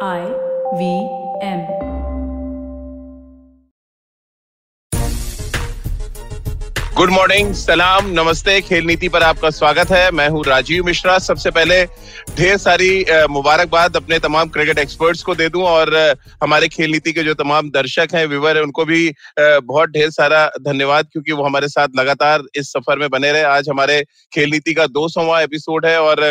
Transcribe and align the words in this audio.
I 0.00 0.26
V 0.76 1.08
M. 1.40 1.93
Good 6.96 7.10
morning 7.10 7.52
सलाम, 7.54 8.10
नमस्ते, 8.10 8.60
खेल 8.60 8.84
नीति 8.86 9.08
पर 9.08 9.22
आपका 9.22 9.48
स्वागत 9.50 9.90
है। 9.90 10.10
मैं 10.10 10.28
हूँ 10.28 10.42
राजीव 10.46 10.84
मिश्रा। 10.84 11.18
सबसे 11.18 11.50
पहले 11.50 11.84
ढेर 12.36 12.56
सारी 12.56 13.04
मुबारकबाद 13.30 13.96
अपने 13.96 14.18
तमाम 14.18 14.48
क्रिकेट 14.48 14.78
एक्सपर्ट्स 14.78 15.22
को 15.22 15.34
दे 15.34 15.48
दूँ 15.48 15.62
और 15.62 15.94
हमारे 16.42 16.68
खेल 16.68 16.90
नीति 16.90 17.12
के 17.12 17.22
जो 17.22 17.34
तमाम 17.34 17.70
दर्शक 17.70 18.14
हैं, 18.14 18.26
व्यूवर 18.26 18.56
हैं, 18.56 18.62
उनको 18.64 18.84
भी 18.84 19.12
बहुत 19.38 19.90
ढेर 19.90 20.10
सारा 20.10 20.46
धन्यवाद 20.60 21.08
क्योंकि 21.12 21.32
वो 21.32 21.44
हमारे 21.44 21.68
साथ 21.68 21.98
लगातार 21.98 22.42
इस 22.56 22.70
सफ़र 22.72 22.98
में 22.98 23.08
बने 23.10 23.32
रहे। 23.32 23.42
आज 23.44 23.68
हमारे 23.68 24.00
खेल 24.32 24.50
नीति 24.50 24.74
का 24.74 24.86
दो 24.88 25.08
एपिसोड 25.38 25.86
है 25.86 25.98
और 26.00 26.24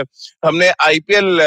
हमने 0.45 0.71
आईपीएल 0.81 1.38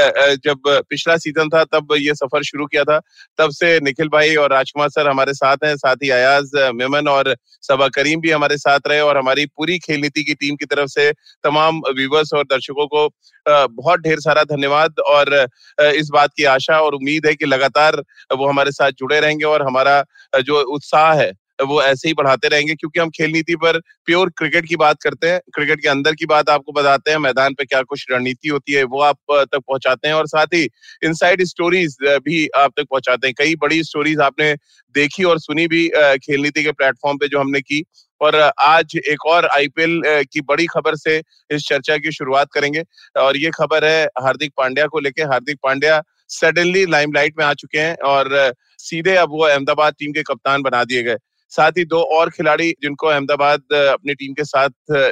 जब 0.45 0.69
पिछला 0.91 1.17
सीज़न 1.17 1.49
था, 1.49 1.65
तब 1.65 1.95
ये 1.97 2.15
सफ़र 2.15 2.43
शुरू 2.43 2.67
किया 2.67 2.85
था। 2.85 3.01
तब 3.39 3.51
से 3.53 3.79
निखिल 3.81 4.09
भाई 4.09 4.37
और 4.37 4.53
राजकुमार 4.53 4.89
सर 4.91 5.09
हमारे 5.09 5.35
साथ 5.35 5.65
हैं, 5.65 5.75
साथ 5.77 5.97
ही 6.05 6.11
अयाज 6.11 6.51
मेमन 6.75 7.09
और 7.09 7.35
सबा 7.63 7.89
करीम 7.89 8.21
भी 8.21 8.31
हमारे 8.31 8.57
साथ 8.59 8.81
रहे 8.89 9.05
और 9.07 9.19
हमारी 9.19 9.47
पूरी 9.47 9.79
खेल 9.79 10.01
नीति 10.01 10.25
की 10.25 10.35
टीम 10.35 10.57
की 10.57 10.67
तरफ़ 10.67 10.89
से 10.89 11.11
तमाम 11.45 11.81
व्यूवर्स 11.97 12.33
और 12.35 12.45
दर्शकों 12.47 12.87
को 12.87 13.09
बहुत 13.47 14.01
ढेर 14.01 14.21
सारा 14.21 14.45
धन्यवाद 14.47 15.01
और 15.09 15.35
इस 15.81 16.09
बात 16.13 16.31
की 16.37 16.45
आशा 16.51 16.81
और 16.81 16.95
उम्मीद 16.95 17.27
है 17.27 17.35
कि 17.35 17.47
लगातार 17.47 18.03
वो 18.33 18.49
हमारे 18.49 18.73
साथ 18.73 18.93
जुड़े 18.99 19.21
रहेंगे 19.21 19.45
और 19.47 19.63
हमारा 19.63 20.03
जो 20.41 20.63
उत्साह 20.75 21.13
है 21.15 21.33
वो 21.59 21.81
ऐसे 21.83 22.09
ही 22.09 22.15
बढ़ाते 22.15 22.49
रहेंगे 22.49 22.75
क्योंकि 22.75 23.01
हम 23.01 23.11
खेल 23.11 23.31
नीति 23.31 23.55
पर 23.57 23.79
प्योर 24.07 24.31
क्रिकेट 24.39 24.67
की 24.69 24.77
बात 24.77 25.03
करते 25.03 25.29
हैं 25.29 25.41
क्रिकेट 25.55 25.81
के 25.81 25.89
अंदर 25.89 26.15
की 26.15 26.27
बात 26.27 26.49
आपको 26.51 26.73
बताते 26.73 27.11
हैं, 27.11 27.19
मैदान 27.19 27.55
पे 27.55 27.65
क्या 27.65 27.83
कुछ 27.83 28.05
रणनीति 28.11 28.49
होती 28.49 28.73
है, 28.73 28.83
वो 28.85 29.01
आप 29.03 29.19
तक 29.31 29.59
पहुंचाते 29.59 30.09
हैं 30.09 30.15
और 30.15 30.27
साथ 30.27 30.55
ही 30.55 30.63
इनसाइड 31.05 31.43
स्टोरीज 31.47 31.97
भी 32.25 32.47
आप 32.57 32.73
तक 32.77 32.87
पहुंचाते 32.91 33.27
हैं। 33.27 33.35
कई 33.39 33.55
बड़ी 33.57 33.83
स्टोरीज 33.85 34.21
आपने 34.21 34.53
देखी 34.95 35.25
और 35.25 35.39
सुनी 35.39 35.67
भी 35.69 35.89
खेल 36.19 36.43
नीति 36.43 36.63
के 36.65 36.73
प्लेटफॉर्म 36.73 37.19
पे 37.19 37.29
जो 37.29 37.41
हमने 37.41 37.61
की। 37.61 37.83
और 38.21 38.35
आज 38.35 38.97
एक 38.99 39.25
और 39.27 39.47
आईपीएल 39.47 40.01
की 40.33 40.41
बड़ी 40.41 40.67
खबर 40.67 40.95
से 40.97 41.17
इस 41.51 41.67
चर्चा 41.69 41.97
की 41.97 42.13
शुरुआत 42.13 42.49
करेंगे 42.53 42.83
और 43.17 43.37
ये 43.37 43.51
खबर 43.55 43.85
है 43.85 44.05
हार्दिक 44.23 44.53
पांड्या 44.57 44.87
को 44.87 45.01
लेके। 45.01 45.23
हार्दिक 45.25 45.59
पांड्या 45.63 46.01
सडनली 46.31 46.85
लाइमलाइट 46.87 47.35
में 47.39 47.45
आ 47.45 47.53
चुके 47.55 47.79
हैं 47.79 47.97
और 48.07 48.53
सीधे 48.81 49.17
अब 49.17 49.31
वो 49.31 49.45
अहमदाबाद 49.45 49.95
टीम 49.99 50.13
के 50.13 50.23
कप्तान 50.23 50.63
बना 50.63 50.83
दिए 50.85 51.03
गए। 51.03 51.17
साथ 51.57 51.73
ही 51.79 51.85
दो 51.85 52.01
और 52.19 52.31
खिलाड़ी 52.31 52.71
जिनको 52.83 53.07
अहमदाबाद 53.07 53.75
अपनी 53.75 54.15
टीम 54.15 54.33
के 54.35 54.45
साथ 54.45 54.71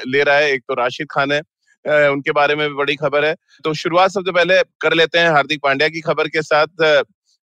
ले 0.09 0.23
रहा 0.23 0.37
है। 0.37 0.53
एक 0.53 0.63
तो 0.69 0.75
राशिद 0.75 1.07
खान 1.11 1.33
है 1.33 1.41
उनके 2.09 2.33
बारे 2.33 2.55
में 2.55 2.69
भी 2.69 2.75
बड़ी 2.75 2.95
खबर 2.97 3.25
है। 3.25 3.35
तो 3.65 3.75
शुरुआत 3.75 4.11
सबसे 4.11 4.33
पहले 4.33 4.61
कर 4.81 4.95
लेते 4.95 5.19
हैं 5.19 5.31
हार्दिक 5.31 5.61
पांड्या 5.63 5.89
की 5.89 6.01
खबर 6.01 6.29
के 6.29 6.43
साथ। 6.43 6.83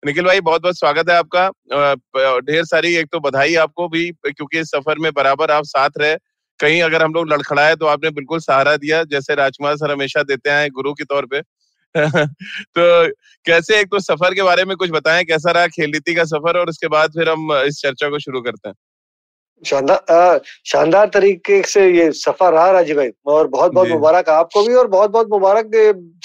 निखिल 0.04 0.26
भाई 0.26 0.40
बहुत 0.42 0.62
बहुत 0.62 0.78
स्वागत 0.80 1.10
है 1.10 1.16
आपका। 1.18 2.40
ढेर 2.42 2.64
सारी 2.66 2.96
एक 2.96 3.08
तो 3.12 3.20
बधाई 3.20 3.56
आपको 3.56 3.88
भी, 3.90 4.10
क्योंकि 4.12 4.60
इस 4.60 4.68
सफ़र 4.68 5.00
में 5.00 5.12
बराबर 5.16 5.52
आप 5.52 5.64
साथ 5.66 5.90
रहे। 6.00 6.16
कहीं 6.60 6.82
अगर 6.82 7.04
हम 7.04 7.14
लोग 7.14 7.32
लड़खड़ाए 7.34 7.76
तो 7.76 7.86
आपने 7.86 8.10
बिल्कुल 8.12 8.40
सहारा 8.40 8.76
दिया, 8.78 9.04
जैसे 9.04 9.36
राजकुमार 9.36 9.76
सर 9.78 9.92
हमेशा 9.92 10.24
देते 10.24 10.50
हैं 10.50 10.70
गुरु 10.72 10.94
के 10.94 11.04
तौर 11.04 11.26
पे। 11.26 11.42
तो 12.78 13.08
कैसे 13.46 13.80
एक 13.80 13.88
तो 13.88 14.00
सफ़र 14.00 14.34
के 14.34 14.44
बारे 14.44 14.66
में 14.66 14.76
कुछ 14.78 14.92
बताएँ, 14.92 15.24
कैसा 15.26 15.52
रहा 15.52 15.68
खेल 15.68 16.00
का 16.10 16.24
सफ़र 16.26 16.60
और 16.60 16.70
उसके 16.70 16.88
बाद 16.88 17.12
फिर 17.12 17.30
हम 17.30 17.54
इस 17.54 17.82
चर्चा 17.82 18.10
को 18.10 18.20
शुरू 18.20 18.42
करते 18.42 18.70
हैं। 18.70 18.76
शानदार 19.64 20.42
शानदार 20.66 21.08
तरीके 21.10 21.62
से 21.64 21.88
ये 21.90 22.12
सफ़र 22.14 22.52
रहा 22.54 22.72
राजीव 22.72 22.96
भाई। 22.96 23.10
और 23.28 23.48
बहुत 23.48 23.72
बहुत 23.74 23.88
मुबारक 23.90 24.30
आपको 24.30 24.64
भी 24.64 24.74
और 24.74 24.88
बहुत 24.88 25.12
बहुत 25.12 25.30
मुबारक 25.32 25.72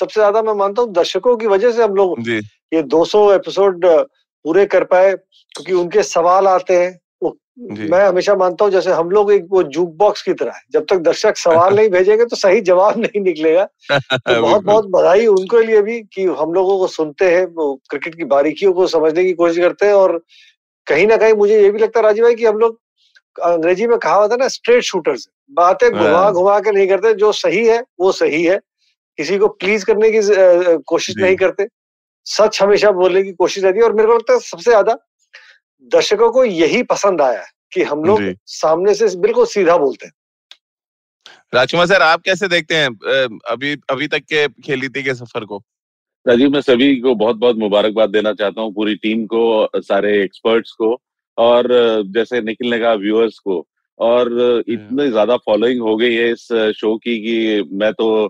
सबसे 0.00 0.20
ज़्यादा 0.20 0.42
मैं 0.42 0.54
मानता 0.54 0.82
हूँ 0.82 0.92
दर्शकों 0.92 1.36
की 1.36 1.46
वजह 1.46 1.72
से 1.72 1.82
हम 1.82 1.94
लोग 1.94 2.28
ये 2.72 2.82
200 2.84 3.30
एपिसोड 3.34 3.86
पूरे 3.86 4.66
कर 4.66 4.84
पाए 4.84 5.12
क्योंकि 5.12 5.72
उनके 5.72 6.02
सवाल 6.02 6.46
आते 6.48 6.76
हैं। 6.76 6.98
वो 7.22 7.36
मैं 7.90 8.06
हमेशा 8.06 8.34
मानता 8.34 8.64
हूँ 8.64 8.72
जैसे 8.72 8.92
हम 8.92 9.10
लोग 9.10 9.32
एक 9.32 9.46
वो 9.50 9.62
जूक 9.64 9.94
बॉक्स 9.96 10.22
की 10.22 10.32
तरह 10.32 10.52
है। 10.52 10.62
जब 10.72 10.86
तक 10.90 10.96
दर्शक 11.00 11.36
सवाल 11.36 11.74
नहीं 11.76 11.88
भेजेंगे 11.88 12.24
तो 12.24 12.36
सही 12.36 12.60
जवाब 12.62 12.98
नहीं 12.98 13.20
निकलेगा। 13.20 13.64
तो 13.92 14.40
बहुत 14.40 14.64
बहुत 14.64 14.86
बधाई 14.90 15.26
उनके 15.26 15.64
लिए 15.66 15.82
भी 15.82 16.00
कि 16.12 16.24
हम 16.40 16.52
लोगों 16.54 16.78
को 16.78 16.86
सुनते 16.86 17.30
हैं 17.34 17.46
क्रिकेट 17.56 18.14
की 18.14 18.24
बारीकियों 18.32 18.72
को 18.72 18.86
समझने 18.86 19.24
की 19.24 19.32
कोशिश 19.32 19.58
करते 19.58 19.86
हैं। 19.86 19.94
और 19.94 20.18
कहीं 20.86 21.06
ना 21.06 21.16
कहीं 21.16 21.34
मुझे 21.34 21.60
ये 21.62 21.70
भी 21.70 21.78
लगता 21.78 22.00
है 22.00 22.06
राजीव 22.06 22.24
भाई 22.24 22.34
कि 22.34 22.44
हम 22.44 22.58
लोग 22.58 22.78
अंग्रेज़ी 23.36 23.86
में 23.86 23.98
कहा 23.98 24.14
होता 24.14 24.34
है 24.34 24.40
ना 24.40 24.48
स्ट्रेट 24.48 24.82
शूटर्स 24.82 25.28
बातें 25.52 25.90
घुमा 25.90 26.10
हाँ। 26.10 26.32
घुमा 26.32 26.58
के 26.60 26.70
नहीं 26.72 26.86
करते 26.88 27.12
जो 27.14 27.32
सही 27.34 27.64
है 27.66 27.82
वो 28.00 28.12
सही 28.12 28.42
है। 28.44 28.58
किसी 29.18 29.38
को 29.38 29.48
प्लीज़ 29.48 29.84
करने 29.84 30.10
की 30.10 30.20
कोशिश 30.86 31.16
नहीं 31.18 31.36
करते। 31.36 31.66
सच 32.26 32.62
हमेशा 32.62 32.90
बोलने 32.92 33.22
की 33.22 33.32
कोशिश 33.34 33.64
रहती 33.64 33.78
है। 33.78 33.84
और 33.84 33.92
मेरे 33.92 34.08
को 34.08 34.14
लगता 34.14 34.32
है 34.32 34.38
सबसे 34.40 34.70
ज़्यादा 34.70 34.96
दर्शकों 35.90 36.30
को 36.30 36.44
यही 36.44 36.82
पसंद 36.84 37.20
आया 37.20 37.40
है 37.40 37.46
कि 37.72 37.82
हम 37.82 38.04
लोग 38.04 38.20
सामने 38.48 38.94
से 38.94 39.16
बिल्कुल 39.18 39.46
सीधा 39.46 39.76
बोलते 39.76 40.06
हैं। 40.06 40.12
राजकुमार 41.54 41.86
सर 41.86 42.02
आप 42.02 42.22
कैसे 42.22 42.48
देखते 42.48 42.74
हैं 42.74 42.88
अभी 43.50 43.76
अभी 43.90 44.06
तक 44.08 44.22
के 44.32 44.46
खेल 44.62 44.80
नीति 44.80 45.02
के 45.02 45.14
सफ़र 45.14 45.44
को? 45.44 45.62
राजीव 46.26 46.50
मैं 46.50 46.60
सभी 46.60 46.94
को 47.00 47.14
बहुत 47.14 47.36
बहुत 47.36 47.56
मुबारकबाद 47.56 48.10
देना 48.10 48.32
चाहता 48.32 48.60
हूँ 48.60 48.72
पूरी 48.74 48.94
टीम 48.96 49.24
को 49.26 49.68
सारे 49.78 50.22
एक्सपर्ट्स 50.22 50.70
को। 50.72 50.94
और 51.38 51.68
जैसे 52.06 52.40
निकलने 52.40 52.78
का 52.78 52.84
कहा 52.84 52.94
व्यूअर्स 52.94 53.38
को। 53.38 53.66
और 53.98 54.32
इतनी 54.68 55.08
ज़्यादा 55.08 55.36
फॉलोइंग 55.36 55.80
हो 55.80 55.96
गई 55.96 56.14
है 56.14 56.30
इस 56.30 56.48
शो 56.76 56.96
की 56.96 57.18
कि 57.18 57.68
मैं 57.72 57.92
तो 57.92 58.26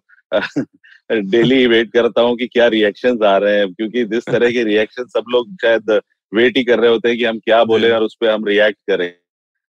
डेली 1.11 1.67
वेट 1.67 1.93
करता 1.95 2.21
हूँ 2.21 2.37
कि 2.37 2.47
क्या 2.47 2.67
रिएक्शंस 2.67 3.23
आ 3.23 3.37
रहे 3.37 3.59
हैं। 3.59 3.73
क्योंकि 3.75 4.05
जिस 4.05 4.25
तरह 4.25 4.51
के 4.51 4.65
रिएक्शन 4.71 5.05
सब 5.05 5.25
लोग 5.31 5.55
शायद 5.63 6.01
वेट 6.33 6.57
ही 6.57 6.65
कर 6.65 6.81
रहे 6.81 6.91
होते 6.91 7.09
हैं 7.09 7.19
कि 7.19 7.25
हम 7.25 7.39
क्या 7.39 7.65
बोले 7.65 7.91
और 7.91 8.03
उस 8.03 8.17
पर 8.21 8.31
हम 8.31 8.45
रिएक्ट 8.45 8.79
करें। 8.87 9.24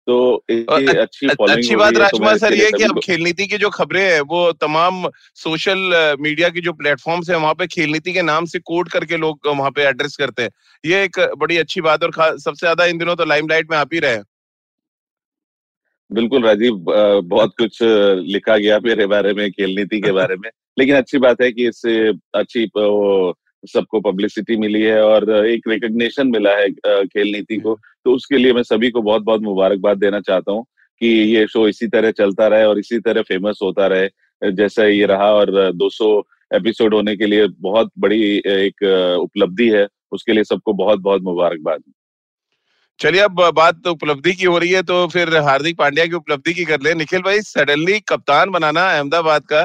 तो 0.06 0.34
अच्छी 0.34 1.26
अच्छी 1.28 1.76
बात 1.76 1.94
तो 1.94 1.98
राजकुमार 1.98 2.36
सर 2.38 2.54
ये 2.54 2.70
कि 2.72 2.82
अब 2.82 3.00
खेल 3.04 3.22
नीति 3.22 3.46
की 3.46 3.58
जो 3.58 3.70
खबरें 3.70 4.02
हैं 4.02 4.20
वो 4.20 4.52
तमाम 4.52 5.08
सोशल 5.34 6.16
मीडिया 6.20 6.48
की 6.48 6.60
जो 6.60 6.72
प्लेटफॉर्म्स 6.72 7.30
है 7.30 7.36
वहाँ 7.36 7.54
पे 7.54 7.66
खेल 7.66 7.90
नीति 7.92 8.12
के 8.12 8.22
नाम 8.22 8.44
से 8.44 8.58
कोड 8.58 8.88
करके 8.88 9.16
लोग 9.16 9.46
वहाँ 9.46 9.70
पे 9.70 9.82
एड्रेस 9.82 10.16
करते 10.16 10.42
हैं। 10.42 10.50
ये 10.84 11.02
एक 11.04 11.18
बड़ी 11.38 11.56
अच्छी 11.56 11.80
बात 11.80 12.04
और 12.04 12.12
सबसे 12.16 12.58
ज़्यादा 12.58 12.84
इन 12.84 12.98
दिनों 12.98 13.16
तो 13.16 13.24
लाइमलाइट 13.24 13.70
में 13.70 13.76
आप 13.78 13.94
ही 13.94 13.98
रहे 13.98 14.18
बिल्कुल 16.10 16.42
राजीव 16.42 16.74
बहुत 17.24 17.52
कुछ 17.58 17.78
लिखा 17.82 18.56
गया 18.56 18.78
मेरे 18.78 19.06
बारे 19.06 19.32
में 19.34 19.50
खेल 19.50 19.74
नीति 19.76 20.00
के 20.00 20.12
बारे 20.12 20.36
में। 20.36 20.48
लेकिन 20.78 20.96
अच्छी 20.96 21.18
बात 21.18 21.40
है 21.42 21.52
कि 21.52 21.68
इससे 21.68 22.12
अच्छी 22.34 22.66
सबको 23.64 24.00
पब्लिसिटी 24.00 24.56
मिली 24.56 24.82
है 24.82 25.02
और 25.02 25.30
एक 25.46 25.68
रिकग्निशन 25.68 26.28
मिला 26.28 26.50
है 26.50 26.68
खेल 27.04 27.32
नीति 27.32 27.56
को। 27.56 27.78
तो 28.04 28.14
उसके 28.14 28.38
लिए 28.38 28.52
मैं 28.52 28.62
सभी 28.62 28.90
को 28.90 29.02
बहुत 29.02 29.22
बहुत 29.22 29.40
मुबारकबाद 29.42 29.98
देना 29.98 30.20
चाहता 30.20 30.52
हूँ 30.52 30.64
कि 31.00 31.06
ये 31.34 31.46
शो 31.46 31.66
इसी 31.68 31.86
तरह 31.88 32.10
चलता 32.12 32.46
रहे 32.46 32.64
और 32.64 32.78
इसी 32.78 32.98
तरह 33.00 33.22
फ़ेमस 33.22 33.58
होता 33.62 33.86
रहे 33.86 34.52
जैसा 34.52 34.84
ये 34.84 35.06
रहा 35.06 35.32
और 35.32 35.50
200 35.74 36.08
एपिसोड 36.50 36.94
होने 36.94 37.16
के 37.16 37.26
लिए 37.26 37.46
बहुत 37.60 37.90
बड़ी 37.98 38.20
एक 38.46 38.82
उपलब्धि 39.20 39.68
है। 39.70 39.86
उसके 40.12 40.32
लिए 40.32 40.44
सबको 40.44 40.72
बहुत 40.74 41.00
बहुत 41.00 41.22
मुबारकबाद। 41.22 41.82
चलिए 42.98 43.20
अब 43.20 43.40
बात 43.54 43.80
तो 43.84 43.92
उपलब्धि 43.92 44.32
की 44.32 44.44
हो 44.44 44.58
रही 44.58 44.70
है 44.70 44.82
तो 44.82 45.06
फिर 45.08 45.36
हार्दिक 45.38 45.76
पांड्या 45.78 46.04
की 46.06 46.14
उपलब्धि 46.14 46.52
की 46.54 46.64
कर 46.64 46.80
ले। 46.80 46.94
निखिल 46.94 47.22
भाई 47.22 47.40
सडनली 47.42 47.98
कप्तान 48.08 48.50
बनाना 48.50 48.88
अहमदाबाद 48.90 49.42
का 49.52 49.64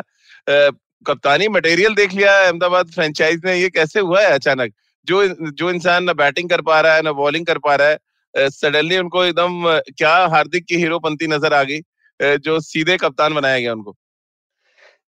कप्तानी 1.06 1.47
मटेरियल 1.50 1.95
देख 1.95 2.13
लिया 2.13 2.38
है 2.38 2.45
अहमदाबाद 2.45 2.89
फ्रेंचाइज 2.91 3.41
ने 3.45 3.56
ये 3.56 3.69
कैसे 3.72 4.00
हुआ 4.00 4.22
है 4.22 4.31
अचानक? 4.34 4.72
जो 5.07 5.28
जो 5.28 5.69
इंसान 5.72 6.03
ना 6.03 6.13
बैटिंग 6.16 6.50
कर 6.50 6.62
पा 6.62 6.79
रहा 6.81 6.95
है 6.95 7.01
ना 7.01 7.12
बॉलिंग 7.13 7.45
कर 7.45 7.57
पा 7.59 7.75
रहा 7.75 7.88
है 7.88 8.50
सडनली 8.51 8.97
उनको 8.97 9.23
एकदम 9.25 9.63
क्या 9.97 10.16
हार्दिक 10.28 10.66
की 10.66 10.75
हीरोपंती 10.78 11.28
नज़र 11.28 11.53
आ 11.53 11.63
गई 11.63 12.38
जो 12.39 12.59
सीधे 12.62 12.97
कप्तान 12.97 13.34
बनाया 13.34 13.59
गया 13.59 13.73
उनको। 13.73 13.95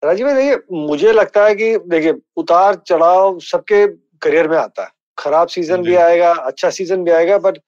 राजीव 0.03 0.27
भाई 0.27 0.34
देखिए 0.34 0.87
मुझे 0.87 1.12
लगता 1.12 1.45
है 1.45 1.55
कि 1.55 1.77
देखिए 1.89 2.15
उतार 2.37 2.75
चढ़ाव 2.87 3.39
सबके 3.43 3.87
करियर 4.22 4.49
में 4.49 4.56
आता 4.59 4.83
है। 4.83 4.89
खराब 5.19 5.49
सीज़न 5.49 5.83
भी 5.83 5.95
आएगा 5.97 6.33
अच्छा 6.33 6.71
सीज़न 6.71 7.04
भी 7.04 7.10
आएगा 7.10 7.39
बट 7.41 7.59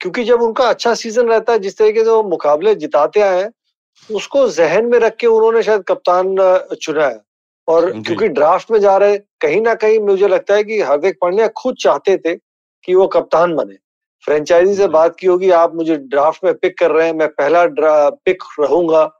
क्योंकि 0.00 0.24
जब 0.24 0.42
उनका 0.42 0.68
अच्छा 0.68 0.94
सीज़न 0.94 1.28
रहता 1.28 1.52
है 1.52 1.58
जिस 1.58 1.78
तरीके 1.78 2.04
से 2.04 2.10
वो 2.10 2.22
मुकाबले 2.22 2.74
जिताते 2.76 3.20
आए 3.20 3.42
हैं 3.42 3.50
उसको 4.10 4.48
जहन 4.52 4.86
में 4.86 4.98
रख 4.98 5.16
के 5.16 5.26
उन्होंने 5.26 5.62
शायद 5.62 5.82
कप्तान 5.88 6.34
चुना 6.82 7.06
है। 7.06 7.20
और 7.68 7.90
क्योंकि 7.92 8.28
ड्राफ्ट 8.28 8.70
में 8.70 8.78
जा 8.80 8.96
रहे 8.96 9.16
कहीं 9.40 9.60
ना 9.60 9.74
कहीं 9.74 9.98
मुझे 10.00 10.28
लगता 10.28 10.54
है 10.54 10.64
कि 10.64 10.80
हार्दिक 10.80 11.16
पांड्या 11.20 11.48
खुद 11.56 11.76
चाहते 11.80 12.16
थे 12.16 12.34
कि 12.34 12.94
वो 12.94 13.06
कप्तान 13.06 13.54
बने। 13.56 13.76
फ्रेंचाइजी 14.24 14.74
से 14.74 14.86
बात 14.88 15.16
की 15.18 15.26
होगी 15.26 15.50
आप 15.52 15.74
मुझे 15.74 15.96
ड्राफ्ट 15.96 16.44
में 16.44 16.52
पिक 16.54 16.78
कर 16.78 16.90
रहे 16.90 17.06
हैं 17.06 17.14
मैं 17.14 17.28
पहला 17.30 17.64
पिक 18.24 18.42
रहूँगा। 18.60 19.10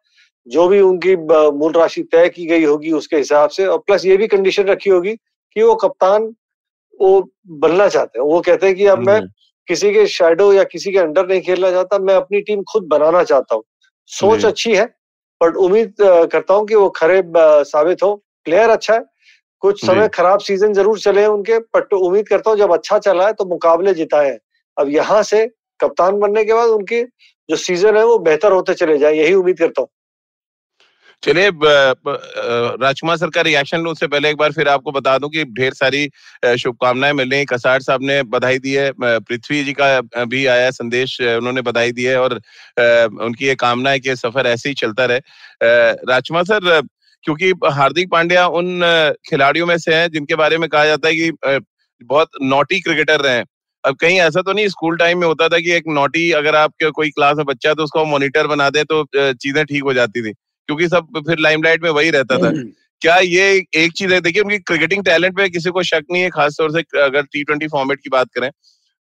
जो 0.46 0.66
भी 0.68 0.80
उनकी 0.80 1.14
मूल 1.58 1.72
राशि 1.72 2.02
तय 2.12 2.28
की 2.28 2.46
गई 2.46 2.64
होगी 2.64 2.90
उसके 2.92 3.16
हिसाब 3.16 3.50
से 3.50 3.66
और 3.66 3.78
प्लस 3.78 4.04
ये 4.06 4.16
भी 4.16 4.26
कंडीशन 4.26 4.64
रखी 4.64 4.90
होगी 4.90 5.14
कि 5.14 5.62
वो 5.62 5.74
कप्तान 5.74 6.34
वो 7.00 7.30
बनना 7.60 7.88
चाहते 7.88 8.18
हैं। 8.18 8.26
वो 8.26 8.40
कहते 8.40 8.66
हैं 8.66 8.76
कि 8.76 8.86
अब 8.86 8.98
मैं 8.98 9.20
किसी 9.68 9.92
के 9.92 10.06
शेडो 10.06 10.52
या 10.52 10.64
किसी 10.64 10.92
के 10.92 10.98
अंडर 10.98 11.26
नहीं 11.26 11.40
खेलना 11.40 11.70
चाहता 11.70 11.98
मैं 11.98 12.14
अपनी 12.14 12.40
टीम 12.40 12.62
खुद 12.72 12.86
बनाना 12.88 13.22
चाहता 13.22 13.54
हूँ। 13.54 13.62
सोच 14.10 14.44
अच्छी 14.44 14.74
है 14.74 14.84
बट 15.40 15.56
उम्मीद 15.56 15.94
करता 16.32 16.54
हूँ 16.54 16.66
कि 16.66 16.74
वो 16.74 16.88
खरे 16.90 17.22
साबित 17.64 18.02
हो। 18.02 18.12
प्लेयर 18.46 18.70
अच्छा 18.70 18.94
है। 18.94 19.00
कुछ 19.62 19.84
समय 19.84 20.08
खराब 20.14 20.40
सीज़न 20.40 20.72
ज़रूर 20.74 20.98
चले 21.00 21.20
हैं 21.20 21.28
उनके 21.28 21.58
बट 21.76 21.92
उम्मीद 21.94 22.28
करता 22.28 22.50
हूँ 22.50 22.58
जब 22.58 22.72
अच्छा 22.72 22.98
चला 23.00 23.26
है 23.26 23.32
तो 23.32 23.44
मुकाबले 23.46 23.94
जिताए। 23.94 24.38
अब 24.76 24.88
यहाँ 24.90 25.22
से 25.24 25.46
कप्तान 25.80 26.18
बनने 26.20 26.44
के 26.44 26.54
बाद 26.54 26.68
उनकी 26.70 27.02
जो 27.48 27.56
सीज़न 27.58 27.96
है 27.96 28.04
वो 28.06 28.18
बेहतर 28.20 28.52
होते 28.52 28.74
चले 28.76 28.98
जाए 28.98 29.14
यही 29.14 29.34
उम्मीद 29.34 29.58
करता 29.58 29.82
हूँ। 29.82 29.88
चलिए 31.22 31.50
राजकुमार 32.76 33.16
सर 33.16 33.30
का 33.34 33.40
रिएक्शन 33.42 33.80
लो 33.80 33.90
उससे 33.90 34.06
पहले 34.06 34.30
एक 34.30 34.36
बार 34.36 34.52
फिर 34.52 34.68
आपको 34.68 34.92
बता 34.92 35.16
दूँ 35.18 35.28
कि 35.30 35.44
ढेर 35.58 35.74
सारी 35.74 36.08
शुभकामनाएँ 36.58 37.12
मिल 37.12 37.30
रही 37.30 37.44
कसार 37.44 37.80
साहब 37.80 38.02
ने 38.02 38.22
बधाई 38.28 38.58
दी 38.58 38.72
है 38.72 38.90
पृथ्वी 39.00 39.62
जी 39.64 39.72
का 39.72 40.24
भी 40.26 40.44
आया 40.46 40.70
संदेश 40.72 41.20
उन्होंने 41.20 41.62
बधाई 41.62 41.92
दी 41.92 42.04
है 42.04 42.18
और 42.20 42.34
उनकी 42.34 43.46
ये 43.46 43.54
कामना 43.56 43.90
है 43.90 44.00
कि 44.00 44.16
सफ़र 44.16 44.46
ऐसे 44.46 44.68
ही 44.68 44.74
चलता 44.76 45.04
रहे। 45.04 45.20
राजकुमार 46.04 46.44
सर 46.44 46.80
क्योंकि 47.24 47.52
हार्दिक 47.72 48.10
पांड्या 48.10 48.46
उन 48.58 48.80
खिलाड़ियों 49.30 49.66
में 49.66 49.76
से 49.78 49.94
हैं 49.94 50.08
जिनके 50.10 50.34
बारे 50.34 50.58
में 50.58 50.68
कहा 50.68 50.84
जाता 50.86 51.08
है 51.08 51.14
कि 51.14 51.58
बहुत 52.04 52.28
नोटी 52.42 52.80
क्रिकेटर 52.80 53.20
रहे 53.20 53.42
अब 53.84 53.96
कहीं 53.96 54.18
ऐसा 54.20 54.42
तो 54.42 54.52
नहीं 54.52 54.68
स्कूल 54.68 54.96
टाइम 54.96 55.18
में 55.18 55.26
होता 55.26 55.48
था 55.48 55.58
कि 55.58 55.72
एक 55.72 55.84
नोटी 55.88 56.30
अगर 56.32 56.56
आपके 56.56 56.90
कोई 56.90 57.10
क्लास 57.10 57.36
में 57.36 57.44
बच्चा 57.46 57.68
है 57.68 57.74
तो 57.74 57.84
उसको 57.84 58.04
मॉनिटर 58.04 58.46
बना 58.46 58.68
दे 58.70 58.84
तो 58.84 59.04
चीज़ें 59.16 59.64
ठीक 59.64 59.82
हो 59.82 59.92
जाती 59.94 60.22
थी। 60.22 60.32
क्योंकि 60.68 60.88
सब 60.88 61.22
फिर 61.28 61.38
लाइमलाइट 61.38 61.82
में 61.82 61.90
वही 61.90 62.10
रहता 62.10 62.38
था। 62.38 62.48
हम्म। 62.48 62.70
क्या 63.02 63.16
ये 63.16 63.50
एक 63.74 63.92
चीज़ 63.92 64.12
है? 64.14 64.20
देखिए 64.20 64.42
उनकी 64.42 64.58
क्रिकेटिंग 64.58 65.04
टैलेंट 65.04 65.36
पे 65.36 65.48
किसी 65.48 65.70
को 65.70 65.82
शक 65.82 66.04
नहीं 66.12 66.22
है 66.22 66.30
खासतौर 66.30 66.70
से 66.72 67.00
अगर 67.00 67.22
टी 67.22 67.42
ट्वेंटी 67.44 67.66
फॉर्मेट 67.68 68.00
की 68.00 68.10
बात 68.10 68.28
करें। 68.34 68.50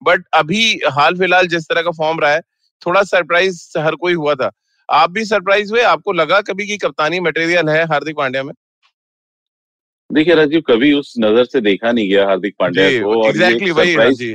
बट 0.02 0.24
अभी 0.34 0.64
हाल 0.92 1.18
फ़िलहाल 1.18 1.48
जिस 1.48 1.64
तरह 1.64 1.82
का 1.82 1.92
फॉर्म 1.92 2.20
रहा 2.20 2.32
है 2.32 2.42
थोड़ा 2.82 3.04
सरप्राइज़ 3.04 3.62
हर 3.78 3.96
कोई 3.96 4.14
हुआ 4.14 4.36
था। 4.36 4.52
आप 4.92 5.12
भी 5.12 5.24
सरप्राइज़ 5.26 5.72
हुए? 5.72 5.82
आपको 5.84 6.14
लगा 6.14 6.40
कभी 6.44 6.68
की 6.68 6.78
कप्तानी 6.78 7.20
मटेरियल 7.20 7.70
है 7.70 7.84
हार्दिक 7.86 8.16
पांड्या 8.18 8.44
में? 8.44 8.54
देखिए 10.10 10.36
राजीव 10.36 10.62
कभी 10.62 10.92
उस 10.94 11.14
नज़र 11.20 11.46
से 11.46 11.62
देखा 11.62 11.92
नहीं 11.92 12.10
गया 12.10 12.26
हार्दिक 12.28 12.56
पांड्या 12.60 12.90
को 13.02 13.22
और 13.22 13.32
exactly 13.32 13.72
वही 13.72 14.34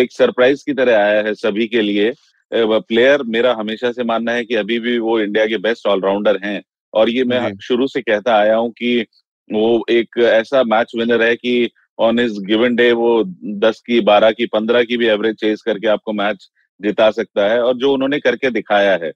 एक 0.00 0.12
सरप्राइज़ 0.12 0.62
की 0.66 0.74
तरह 0.74 0.98
आया 0.98 1.22
है 1.22 1.34
सभी 1.34 1.66
के 1.66 1.82
लिए। 1.82 2.12
प्लेयर 2.52 3.22
मेरा 3.26 3.52
हमेशा 3.54 3.90
से 3.92 4.04
मानना 4.04 4.32
है 4.32 4.44
कि 4.44 4.54
अभी 4.54 4.78
भी 4.80 4.98
वो 4.98 5.18
इंडिया 5.20 5.46
के 5.46 5.58
बेस्ट 5.58 5.86
ऑलराउंडर 5.86 6.38
हैं 6.44 6.62
और 6.94 7.10
ये 7.10 7.24
मैं 7.24 7.52
शुरू 7.62 7.86
से 7.86 8.00
कहता 8.02 8.34
आया 8.34 8.56
हूँ 8.56 8.70
कि 8.70 9.06
वो 9.50 9.84
एक 9.90 10.18
ऐसा 10.20 10.62
मैच 10.64 10.92
विनर 10.96 11.22
है 11.22 11.34
कि 11.36 11.70
ऑन 11.98 12.20
इज़ 12.20 12.38
गिवन 12.40 12.74
डे 12.76 12.90
वो 12.92 13.22
दस 13.58 13.80
की 13.86 14.00
बारह 14.02 14.30
की 14.30 14.46
पंद्रह 14.46 14.82
की 14.82 14.96
भी 14.96 15.06
एवरेज 15.06 15.36
चेज 15.36 15.62
करके 15.62 15.88
आपको 15.88 16.12
मैच 16.12 16.48
जिता 16.80 17.10
सकता 17.10 17.48
है 17.50 17.60
और 17.62 17.76
जो 17.76 17.92
उन्होंने 17.92 18.18
करके 18.20 18.50
दिखाया 18.50 18.92
है। 19.02 19.12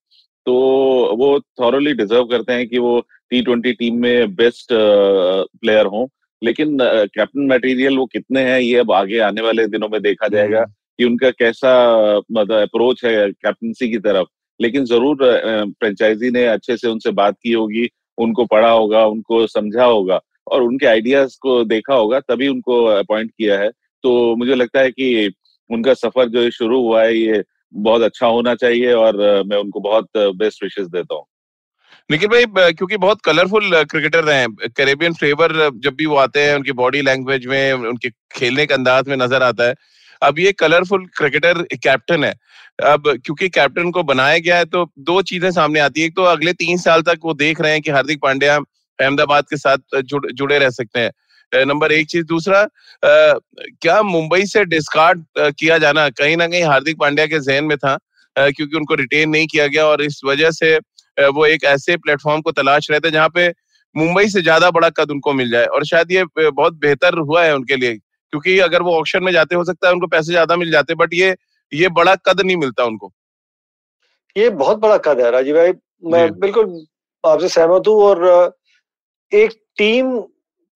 तो 0.47 0.55
वो 1.19 1.39
थॉरली 1.61 1.93
डिजर्व 1.95 2.25
करते 2.27 2.53
हैं 2.53 2.69
कि 2.69 2.79
वो 2.79 3.01
टी 3.31 3.41
ट्वेंटी 3.43 3.73
टीम 3.73 4.01
में 4.03 4.35
बेस्ट 4.35 4.69
प्लेयर 4.73 5.87
हों। 5.87 6.07
लेकिन 6.43 6.79
कैप्टन 6.81 7.47
मटेरियल 7.53 7.97
वो 7.99 8.05
कितने 8.07 8.41
हैं 8.43 8.59
ये 8.61 8.77
अब 8.79 8.93
आगे 8.93 9.19
आने 9.21 9.43
वाले 9.43 9.67
दिनों 9.67 9.89
में 9.89 10.01
देखा 10.03 10.29
जाएगा 10.29 10.65
कि 10.99 11.05
उनका 11.05 11.31
कैसा 11.31 11.73
मतलब 12.33 12.57
अप्रोच 12.57 13.05
है 13.05 13.31
कैप्टनसी 13.31 13.89
की 13.91 13.99
तरफ़। 13.99 14.27
लेकिन 14.61 14.85
ज़रूर 14.85 15.17
फ्रेंचाइजी 15.81 16.31
ने 16.31 16.45
अच्छे 16.47 16.77
से 16.77 16.89
उनसे 16.89 17.11
बात 17.13 17.37
की 17.43 17.53
होगी 17.53 17.89
उनको 18.19 18.45
पढ़ा 18.47 18.71
होगा 18.71 19.05
उनको 19.07 19.47
समझा 19.47 19.85
होगा 19.85 20.21
और 20.47 20.63
उनके 20.63 20.87
आइडियाज़ 20.87 21.37
को 21.43 21.63
देखा 21.65 21.95
होगा 21.95 22.21
तभी 22.21 22.49
उनको 22.49 22.85
अपॉइंट 22.87 23.31
किया 23.31 23.59
है। 23.61 23.71
तो 24.05 24.35
मुझे 24.37 24.55
लगता 24.55 24.81
है 24.81 24.91
कि 24.91 25.33
उनका 25.71 25.95
सफ़र 25.95 26.29
जो 26.29 26.51
शुरू 26.51 26.81
हुआ 26.83 27.03
है 27.03 27.17
ये 27.17 27.43
बहुत 27.75 28.03
अच्छा 28.03 28.27
होना 28.27 28.55
चाहिए 28.55 28.93
और 28.95 29.17
मैं 29.47 29.57
उनको 29.57 29.81
बहुत 29.81 30.09
बेस्ट 30.17 30.63
विशेष 30.63 30.87
देता 30.87 31.15
हूँ। 31.15 31.25
निखिल 32.11 32.29
भाई 32.29 32.73
क्योंकि 32.73 32.97
बहुत 32.97 33.21
कलरफुल 33.21 33.83
क्रिकेटर 33.85 34.25
रहे 34.25 34.37
हैं 34.37 34.69
कैरेबियन 34.69 35.15
फ्लेवर 35.15 35.53
जब 35.85 35.95
भी 35.95 36.07
वो 36.07 36.17
आते 36.17 36.41
हैं 36.41 36.55
उनकी 36.57 36.73
बॉडी 36.75 37.03
लैंग्वेज 37.03 37.47
में 37.47 37.73
उनके 37.73 38.11
खेलने 38.33 38.67
के 38.67 38.75
अंदाज 38.75 39.09
में 39.09 39.17
नज़र 39.17 39.43
आता 39.43 39.65
है। 39.65 39.75
अब 40.23 40.39
ये 40.39 40.53
कलरफुल 40.53 41.07
क्रिकेटर 41.17 41.63
कैप्टन 41.75 42.25
है। 42.25 42.33
अब 42.85 43.03
क्योंकि 43.17 43.49
कैप्टन 43.49 43.91
को 43.91 44.03
बनाया 44.03 44.39
गया 44.39 44.57
है 44.57 44.65
तो 44.65 44.85
दो 45.01 45.21
चीज़ें 45.23 45.51
सामने 45.51 45.81
आती 45.81 46.01
है। 46.01 46.07
एक 46.07 46.17
तो 46.17 46.23
अगले 46.25 46.53
तीन 46.55 46.79
साल 46.79 47.03
तक 47.03 47.19
वो 47.25 47.35
देख 47.35 47.61
रहे 47.61 47.73
हैं 47.73 47.83
कि 47.83 47.91
हार्दिक 47.91 48.21
पांड्या 48.23 48.57
अहमदाबाद 48.57 49.45
के 49.45 49.57
साथ 49.57 50.01
जुड़, 50.03 50.53
रह 50.53 50.71
सकते 50.71 51.01
हैं। 51.01 51.11
नंबर 51.53 51.93
एक 51.93 52.07
चीज़ 52.07 52.25
दूसरा 52.27 52.61
आ, 52.61 52.69
क्या 53.03 54.03
मुंबई 54.03 54.47
से 54.47 54.65
डिस्कार्ड 54.65 55.25
किया 55.39 55.79
जाना 55.79 56.09
कहीं 56.11 56.37
ना 56.37 56.47
कहीं 56.47 56.63
हार्दिक 56.65 56.99
पांड्या 57.01 57.27
के 57.27 57.41
जहन 57.41 57.65
में 57.65 57.77
था 57.79 57.93
आ, 57.93 58.49
क्योंकि 58.51 58.77
उनको 58.77 58.95
रिटेन 58.95 59.31
नहीं 59.31 59.47
किया 59.47 59.67
गया 59.67 59.87
और 59.87 60.03
इस 60.03 60.21
वजह 60.25 60.51
से 60.51 60.77
वो 61.19 61.47
एक 61.47 61.65
ऐसे 61.65 61.97
प्लेटफॉर्म 61.97 62.41
को 62.41 62.53
तलाश 62.53 62.91
रहे 62.91 63.01
थे 63.01 63.11
जहाँ 63.11 63.29
पे 63.29 63.49
मुंबई 63.95 64.29
से 64.29 64.43
ज़्यादा 64.43 64.71
बड़ा 64.71 64.89
कद 64.91 65.11
उनको 65.11 65.33
मिल 65.33 65.51
जाए 65.51 65.65
और 65.67 65.85
शायद 65.85 66.13
ये 66.13 66.25
बहुत 66.37 66.75
बेहतर 66.75 67.19
हुआ 67.19 67.45
है 67.45 67.55
उनके 67.55 67.77
लिए 67.77 67.95
क्योंकि 67.95 68.59
अगर 68.59 68.83
वो 68.83 68.99
ऑप्शन 68.99 69.25
में 69.25 69.33
जाते 69.33 69.55
हो 69.55 69.65
सकता 69.65 69.87
है 69.87 69.93
उनको 69.93 70.07
पैसे 70.07 70.33
ज़्यादा 70.33 70.57
मिल 70.57 70.71
जाते 70.71 70.95
बट 70.95 71.15
ये 71.15 71.35
ये 71.73 71.89
बड़ा 71.89 72.15
कद 72.15 72.41
नहीं 72.41 72.57
मिलता 72.57 72.85
उनको। 72.85 73.13
ये 74.37 74.51
बहुत 74.51 74.79
बड़ा 74.79 74.97
कद 74.99 75.21
है 75.21 75.31
राजीव 75.31 75.57
भाई 75.57 75.73
मैं 76.05 76.39
बिल्कुल 76.39 76.87
आपसे 77.25 77.49
सहमत 77.49 77.89
हूँ 77.89 78.03
और 78.03 78.57
एक 79.33 79.53
टीम 79.77 80.23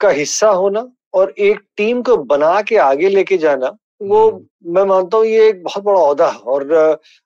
का 0.01 0.09
हिस्सा 0.11 0.49
होना 0.51 0.87
और 1.15 1.35
एक 1.39 1.61
टीम 1.77 2.03
को 2.03 2.17
बना 2.27 2.61
के 2.63 2.77
आगे 2.79 3.09
लेके 3.09 3.37
जाना 3.39 3.77
वो। 4.03 4.21
मैं 4.67 4.85
मानता 4.85 5.17
हूँ 5.17 5.27
ये 5.27 5.49
एक 5.49 5.63
बहुत 5.63 5.85
बड़ा 5.85 6.01
अहदा 6.01 6.29
है 6.29 6.39
और 6.47 6.73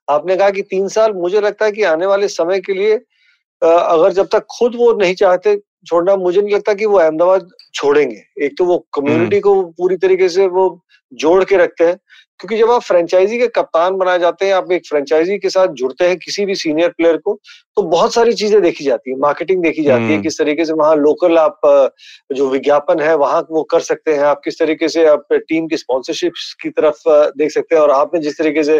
आपने 0.08 0.36
कहा 0.36 0.50
कि 0.50 0.62
तीन 0.62 0.88
साल 0.88 1.12
मुझे 1.12 1.40
लगता 1.40 1.64
है 1.64 1.72
कि 1.72 1.82
आने 1.82 2.06
वाले 2.06 2.28
समय 2.28 2.60
के 2.60 2.74
लिए 2.74 2.94
अगर 3.62 4.12
जब 4.12 4.28
तक 4.32 4.46
खुद 4.58 4.74
वो 4.76 4.92
नहीं 4.92 5.14
चाहते 5.14 5.56
छोड़ना 5.86 6.16
मुझे 6.16 6.40
नहीं 6.40 6.54
लगता 6.54 6.74
कि 6.74 6.86
वो 6.86 6.98
अहमदाबाद 6.98 7.48
छोड़ेंगे 7.74 8.44
एक 8.44 8.56
तो 8.58 8.64
वो 8.64 8.78
कम्युनिटी। 8.94 9.40
को 9.40 9.62
पूरी 9.78 9.96
तरीके 9.96 10.28
से 10.28 10.46
वो 10.48 10.64
जोड़ 11.12 11.42
के 11.44 11.56
रखते 11.56 11.86
हैं 11.86 11.98
क्योंकि 12.40 12.56
जब 12.56 12.70
आप 12.70 12.82
फ्रेंचाइजी 12.82 13.38
के 13.38 13.46
कप्तान 13.50 13.96
बनाए 13.96 14.18
जाते 14.18 14.46
हैं 14.46 14.54
आप 14.54 14.70
एक 14.72 14.86
फ्रेंचाइजी 14.86 15.36
के 15.38 15.50
साथ 15.50 15.74
जुड़ते 15.74 16.08
हैं 16.08 16.16
किसी 16.18 16.44
भी 16.46 16.54
सीनियर 16.54 16.88
प्लेयर 16.90 17.16
को 17.18 17.38
तो 17.76 17.82
बहुत 17.84 18.14
सारी 18.14 18.32
चीज़ें 18.34 18.60
देखी 18.62 18.84
जाती 18.84 19.10
है 19.10 19.16
मार्केटिंग 19.18 19.62
देखी 19.62 19.82
जाती 19.82 20.02
है 20.02 20.10
हम्म। 20.10 20.22
किस 20.22 20.38
तरीके 20.38 20.64
से 20.64 20.72
वहाँ 20.72 20.96
लोकल 20.96 21.38
आप 21.38 21.60
जो 22.30 22.48
विज्ञापन 22.50 23.00
है 23.00 23.14
वहाँ 23.16 23.40
वो 23.50 23.62
कर 23.70 23.80
सकते 23.82 24.14
हैं 24.14 24.24
आप 24.24 24.40
किस 24.44 24.58
तरीके 24.58 24.88
से 24.88 25.06
आप 25.06 25.32
टीम 25.32 25.68
की 25.68 25.76
स्पॉन्सरशिप 25.76 26.32
की 26.62 26.70
तरफ़ 26.72 27.02
देख 27.36 27.50
सकते 27.50 27.74
हैं 27.74 27.82
और 27.82 27.90
आपने 27.92 28.20
जिस 28.20 28.38
तरीके 28.38 28.64
से 28.64 28.78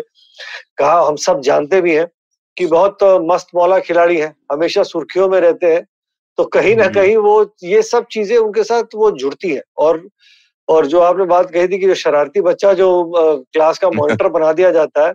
कहा 0.78 1.00
हम 1.00 1.16
सब 1.20 1.40
जानते 1.42 1.80
भी 1.80 1.94
हैं 1.94 2.06
कि 2.56 2.66
बहुत 2.68 3.04
मस्त 3.24 3.54
मौला 3.54 3.78
खिलाड़ी 3.80 4.16
है 4.16 4.34
हमेशा 4.52 4.82
सुर्खियों 4.84 5.28
में 5.28 5.40
रहते 5.40 5.72
हैं 5.72 5.84
तो 6.38 6.44
कहीं 6.52 6.76
ना 6.76 6.84
हम्म। 6.84 6.94
कहीं 6.94 7.16
वो 7.18 7.54
ये 7.64 7.82
सब 7.84 8.06
चीज़ें 8.10 8.36
उनके 8.36 8.62
साथ 8.64 8.94
वो 8.94 9.10
जुड़ती 9.16 9.50
है 9.50 9.62
और 9.78 10.06
और 10.68 10.86
जो 10.86 11.00
आपने 11.00 11.24
बात 11.24 11.50
कही 11.50 11.68
थी 11.68 11.78
कि 11.78 11.86
जो 11.86 11.94
शरारती 11.94 12.40
बच्चा 12.40 12.72
जो 12.72 13.12
क्लास 13.16 13.78
का 13.78 13.88
मॉनिटर 13.90 14.28
बना 14.28 14.52
दिया 14.52 14.70
जाता 14.70 15.06
है 15.06 15.14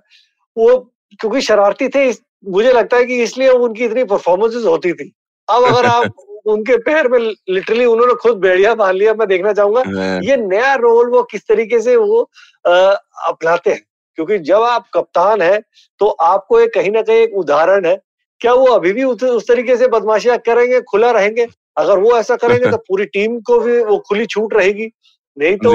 वो 0.57 0.77
क्योंकि 1.19 1.41
शरारती 1.41 1.87
थे 1.87 2.09
मुझे 2.47 2.73
लगता 2.73 2.97
है 2.97 3.05
कि 3.05 3.21
इसलिए 3.23 3.49
उनकी 3.49 3.85
इतनी 3.85 4.03
परफॉर्मेंसेस 4.03 4.65
होती 4.65 4.93
थी। 4.93 5.11
अब 5.49 5.63
अगर 5.63 5.85
आप 5.85 6.13
उनके 6.45 6.77
पैर 6.77 7.07
में 7.07 7.19
लिटरली 7.19 7.85
उन्होंने 7.85 8.13
खुद 8.13 8.37
बेड़िया 8.37 8.73
बाँध 8.75 8.95
लिया 8.95 9.13
मैं 9.13 9.27
देखना 9.27 9.53
चाहूँगा 9.53 9.83
हाँ। 9.87 10.19
ये 10.23 10.37
नया 10.37 10.73
रोल 10.75 11.09
वो 11.09 11.23
किस 11.23 11.41
तरीके 11.47 11.79
से 11.81 11.95
वो 11.95 12.21
अपनाते 12.65 13.71
हैं? 13.71 13.81
क्योंकि 14.15 14.37
जब 14.39 14.61
आप 14.63 14.85
कप्तान 14.93 15.41
है 15.41 15.59
तो 15.99 16.07
आपको 16.07 16.59
एक 16.59 16.73
कहीं 16.73 16.91
ना 16.91 17.01
कहीं 17.01 17.17
एक 17.17 17.33
उदाहरण 17.37 17.85
है 17.85 17.99
क्या 18.41 18.53
वो 18.53 18.65
अभी 18.65 18.93
भी 18.93 19.03
उस, 19.03 19.23
उस 19.23 19.47
तरीके 19.47 19.77
से 19.77 19.87
बदमाशियाँ 19.87 20.37
करेंगे 20.37 20.81
खुला 20.81 21.11
रहेंगे? 21.11 21.47
अगर 21.77 21.99
वो 21.99 22.17
ऐसा 22.17 22.35
करेंगे 22.35 22.71
तो 22.71 22.77
पूरी 22.89 23.05
टीम 23.05 23.39
को 23.39 23.59
भी 23.59 23.79
वो 23.83 23.97
खुली 23.97 24.25
छूट 24.25 24.53
रहेगी। 24.53 24.91
नहीं 25.39 25.57
तो 25.57 25.73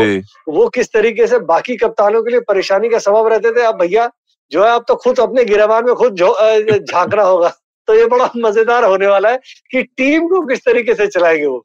वो 0.53 0.69
किस 0.69 0.93
तरीके 0.93 1.27
से 1.27 1.39
बाकी 1.47 1.77
कप्तानों 1.77 2.23
के 2.23 2.31
लिए 2.31 2.41
परेशानी 2.41 2.89
का 2.89 2.99
सबब 2.99 3.29
रहते 3.29 3.51
थे? 3.51 3.63
आप 3.63 3.77
भैया 3.77 4.11
जो 4.53 4.65
है 4.65 4.71
आप 4.71 4.85
तो 4.89 4.97
खुद 4.97 5.21
अपने 5.21 5.45
गिरवान 5.45 5.85
में 5.85 5.95
खुद 5.95 6.17
झांकना 6.17 7.23
होगा। 7.23 7.53
तो 7.89 7.95
ये 7.95 8.07
बड़ा 8.07 8.31
मज़ेदार 8.37 8.85
होने 8.85 9.07
वाला 9.07 9.31
है 9.31 9.39
कि 9.71 9.83
टीम 9.83 10.29
को 10.29 10.41
किस 10.47 10.65
तरीके 10.65 10.95
से 10.95 11.07
चलाएँगे 11.07 11.47
वो? 11.47 11.65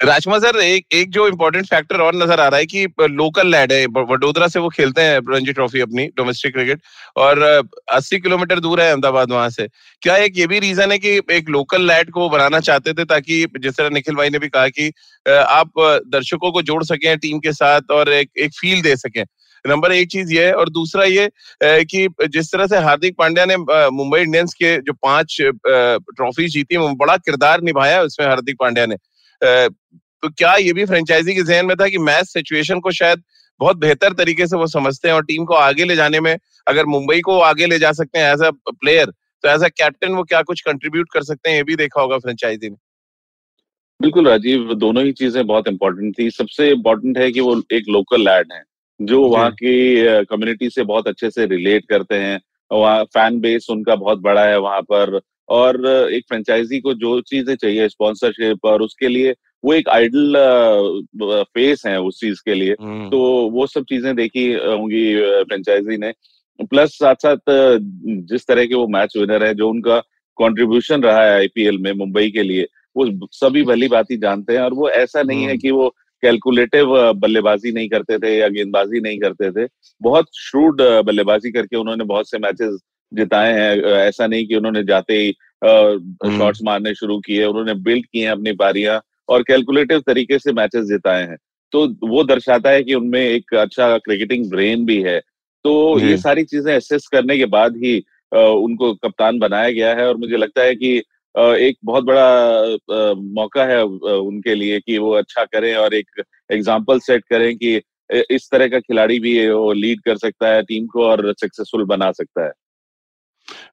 राजकुमार 0.00 0.40
सर, 0.40 0.56
एक 0.56 0.86
एक 0.94 1.10
जो 1.10 1.26
इम्पोर्टेंट 1.28 1.66
फैक्टर 1.66 2.00
और 2.00 2.14
नज़र 2.14 2.40
आ 2.40 2.46
रहा 2.48 2.58
है 2.58 2.66
कि 2.66 2.84
लोकल 3.00 3.50
लैड 3.50 3.72
है 3.72 3.84
वडोदरा 3.88 4.48
से 4.48 4.60
वो 4.60 4.68
खेलते 4.68 5.02
हैं 5.02 5.20
रणजी 5.28 5.52
ट्रॉफी 5.52 5.80
अपनी 5.80 6.06
डोमेस्टिक 6.16 6.52
क्रिकेट 6.54 6.80
और 7.18 7.40
80 7.90 8.18
किलोमीटर 8.20 8.60
दूर 8.60 8.80
है 8.80 8.90
अहमदाबाद 8.90 9.30
वहाँ 9.32 9.48
से। 9.50 9.66
क्या 10.02 10.16
एक 10.16 10.38
ये 10.38 10.46
भी 10.46 10.58
रीजन 10.58 10.92
है 10.92 10.98
कि 10.98 11.16
एक 11.32 11.48
लोकल 11.50 11.86
लैड 11.88 12.10
को 12.10 12.28
बनाना 12.28 12.60
चाहते 12.60 12.92
थे 12.92 13.04
ताकि 13.06 13.44
जिस 13.58 13.76
तरह 13.76 13.90
निखिल 13.90 14.14
भाई 14.14 14.30
ने 14.30 14.38
भी 14.38 14.48
कहा 14.48 14.68
कि 14.68 14.92
आप 15.26 15.72
दर्शकों 16.08 16.52
को 16.52 16.62
जोड़ 16.62 16.82
सकें 16.84 17.16
टीम 17.18 17.38
के 17.38 17.52
साथ 17.52 17.90
और 17.92 18.12
एक 18.12 18.30
एक 18.38 18.54
फील 18.60 18.82
दे 18.82 18.96
सकें। 18.96 19.24
नंबर 19.64 19.92
एक 19.92 20.10
चीज़ 20.10 20.32
ये 20.32 20.46
है 20.46 20.52
और 20.54 20.68
दूसरा 20.70 21.04
ये 21.04 21.28
कि 21.62 22.06
जिस 22.28 22.52
तरह 22.52 22.66
से 22.66 22.78
हार्दिक 22.80 23.16
पांड्या 23.18 23.44
ने 23.46 23.56
मुंबई 23.56 24.20
इंडियंस 24.20 24.54
के 24.54 24.76
जो 24.78 24.92
पाँच 25.02 25.36
ट्रॉफी 25.40 26.48
जीती 26.48 26.94
बड़ा 26.96 27.16
किरदार 27.18 27.62
निभाया 27.62 28.02
उसमें 28.02 28.26
हार्दिक 28.26 28.56
पांड्या 28.60 28.86
ने। 28.86 28.96
तो 29.42 30.28
क्या 30.28 30.54
ये 30.54 30.72
भी 30.72 30.84
फ्रेंचाइजी 30.84 31.34
के 31.34 31.42
जहन 31.42 31.66
में 31.66 31.76
था 31.76 31.88
कि 31.88 31.98
मैच 31.98 32.26
सिचुएशन 32.26 32.80
को 32.80 32.90
शायद 32.90 33.22
बहुत 33.60 33.76
बेहतर 33.76 34.12
तरीके 34.12 34.46
से 34.46 34.56
वो 34.56 34.66
समझते 34.66 35.08
हैं 35.08 35.14
और 35.14 35.24
टीम 35.24 35.44
को 35.44 35.54
आगे 35.54 35.84
ले 35.84 35.96
जाने 35.96 36.20
में 36.20 36.36
अगर 36.66 36.86
मुंबई 36.86 37.20
को 37.20 37.38
आगे 37.40 37.66
ले 37.66 37.78
जा 37.78 37.92
सकते 37.92 38.18
हैं 38.18 38.32
एज 38.32 38.42
अ 38.42 38.50
प्लेयर 38.70 39.10
तो 39.44 39.48
एज 39.48 39.64
अ 39.64 39.68
कैप्टन 39.68 40.12
वो 40.12 40.22
क्या 40.22 40.42
कुछ 40.42 40.60
कंट्रीब्यूट 40.60 41.08
कर 41.12 41.22
सकते 41.22 41.50
हैं 41.50 41.56
ये 41.56 41.62
भी 41.62 41.76
देखा 41.76 42.00
होगा 42.00 42.18
फ्रेंचाइजी 42.18 42.68
ने। 42.68 42.76
बिल्कुल 44.00 44.28
राजीव 44.28 44.74
दोनों 44.74 45.04
ही 45.04 45.12
चीज़ें 45.12 45.46
बहुत 45.46 45.68
इंपॉर्टेंट 45.68 46.18
थी। 46.18 46.30
सबसे 46.30 46.70
इम्पोर्टेंट 46.70 47.18
है 47.18 47.30
कि 47.32 47.40
वो 47.40 47.62
एक 47.72 47.84
लोकल 47.88 48.20
लैड 48.20 48.52
है 48.52 48.62
जो 49.00 49.22
वहाँ 49.28 49.50
की 49.52 50.24
कम्युनिटी 50.24 50.70
से 50.70 50.84
बहुत 50.84 51.08
अच्छे 51.08 51.30
से 51.30 51.46
रिलेट 51.46 51.84
करते 51.88 52.14
हैं 52.14 52.40
वहाँ 52.70 53.04
फ़ैन 53.04 53.38
बेस 53.40 53.66
उनका 53.70 53.96
बहुत 53.96 54.18
बड़ा 54.18 54.44
है 54.44 54.58
वहाँ 54.58 54.80
पर। 54.82 55.20
और 55.48 55.86
एक 55.86 56.24
फ्रेंचाइजी 56.28 56.80
को 56.80 56.94
जो 56.94 57.20
चीज़ें 57.22 57.54
चाहिए 57.54 57.88
स्पॉन्सरशिप 57.88 58.64
और 58.64 58.82
उसके 58.82 59.08
लिए 59.08 59.34
वो 59.64 59.72
एक 59.74 59.88
आइडल 59.88 60.34
फेस 61.48 61.82
है 61.86 62.00
उस 62.00 62.20
चीज़ 62.20 62.40
के 62.44 62.54
लिए 62.54 62.74
हम्म। 62.80 63.08
तो 63.10 63.18
वो 63.50 63.66
सब 63.66 63.84
चीज़ें 63.84 64.14
देखी 64.16 64.52
होंगी 64.52 65.04
फ्रेंचाइजी 65.44 65.96
ने 65.96 66.12
प्लस 66.60 66.92
साथ 66.94 67.14
साथ 67.16 67.50
जिस 68.26 68.46
तरह 68.46 68.66
के 68.66 68.74
वो 68.74 68.86
मैच 68.88 69.16
विनर 69.16 69.44
है 69.44 69.54
जो 69.54 69.68
उनका 69.68 69.98
कंट्रीब्यूशन 70.38 71.02
रहा 71.02 71.22
है 71.22 71.32
आईपीएल 71.32 71.78
में 71.78 71.92
मुंबई 71.94 72.30
के 72.30 72.42
लिए 72.42 72.66
वो 72.96 73.06
सभी 73.34 73.62
भली 73.62 73.88
बात 73.88 74.10
ही 74.10 74.16
जानते 74.16 74.52
हैं 74.52 74.60
और 74.60 74.74
वो 74.74 74.88
ऐसा 74.90 75.22
नहीं 75.22 75.42
है 75.42 75.48
हम्म। 75.48 75.58
कि 75.58 75.70
वो 75.70 75.94
कैलकुलेटिव 76.22 76.94
बल्लेबाजी 77.14 77.72
नहीं 77.72 77.88
करते 77.88 78.18
थे 78.18 78.36
या 78.36 78.48
गेंदबाजी 78.48 79.00
नहीं 79.00 79.18
करते 79.18 79.50
थे 79.52 79.66
बहुत 80.00 80.28
श्रूड 80.40 80.82
बल्लेबाजी 81.06 81.50
करके 81.50 81.76
उन्होंने 81.76 82.04
बहुत 82.04 82.30
से 82.30 82.38
मैचेस 82.38 82.78
जिताए 83.12 83.52
हैं 83.52 83.82
ऐसा 83.82 84.26
नहीं 84.26 84.46
कि 84.46 84.56
उन्होंने 84.56 84.82
जाते 84.84 85.14
ही 85.14 85.32
शॉट्स 85.62 86.58
हम्म। 86.60 86.64
मारने 86.64 86.94
शुरू 86.94 87.18
किए 87.18 87.44
उन्होंने 87.44 87.74
बिल्ड 87.74 88.06
किए 88.06 88.24
हैं 88.24 88.32
अपनी 88.32 88.52
पारियाँ 88.52 89.00
और 89.28 89.42
कैलकुलेटिव 89.42 90.00
तरीके 90.06 90.38
से 90.38 90.52
मैचेस 90.52 90.84
जिताए 90.84 91.22
हैं। 91.22 91.36
तो 91.72 91.86
वो 92.08 92.24
दर्शाता 92.24 92.70
है 92.70 92.82
कि 92.82 92.94
उनमें 92.94 93.20
एक 93.20 93.54
अच्छा 93.54 93.96
क्रिकेटिंग 93.98 94.50
ब्रेन 94.50 94.84
भी 94.86 95.02
है। 95.02 95.18
तो 95.64 95.98
ये 96.00 96.16
सारी 96.16 96.44
चीज़ें 96.44 96.72
एसेस 96.74 97.06
करने 97.06 97.38
के 97.38 97.46
बाद 97.46 97.76
ही 97.76 97.96
उनको 98.32 98.94
कप्तान 98.94 99.38
बनाया 99.38 99.70
गया 99.70 99.94
है 99.94 100.08
और 100.08 100.16
मुझे 100.16 100.36
लगता 100.36 100.62
है 100.62 100.74
कि 100.74 100.96
एक 101.38 101.76
बहुत 101.84 102.04
बड़ा 102.04 103.14
मौका 103.14 103.64
है 103.64 103.82
उनके 103.84 104.54
लिए 104.54 104.80
कि 104.80 104.98
वो 104.98 105.10
अच्छा 105.12 105.44
करें 105.44 105.74
और 105.74 105.94
एक 105.94 106.22
एग्ज़ाम्पल 106.50 106.98
सेट 106.98 107.24
करें 107.30 107.56
कि 107.56 107.80
इस 108.30 108.48
तरह 108.52 108.68
का 108.68 108.78
खिलाड़ी 108.80 109.18
भी 109.20 109.50
वो 109.50 109.72
लीड 109.72 110.00
कर 110.00 110.16
सकता 110.16 110.48
है 110.48 110.62
टीम 110.62 110.86
को 110.86 111.04
और 111.04 111.32
सक्सेसफुल 111.32 111.84
बना 111.84 112.10
सकता 112.12 112.44
है। 112.44 112.52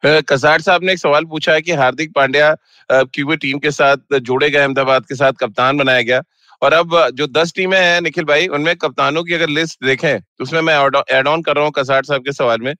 कसार 0.05 0.61
साहब 0.61 0.83
ने 0.83 0.93
एक 0.93 0.99
सवाल 0.99 1.25
पूछा 1.25 1.53
है 1.53 1.61
कि 1.61 1.71
हार्दिक 1.73 2.11
पांड्या 2.15 2.55
क्योंकि 2.89 3.35
टीम 3.37 3.59
के 3.59 3.71
साथ 3.71 4.19
जोड़े 4.19 4.49
गए, 4.49 4.59
अहमदाबाद 4.59 5.05
के 5.05 5.15
साथ 5.15 5.33
कप्तान 5.39 5.77
बनाया 5.77 6.01
गया? 6.01 6.21
और 6.61 6.73
अब, 6.73 7.09
जो 7.09 7.27
दस 7.29 7.53
टीमें 7.55 7.79
हैं 7.79 8.01
निखिल 8.01 8.23
भाई, 8.25 8.47
उनमें 8.49 8.75
कप्तानों 8.77 9.23
की 9.23 9.33
अगर 9.33 9.49
लिस्ट 9.49 9.85
देखें 9.85 10.19
तो 10.19 10.43
उसमें 10.43 10.61
मैं 10.61 10.75
एड 11.11 11.27
ऑन 11.27 11.41
कर 11.41 11.55
रहा 11.55 11.63
हूँ 11.63 11.71
कसार 11.75 12.03
साहब 12.03 12.21
के 12.21 12.31
सवाल 12.33 12.61
में। 12.61 12.73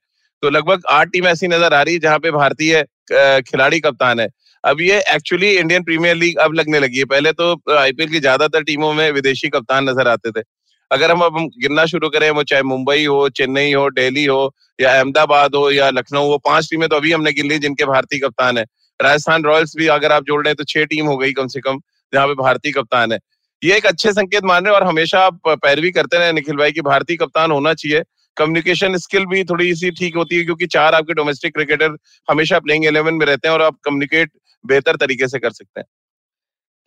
तो 0.43 0.49
लगभग 0.49 0.81
आठ 0.91 1.07
टीम 1.09 1.27
ऐसी 1.27 1.47
नज़र 1.47 1.73
आ 1.73 1.81
रही 1.81 1.93
है 1.93 1.99
जहाँ 2.01 2.19
पे 2.19 2.31
भारतीय 2.31 2.81
खिलाड़ी 3.43 3.79
कप्तान 3.79 4.19
है। 4.19 4.27
अब 4.63 4.81
ये 4.81 4.99
एक्चुअली 5.13 5.51
इंडियन 5.51 5.83
प्रीमियर 5.83 6.15
लीग 6.15 6.37
अब 6.39 6.53
लगने 6.53 6.79
लगी 6.79 6.97
है। 6.97 7.05
पहले 7.05 7.31
तो 7.33 7.53
आईपीएल 7.77 8.09
की 8.09 8.19
ज़्यादातर 8.19 8.63
टीमों 8.63 8.93
में 8.93 9.09
विदेशी 9.11 9.49
कप्तान 9.49 9.89
नज़र 9.89 10.07
आते 10.07 10.31
थे। 10.31 10.43
अगर 10.93 11.11
हम 11.11 11.21
अब 11.21 11.37
गिनना 11.57 11.85
शुरू 11.85 12.09
करें, 12.09 12.29
वो 12.29 12.43
चाहे 12.43 12.63
मुंबई 12.63 13.05
हो, 13.05 13.29
चेन्नई 13.29 13.73
हो 13.73 13.89
दिल्ली 13.89 14.25
हो, 14.25 14.55
या 14.81 14.93
अहमदाबाद 14.97 15.55
हो, 15.55 15.69
या 15.71 15.89
लखनऊ 15.89 16.27
हो, 16.27 16.37
पाँच 16.37 16.67
टीमें 16.71 16.87
तो 16.89 16.95
अभी 16.95 17.11
हमने 17.11 17.31
गिन 17.31 17.49
ली 17.49 17.57
जिनके 17.59 17.85
भारतीय 17.85 18.19
कप्तान 18.19 18.57
है। 18.57 18.65
राजस्थान 18.99 19.43
रॉयल्स 19.43 19.75
भी 19.77 19.87
अगर 19.87 20.11
आप 20.11 20.23
जोड़ 20.23 20.41
रहे 20.43 20.49
हैं 20.49 20.55
तो 20.55 20.63
छह 20.63 20.85
टीम 20.85 21.05
हो 21.05 21.17
गई 21.17 21.31
कम 21.33 21.47
से 21.47 21.59
कम, 21.59 21.79
जहाँ 22.13 22.27
पे 22.27 22.33
भारतीय 22.33 22.71
कप्तान 22.71 23.11
है। 23.11 23.19
ये 23.61 23.77
एक 23.77 23.85
अच्छे 23.85 24.11
संकेत 24.11 24.43
मान 24.43 24.65
रहे 24.65 24.75
और 24.75 24.83
हमेशा 24.83 25.19
आप 25.19 25.39
पैरवी 25.47 25.91
करते 25.91 26.17
रहे 26.17 26.31
निखिल 26.31 26.55
भाई 26.55 26.71
की 26.71 26.81
भारतीय 26.81 27.17
कप्तान 27.17 27.51
होना 27.51 27.73
चाहिए। 27.73 28.03
कम्युनिकेशन 28.37 28.97
स्किल 28.97 29.25
भी 29.25 29.43
थोड़ी 29.43 29.73
सी 29.75 29.91
ठीक 29.91 30.15
होती 30.15 30.37
है 30.37 30.43
क्योंकि 30.43 30.67
चार 30.67 30.95
आपके 30.95 31.13
डोमेस्टिक 31.13 31.53
क्रिकेटर 31.53 31.97
हमेशा 32.27 32.59
प्लेइंग 32.59 32.85
इलेवन 32.85 33.13
में 33.13 33.25
रहते 33.25 33.47
हैं 33.47 33.55
और 33.55 33.61
आप 33.61 33.77
कम्युनिकेट 33.83 34.31
बेहतर 34.65 34.95
तरीके 34.95 35.27
से 35.27 35.39
कर 35.39 35.51
सकते 35.51 35.79
हैं। 35.79 35.85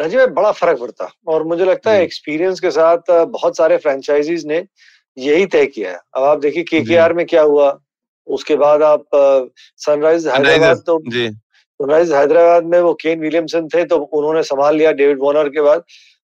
राजीव 0.00 0.18
भाई 0.18 0.26
बड़ा 0.34 0.50
फ़र्क 0.52 0.78
पड़ता 0.80 1.08
और 1.26 1.44
मुझे 1.44 1.64
लगता 1.64 1.90
है 1.90 2.02
एक्सपीरियंस 2.02 2.60
के 2.60 2.70
साथ 2.70 3.10
बहुत 3.10 3.56
सारे 3.56 3.76
फ्रेंचाइजीज 3.76 4.46
ने 4.46 4.62
यही 5.16 5.46
तय 5.46 5.66
किया 5.66 5.90
है। 5.90 5.98
अब 6.14 6.24
आप 6.24 6.38
देखिए 6.40 6.64
के 6.64 7.12
में 7.14 7.24
क्या 7.26 7.42
हुआ 7.42 7.78
उसके 8.28 8.56
बाद 8.56 8.82
आप 8.82 9.04
सनराइज 9.80 10.26
हैदराबाद 10.28 10.82
तो 10.86 10.98
सनराइज 11.08 12.12
हैदराबाद 12.12 12.64
में 12.64 12.80
वो 12.80 12.92
केन 12.94 13.20
विलियमसन 13.20 13.68
थे 13.68 13.84
तो 13.84 13.96
उन्होंने 13.96 14.42
संभाल 14.42 14.76
लिया 14.76 14.92
डेविड 14.92 15.18
वॉर्नर 15.20 15.48
के 15.48 15.62
बाद। 15.62 15.82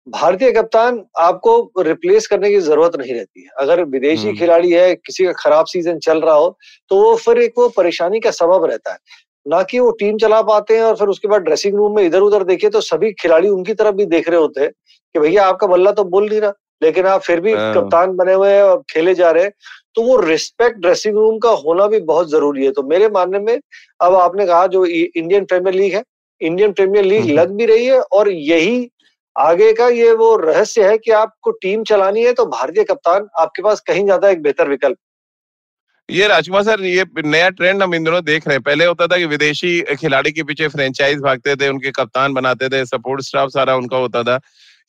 भारतीय 0.07 0.51
कप्तान 0.51 1.03
आपको 1.19 1.81
रिप्लेस 1.81 2.27
करने 2.27 2.49
की 2.49 2.59
ज़रूरत 2.61 2.95
नहीं 2.95 3.13
रहती 3.13 3.43
है। 3.43 3.49
अगर 3.59 3.83
विदेशी 3.85 4.27
हम्म। 4.27 4.37
खिलाड़ी 4.39 4.71
है 4.71 4.93
किसी 4.95 5.25
का 5.25 5.31
खराब 5.33 5.65
सीज़न 5.65 5.99
चल 5.99 6.21
रहा 6.21 6.35
हो 6.35 6.57
तो 6.91 7.01
वो 7.01 7.15
फिर 7.17 7.37
एक 7.39 7.53
वो 7.57 7.67
परेशानी 7.77 8.19
का 8.19 8.31
सबब 8.33 8.65
रहता 8.65 8.91
है। 8.91 8.97
ना 9.45 9.61
कि 9.63 9.79
वो 9.79 9.91
टीम 9.91 10.17
चला 10.17 10.41
पाते 10.41 10.77
हैं 10.77 10.83
और 10.83 10.95
फिर 10.95 11.07
उसके 11.07 11.27
बाद 11.27 11.41
ड्रेसिंग 11.41 11.75
रूम 11.75 11.95
में 11.95 12.03
इधर 12.03 12.21
उधर 12.21 12.43
देखे 12.43 12.69
तो 12.69 12.81
सभी 12.81 13.11
खिलाड़ी 13.13 13.49
उनकी 13.49 13.73
तरफ़ 13.73 13.95
भी 13.95 14.05
देख 14.07 14.29
रहे 14.29 14.39
होते 14.39 14.61
हैं 14.61 14.69
कि 14.69 15.19
भैया 15.19 15.45
आपका 15.45 15.67
बल्ला 15.67 15.91
तो 15.91 16.03
बोल 16.05 16.29
नहीं 16.29 16.39
रहा 16.41 16.53
लेकिन 16.83 17.05
आप 17.05 17.21
फिर 17.21 17.39
भी 17.41 17.53
हाँ। 17.53 17.73
कप्तान 17.73 18.15
बने 18.15 18.33
हुए 18.33 18.49
हैं 18.49 18.63
और 18.63 18.81
खेले 18.89 19.13
जा 19.15 19.29
रहे 19.31 19.43
हैं। 19.43 19.51
तो 19.95 20.01
वो 20.01 20.15
रिस्पेक्ट 20.19 20.77
ड्रेसिंग 20.77 21.15
रूम 21.15 21.37
का 21.39 21.49
होना 21.59 21.85
भी 21.87 21.99
बहुत 22.01 22.29
ज़रूरी 22.31 22.65
है। 22.65 22.71
तो 22.71 22.83
मेरे 22.83 23.07
मानने 23.09 23.39
में 23.39 23.59
अब 23.99 24.15
आपने 24.15 24.45
कहा 24.45 24.65
जो 24.67 24.85
इंडियन 24.85 25.45
प्रीमियर 25.45 25.75
लीग 25.75 25.95
है 25.95 26.03
इंडियन 26.41 26.71
प्रीमियर 26.73 27.05
लीग 27.05 27.29
लग 27.31 27.51
भी 27.51 27.65
रही 27.65 27.85
है 27.85 27.99
और 27.99 28.31
यही 28.31 28.89
आगे 29.35 29.71
का 29.73 29.87
ये 29.89 30.11
वो 30.15 30.35
रहस्य 30.37 30.87
है 30.87 30.97
कि 30.97 31.11
आपको 31.13 31.51
टीम 31.51 31.83
चलानी 31.83 32.23
है 32.23 32.33
तो 32.33 32.45
भारतीय 32.47 32.83
कप्तान 32.83 33.27
आपके 33.39 33.61
पास 33.61 33.81
कहीं 33.87 34.03
ज़्यादा 34.05 34.29
एक 34.29 34.41
बेहतर 34.41 34.69
विकल्प 34.69 34.97
ये 36.09 36.27
राजकुमार 36.27 36.63
सर, 36.63 36.81
ये 36.81 37.03
नया 37.17 37.49
ट्रेंड 37.49 37.81
हम 37.83 37.93
इन 37.95 38.03
दोनों 38.03 38.23
देख 38.25 38.47
रहे 38.47 38.55
हैं। 38.55 38.61
पहले 38.63 38.85
होता 38.85 39.05
था 39.07 39.17
कि 39.17 39.25
विदेशी 39.25 39.81
खिलाड़ी 39.95 40.31
के 40.31 40.43
पीछे 40.43 40.67
फ्रेंचाइज 40.67 41.19
भागते 41.19 41.55
थे, 41.55 41.69
उनके 41.69 41.91
कप्तान 41.91 42.33
बनाते 42.33 42.69
थे 42.69 42.85
सपोर्ट 42.85 43.21
स्टाफ 43.21 43.49
सारा 43.49 43.75
उनका 43.75 43.97
होता 43.97 44.21
था। 44.23 44.39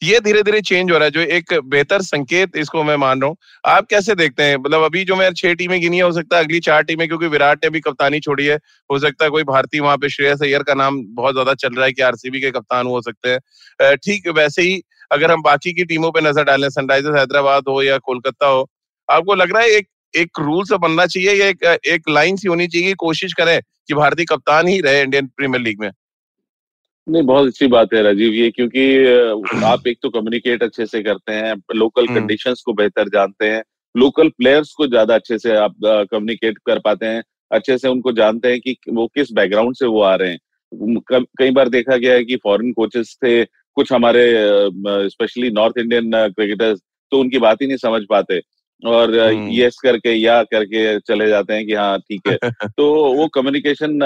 ये 0.03 0.19
धीरे 0.21 0.43
धीरे 0.43 0.61
चेंज 0.61 0.91
हो 0.91 0.97
रहा 0.99 1.05
है, 1.05 1.11
जो 1.11 1.21
एक 1.21 1.53
बेहतर 1.65 2.03
संकेत 2.03 2.57
इसको 2.57 2.83
मैं 2.85 2.97
मान 2.97 3.21
रहा 3.21 3.29
हूँ। 3.29 3.37
आप 3.67 3.87
कैसे 3.91 4.15
देखते 4.15 4.43
हैं? 4.43 4.57
मतलब 4.57 4.83
अभी 4.83 5.05
जो 5.05 5.17
मैं 5.17 5.33
छह 5.35 5.55
टीमें 5.55 5.81
गिनी 5.81 5.97
है, 5.97 6.03
हो 6.03 6.13
सकता 6.13 6.37
है 6.37 6.45
अगली 6.45 6.61
चार 6.61 6.83
टीमें, 6.83 7.07
क्योंकि 7.09 7.27
विराट 7.29 7.65
ने 7.65 7.71
भी 7.71 7.81
कप्तानी 7.81 8.21
छोड़ी 8.21 8.47
है। 8.47 8.57
हो 8.91 8.99
सकता 8.99 9.25
है 9.25 9.31
कोई 9.31 9.45
भारतीय 9.45 9.81
वहाँ 9.81 9.97
पे 9.97 10.09
श्रेयस 10.11 10.43
अय्यर 10.43 10.63
का 10.63 10.75
नाम 10.75 11.03
बहुत 11.15 11.35
ज़्यादा 11.35 11.55
चल 11.57 11.75
रहा 11.75 11.87
है 11.87 11.93
कि 11.93 12.03
आरसीबी 12.03 12.41
के 12.41 12.51
कप्तान 12.51 12.87
हो 12.87 13.01
सकते 13.03 13.31
हैं। 13.31 13.97
ठीक, 13.97 14.29
वैसे 14.31 14.63
ही 14.63 14.81
अगर 15.11 15.31
हम 15.31 15.43
बाकी 15.43 15.73
की 15.73 15.85
टीमों 15.85 16.11
पर 16.13 16.23
नज़र 16.23 16.45
डालें, 16.45 16.69
सनराइजर्स 16.71 17.19
हैदराबाद 17.19 17.69
हो 17.69 17.83
या 17.83 17.99
कोलकाता 18.01 18.47
हो, 18.47 18.69
आपको 19.09 19.35
लग 19.35 19.53
रहा 19.53 19.63
है 19.63 19.71
एक 19.71 19.89
एक 20.17 20.41
रूल 20.41 20.65
से 20.65 20.79
बनना 20.79 21.07
चाहिए 21.07 21.33
या 21.33 21.47
एक 21.47 21.65
एक 21.87 22.09
लाइन 22.09 22.37
सी 22.37 22.49
होनी 22.49 22.67
चाहिए 22.67 22.95
कोशिश 22.95 23.33
करें 23.33 23.61
कि 23.89 23.95
भारतीय 23.95 24.25
कप्तान 24.25 24.69
ही 24.69 24.81
रहे 24.81 25.03
इंडियन 25.03 25.27
प्रीमियर 25.27 25.63
लीग 25.63 25.81
में। 25.81 25.91
नहीं 27.09 27.23
बहुत 27.23 27.47
अच्छी 27.47 27.67
बात 27.67 27.95
है 27.95 28.03
राजीव 28.03 28.33
ये 28.33 28.51
क्योंकि 28.51 28.85
आप 29.65 29.87
एक 29.87 29.99
तो 30.03 30.11
कम्युनिकेट 30.11 30.63
अच्छे 30.63 30.87
से 30.87 31.03
करते 31.03 31.33
हैं 31.33 31.55
लोकल 31.75 32.07
हम्म। 32.07 32.21
कंडीशंस 32.21 32.63
को 32.67 32.73
बेहतर 32.73 33.09
जानते 33.09 33.47
हैं 33.47 33.63
लोकल 33.97 34.29
प्लेयर्स 34.29 34.73
को 34.73 34.87
ज़्यादा 34.87 35.15
अच्छे 35.15 35.39
से 35.39 35.57
आप 35.57 35.75
कम्युनिकेट 35.85 36.59
कर 36.67 36.79
पाते 36.79 37.07
हैं 37.07 37.23
अच्छे 37.51 37.79
से 37.79 37.89
उनको 37.89 38.13
जानते 38.13 38.49
हैं 38.49 38.61
कि 38.61 38.77
वो 38.89 39.07
किस 39.07 39.33
बैकग्राउंड 39.33 39.75
से 39.75 39.87
वो 39.87 40.01
आ 40.03 40.15
रहे 40.15 40.31
हैं। 40.31 40.39
कई 41.39 41.51
बार 41.51 41.69
देखा 41.69 41.97
गया 41.97 42.15
है 42.15 42.25
कि 42.25 42.37
फॉरेन 42.37 42.73
कोचेस 42.73 43.17
थे 43.25 43.45
कुछ 43.45 43.93
हमारे 43.93 44.25
स्पेशली 45.09 45.51
नॉर्थ 45.51 45.79
इंडियन 45.79 46.11
क्रिकेटर्स 46.29 46.81
तो 47.13 47.21
उनकी 47.21 47.39
बात 47.39 47.63
ही 47.63 47.67
नहीं 47.67 47.77
समझ 47.77 48.03
पाते। 48.11 48.41
और 48.85 49.15
यस 49.15 49.79
हम्म। 49.83 49.93
करके 49.93 50.13
या 50.13 50.43
करके 50.43 50.99
चले 50.99 51.29
जाते 51.29 51.55
हैं 51.55 51.67
कि 51.67 51.75
हाँ 51.75 51.99
ठीक 51.99 52.23
है। 52.29 52.39
तो 52.69 53.15
वो 53.15 53.29
कम्युनिकेशन 53.29 53.99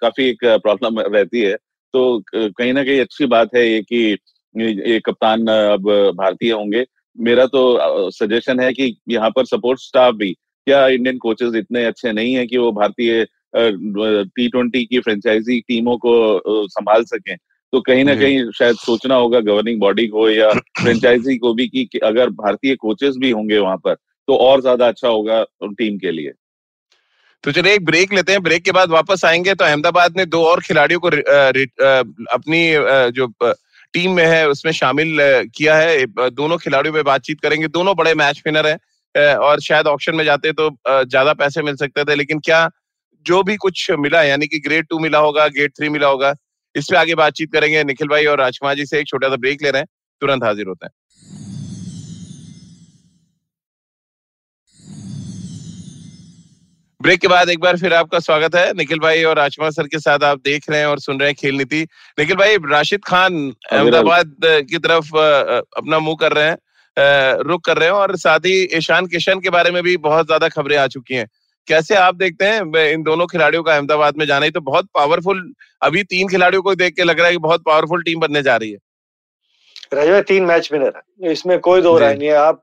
काफ़ी 0.00 0.24
एक 0.28 0.38
प्रॉब्लम 0.44 1.00
रहती 1.00 1.40
है। 1.40 1.56
तो 1.92 2.22
कहीं 2.34 2.72
ना 2.72 2.84
कहीं 2.84 3.00
अच्छी 3.00 3.26
बात 3.26 3.48
है 3.56 3.68
ये 3.68 3.82
कि 3.82 4.18
ये 4.60 5.00
कप्तान 5.00 5.46
अब 5.46 6.12
भारतीय 6.16 6.52
होंगे। 6.52 6.86
मेरा 7.20 7.46
तो 7.46 7.78
सजेशन 8.10 8.60
है 8.60 8.72
कि 8.72 8.96
यहाँ 9.08 9.30
पर 9.30 9.44
सपोर्ट 9.44 9.80
स्टाफ 9.80 10.14
भी 10.14 10.32
क्या 10.66 10.88
इंडियन 10.88 11.18
कोचेस 11.18 11.54
इतने 11.54 11.84
अच्छे 11.84 12.12
नहीं 12.12 12.34
है 12.34 12.46
कि 12.46 12.58
वो 12.58 12.72
भारतीय 12.72 13.26
टी 13.56 14.48
ट्वेंटी 14.48 14.84
की 14.84 15.00
फ्रेंचाइजी 15.00 15.60
टीमों 15.60 15.96
को 15.96 16.40
संभाल 16.68 17.04
सकें? 17.04 17.36
तो 17.72 17.80
कहीं 17.80 18.04
ना 18.04 18.14
कहीं 18.14 18.50
शायद 18.50 18.76
सोचना 18.76 19.14
होगा 19.14 19.40
गवर्निंग 19.40 19.80
बॉडी 19.80 20.06
को 20.06 20.28
या 20.30 20.50
फ्रेंचाइजी 20.82 21.36
को 21.38 21.52
भी 21.54 21.66
कि 21.68 21.98
अगर 22.04 22.30
भारतीय 22.36 22.74
कोचेस 22.76 23.16
भी 23.18 23.30
होंगे 23.30 23.58
वहाँ 23.58 23.76
पर 23.76 23.94
तो 24.28 24.36
और 24.36 24.60
ज़्यादा 24.60 24.86
अच्छा 24.88 25.08
होगा 25.08 25.42
टीम 25.64 25.98
के 25.98 26.10
लिए। 26.10 26.32
तो 27.44 27.52
चलिए 27.52 27.74
एक 27.74 27.84
ब्रेक 27.84 28.12
लेते 28.12 28.32
हैं। 28.32 28.42
ब्रेक 28.42 28.62
के 28.64 28.72
बाद 28.72 28.90
वापस 28.90 29.24
आएँगे 29.24 29.54
तो 29.54 29.64
अहमदाबाद 29.64 30.16
ने 30.16 30.24
दो 30.26 30.42
और 30.44 30.60
खिलाड़ियों 30.60 31.00
को 31.00 31.08
अपनी 32.34 32.60
जो 33.12 33.26
टीम 33.94 34.12
में 34.12 34.24
है 34.26 34.48
उसमें 34.48 34.72
शामिल 34.72 35.16
किया 35.54 35.76
है। 35.76 36.04
दोनों 36.30 36.58
खिलाड़ियों 36.58 36.94
में 36.94 37.02
बातचीत 37.04 37.40
करेंगे। 37.40 37.68
दोनों 37.68 37.94
बड़े 37.96 38.14
मैच 38.14 38.42
विनर 38.46 38.66
हैं 38.66 39.34
और 39.36 39.60
शायद 39.60 39.86
ऑप्शन 39.86 40.14
में 40.16 40.24
जाते 40.24 40.52
तो 40.52 40.68
ज़्यादा 40.88 41.32
पैसे 41.34 41.62
मिल 41.62 41.76
सकते 41.76 42.04
थे 42.04 42.14
लेकिन 42.14 42.40
क्या 42.44 42.68
जो 43.26 43.42
भी 43.42 43.56
कुछ 43.56 43.90
मिला 43.98 44.22
यानी 44.22 44.46
कि 44.46 44.58
ग्रेड 44.58 44.86
टू 44.90 44.98
मिला 44.98 45.18
होगा 45.18 45.48
ग्रेड 45.48 45.72
थ्री 45.72 45.88
मिला 45.88 46.08
होगा 46.08 46.34
इस 46.74 46.86
पे 46.90 46.96
आगे 46.96 47.14
बातचीत 47.16 47.52
करेंगे 47.52 47.82
निखिल 47.84 48.08
भाई 48.08 48.24
और 48.26 48.38
राजकुमार 48.38 48.74
जी 48.74 48.86
से 48.86 48.98
एक 49.00 49.06
छोटा 49.08 49.28
सा 49.28 49.36
ब्रेक 49.38 49.62
ले 49.62 49.70
रहे 49.70 49.80
हैं 49.80 49.88
तुरंत 50.22 50.44
हाजिर 50.44 50.66
होते 50.68 50.86
हैं। 50.86 50.92
ब्रेक 57.00 57.20
के 57.20 57.28
बाद 57.28 57.50
एक 57.50 57.60
बार 57.60 57.76
फिर 57.78 57.92
आपका 57.94 58.18
स्वागत 58.18 58.54
है 58.54 58.72
निखिल 58.74 58.98
भाई 58.98 59.22
और 59.24 59.36
राजकुमार 59.36 59.70
सर 59.72 59.86
के 59.86 59.98
साथ 59.98 60.24
आप 60.24 60.40
देख 60.44 60.68
रहे 60.70 60.78
हैं 60.80 60.86
और 60.86 60.98
सुन 61.00 61.20
रहे 61.20 61.28
हैं 61.28 61.34
खेल 61.34 61.54
नीति। 61.56 61.82
निखिल 62.18 62.36
भाई 62.36 62.56
राशिद 62.70 63.04
खान 63.04 63.38
अहमदाबाद 63.72 64.34
की 64.44 64.78
तरफ़ 64.78 65.08
अपना 65.78 65.98
मुँह 65.98 66.16
कर 66.20 66.32
रहे 66.32 66.48
हैं 66.48 66.56
रुक 67.44 67.64
कर 67.64 67.78
रहे 67.78 67.88
हैं 67.88 67.94
और 67.94 68.16
साथ 68.16 68.46
ही 68.46 68.62
ईशान 68.76 69.06
किशन 69.06 69.40
के 69.40 69.50
बारे 69.50 69.70
में 69.70 69.82
भी 69.82 69.96
बहुत 69.98 70.26
ज़्यादा 70.26 70.48
खबरें 70.48 70.76
आ 70.76 70.86
चुकी 70.88 71.14
हैं। 71.14 71.26
कैसे 71.68 71.94
आप 71.94 72.14
देखते 72.14 72.44
हैं? 72.44 72.90
इन 72.92 73.02
दोनों 73.02 73.26
खिलाड़ियों 73.26 73.62
का 73.62 73.74
अहमदाबाद 73.74 74.16
में 74.16 74.26
जाना 74.26 74.44
ही 74.44 74.50
तो 74.50 74.60
बहुत 74.60 74.88
पावरफुल 74.94 75.42
अभी 75.82 76.02
तीन 76.04 76.28
खिलाड़ियों 76.28 76.62
को 76.62 76.74
देख 76.74 76.94
के 76.94 77.04
लग 77.04 77.18
रहा 77.18 77.26
है 77.26 77.32
कि 77.32 77.38
बहुत 77.40 77.62
पावरफुल 77.66 78.02
टीम 78.02 78.20
बनने 78.20 78.42
जा 78.42 78.56
रही 78.56 78.70
है। 78.70 78.78
रजवा 79.94 80.20
तीन 80.22 80.44
मैच 80.44 80.68
विनर 80.72 80.92
है। 80.96 81.30
इसमें 81.32 81.58
कोई 81.60 81.82
दो 81.82 81.96
राय 81.98 82.14
नहीं 82.14 82.28
है। 82.28 82.34
आप 82.34 82.62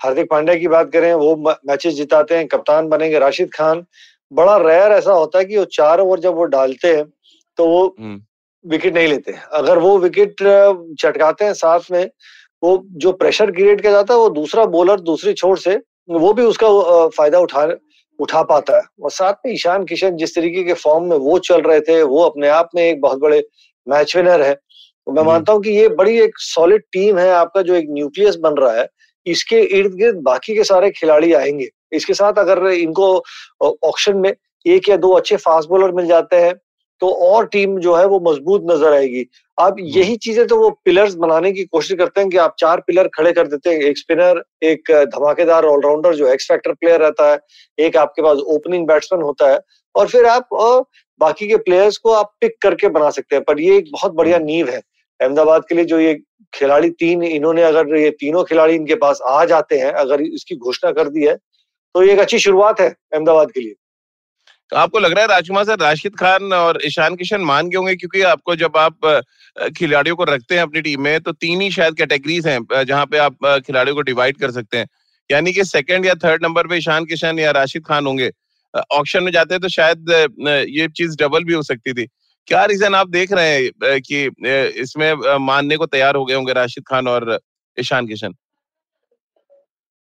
हार्दिक 0.00 0.30
पांड्या 0.30 0.54
की 0.54 0.68
बात 0.68 0.90
करें 0.92 1.12
वो 1.14 1.34
मैचेस 1.66 1.94
जिताते 1.94 2.36
हैं 2.36 2.46
कप्तान 2.48 2.88
बनेंगे 2.88 3.18
राशिद 3.18 3.50
खान। 3.54 3.84
बड़ा 4.32 4.56
रेयर 4.58 4.92
ऐसा 4.92 5.12
होता 5.12 5.38
है 5.38 5.44
कि 5.44 5.56
वो 5.56 5.64
चार 5.72 6.00
ओवर 6.00 6.20
जब 6.20 6.34
वो 6.34 6.44
डालते 6.46 6.88
हैं 6.88 7.04
तो 7.58 7.66
वो 7.68 7.84
विकेट 8.64 8.86
हम्म। 8.86 8.98
नहीं 8.98 9.08
लेते। 9.08 9.34
अगर 9.52 9.78
वो 9.78 9.96
विकेट 9.98 10.34
चटकाते 11.00 11.44
हैं 11.44 11.54
साथ 11.54 11.90
में 11.92 12.04
वो 12.62 12.82
जो 12.96 13.12
प्रेशर 13.12 13.50
क्रिएट 13.50 13.80
किया 13.80 13.92
जाता 13.92 14.14
है 14.14 14.20
वो 14.20 14.28
दूसरा 14.30 14.64
बॉलर 14.70 15.00
दूसरी 15.02 15.32
छोर 15.34 15.58
से 15.58 15.78
वो 16.10 16.32
भी 16.32 16.42
उसका 16.44 16.68
फ़ायदा 17.08 17.38
उठा 17.38 17.66
उठा 18.18 18.42
पाता 18.42 18.76
है। 18.76 18.82
और 19.02 19.10
साथ 19.10 19.34
में 19.46 19.52
ईशान 19.52 19.84
किशन 19.84 20.16
जिस 20.16 20.34
तरीके 20.34 20.62
के 20.64 20.72
फॉर्म 20.74 21.04
में 21.04 21.16
वो 21.18 21.38
चल 21.40 21.60
रहे 21.62 21.80
थे 21.80 22.02
वो 22.04 22.22
अपने 22.22 22.48
आप 22.50 22.70
में 22.74 22.82
एक 22.82 23.00
बहुत 23.00 23.18
बड़े 23.18 23.42
मैच 23.86 24.16
विनर 24.16 24.42
है। 24.42 24.54
तो 24.54 25.12
मैं 25.12 25.22
मानता 25.22 25.52
हूँ 25.52 25.62
कि 25.62 25.70
ये 25.70 25.88
बड़ी 25.90 26.18
एक 26.20 26.38
सॉलिड 26.38 26.82
टीम 26.92 27.18
है 27.18 27.30
आपका 27.32 27.62
जो 27.62 27.74
एक 27.74 27.86
न्यूक्लियस 27.90 28.36
बन 28.36 28.54
रहा 28.54 28.72
है 28.72 28.88
इसके 29.26 29.60
इर्द 29.78 29.94
गिर्द 29.94 30.16
बाकी 30.22 30.54
के 30.54 30.64
सारे 30.64 30.90
खिलाड़ी 30.90 31.32
आएँगे। 31.32 31.68
इसके 31.92 32.14
साथ 32.14 32.38
अगर 32.38 32.66
इनको 32.66 33.06
ऑप्शन 33.62 34.16
में 34.16 34.32
एक 34.66 34.88
या 34.88 34.96
दो 34.96 35.12
अच्छे 35.12 35.36
फास्ट 35.38 35.68
बॉलर 35.68 35.92
मिल 35.92 36.06
जाते 36.06 36.36
हैं 36.36 36.54
तो 37.02 37.10
और 37.26 37.46
टीम 37.48 37.78
जो 37.80 37.94
है 37.94 38.04
वो 38.06 38.18
मज़बूत 38.22 38.66
नज़र 38.66 38.92
आएगी। 38.92 39.24
अब 39.58 39.72
हम्म। 39.72 39.86
यही 39.88 40.16
चीज़ें 40.18 40.46
तो 40.46 40.56
वो 40.56 40.70
पिलर्स 40.84 41.14
बनाने 41.16 41.52
की 41.52 41.64
कोशिश 41.66 41.98
करते 41.98 42.20
हैं 42.20 42.30
कि 42.30 42.36
आप 42.38 42.54
चार 42.58 42.80
पिलर 42.86 43.08
खड़े 43.14 43.32
कर 43.32 43.46
देते 43.46 43.70
हैं। 43.70 43.80
एक 43.80 43.98
स्पिनर 43.98 44.42
एक 44.62 44.90
धमाकेदार 45.14 45.64
ऑलराउंडर 45.66 46.14
जो 46.14 46.28
एक्स 46.28 46.48
फैक्टर 46.48 46.72
प्लेयर 46.72 47.00
रहता 47.00 47.30
है 47.30 47.38
एक 47.78 47.96
आपके 47.96 48.22
पास 48.22 48.38
ओपनिंग 48.48 48.86
बैट्समैन 48.88 49.22
होता 49.22 49.50
है 49.50 49.58
और 49.94 50.08
फिर 50.08 50.26
आप 50.26 50.48
बाकी 51.20 51.48
के 51.48 51.56
प्लेयर्स 51.58 51.96
को 51.98 52.12
आप 52.12 52.32
पिक 52.40 52.56
करके 52.62 52.88
बना 52.90 53.10
सकते 53.10 53.36
हैं। 53.36 53.44
पर 53.44 53.60
ये 53.60 53.76
एक 53.76 53.90
बहुत 53.92 54.14
बढ़िया 54.14 54.36
हम्म। 54.36 54.46
नींव 54.46 54.68
है। 54.68 54.80
अहमदाबाद 55.20 55.64
के 55.68 55.74
लिए 55.74 55.84
जो 55.84 55.98
ये 56.00 56.14
खिलाड़ी 56.52 56.90
तीन 56.92 57.22
इन्होंने 57.24 57.62
अगर 57.62 57.96
ये 57.96 58.10
तीनों 58.20 58.44
खिलाड़ी 58.44 58.74
इनके 58.74 58.94
पास 58.96 59.20
आ 59.28 59.44
जाते 59.46 59.78
हैं 59.78 59.92
अगर 59.94 60.20
इसकी 60.22 60.56
घोषणा 60.56 60.90
कर 60.92 61.08
दी 61.08 61.26
है 61.26 61.34
तो 61.94 62.02
ये 62.02 62.12
एक 62.12 62.18
अच्छी 62.20 62.38
शुरुआत 62.38 62.80
है 62.80 62.88
अहमदाबाद 62.88 63.50
के 63.50 63.60
लिए। 63.60 63.74
तो 64.72 64.76
आपको 64.76 64.98
लग 64.98 65.12
रहा 65.12 65.20
है 65.22 65.28
राजकुमार 65.28 65.64
सर 65.64 65.78
राशिद 65.80 66.16
खान 66.16 66.52
और 66.52 66.78
ईशान 66.86 67.14
किशन 67.16 67.40
मान 67.42 67.68
गए? 67.68 67.76
होंगे 67.76 67.94
क्योंकि 67.96 68.20
आपको 68.24 68.54
जब 68.56 68.76
आप 68.76 69.22
खिलाड़ियों 69.78 70.16
को 70.16 70.24
रखते 70.24 70.54
हैं 70.54 70.62
अपनी 70.62 70.80
टीम 70.80 71.00
में 71.02 71.20
तो 71.20 71.32
तीन 71.34 71.60
ही 71.60 71.70
शायद 71.70 71.94
कैटेगरीज 71.96 72.46
हैं 72.46 72.84
जहाँ 72.84 73.06
पे 73.06 73.18
आप 73.18 73.36
खिलाड़ियों 73.66 73.94
को 73.96 74.02
डिवाइड 74.02 74.36
कर 74.40 74.50
सकते 74.50 74.78
हैं। 74.78 74.86
यानी 75.30 75.52
कि 75.52 75.64
सेकंड 75.64 76.06
या 76.06 76.14
थर्ड 76.24 76.44
नंबर 76.44 76.66
पे 76.66 76.76
ईशान 76.76 77.04
किशन 77.04 77.38
या 77.38 77.50
राशिद 77.50 77.84
खान 77.86 78.06
होंगे। 78.06 78.30
ऑप्शन 78.92 79.22
में 79.24 79.32
जाते 79.32 79.54
हैं 79.54 79.60
तो 79.60 79.68
शायद 79.70 80.10
ये 80.70 80.88
चीज़ 80.90 81.16
डबल 81.20 81.44
भी 81.44 81.52
हो 81.52 81.62
सकती 81.62 81.92
थी। 81.92 82.06
क्या 82.48 82.64
रीजन 82.66 82.94
आप 82.94 83.08
देख 83.10 83.32
रहे 83.32 83.56
हैं 83.56 84.00
कि 84.02 84.24
इसमें 84.82 85.12
मानने 85.46 85.76
को 85.76 85.86
तैयार 85.88 86.16
हो 86.16 86.24
गए 86.24 86.34
होंगे 86.34 86.52
राशिद 86.52 86.84
खान 86.88 87.08
और 87.08 87.38
ईशान 87.76 88.06
किशन? 88.06 88.34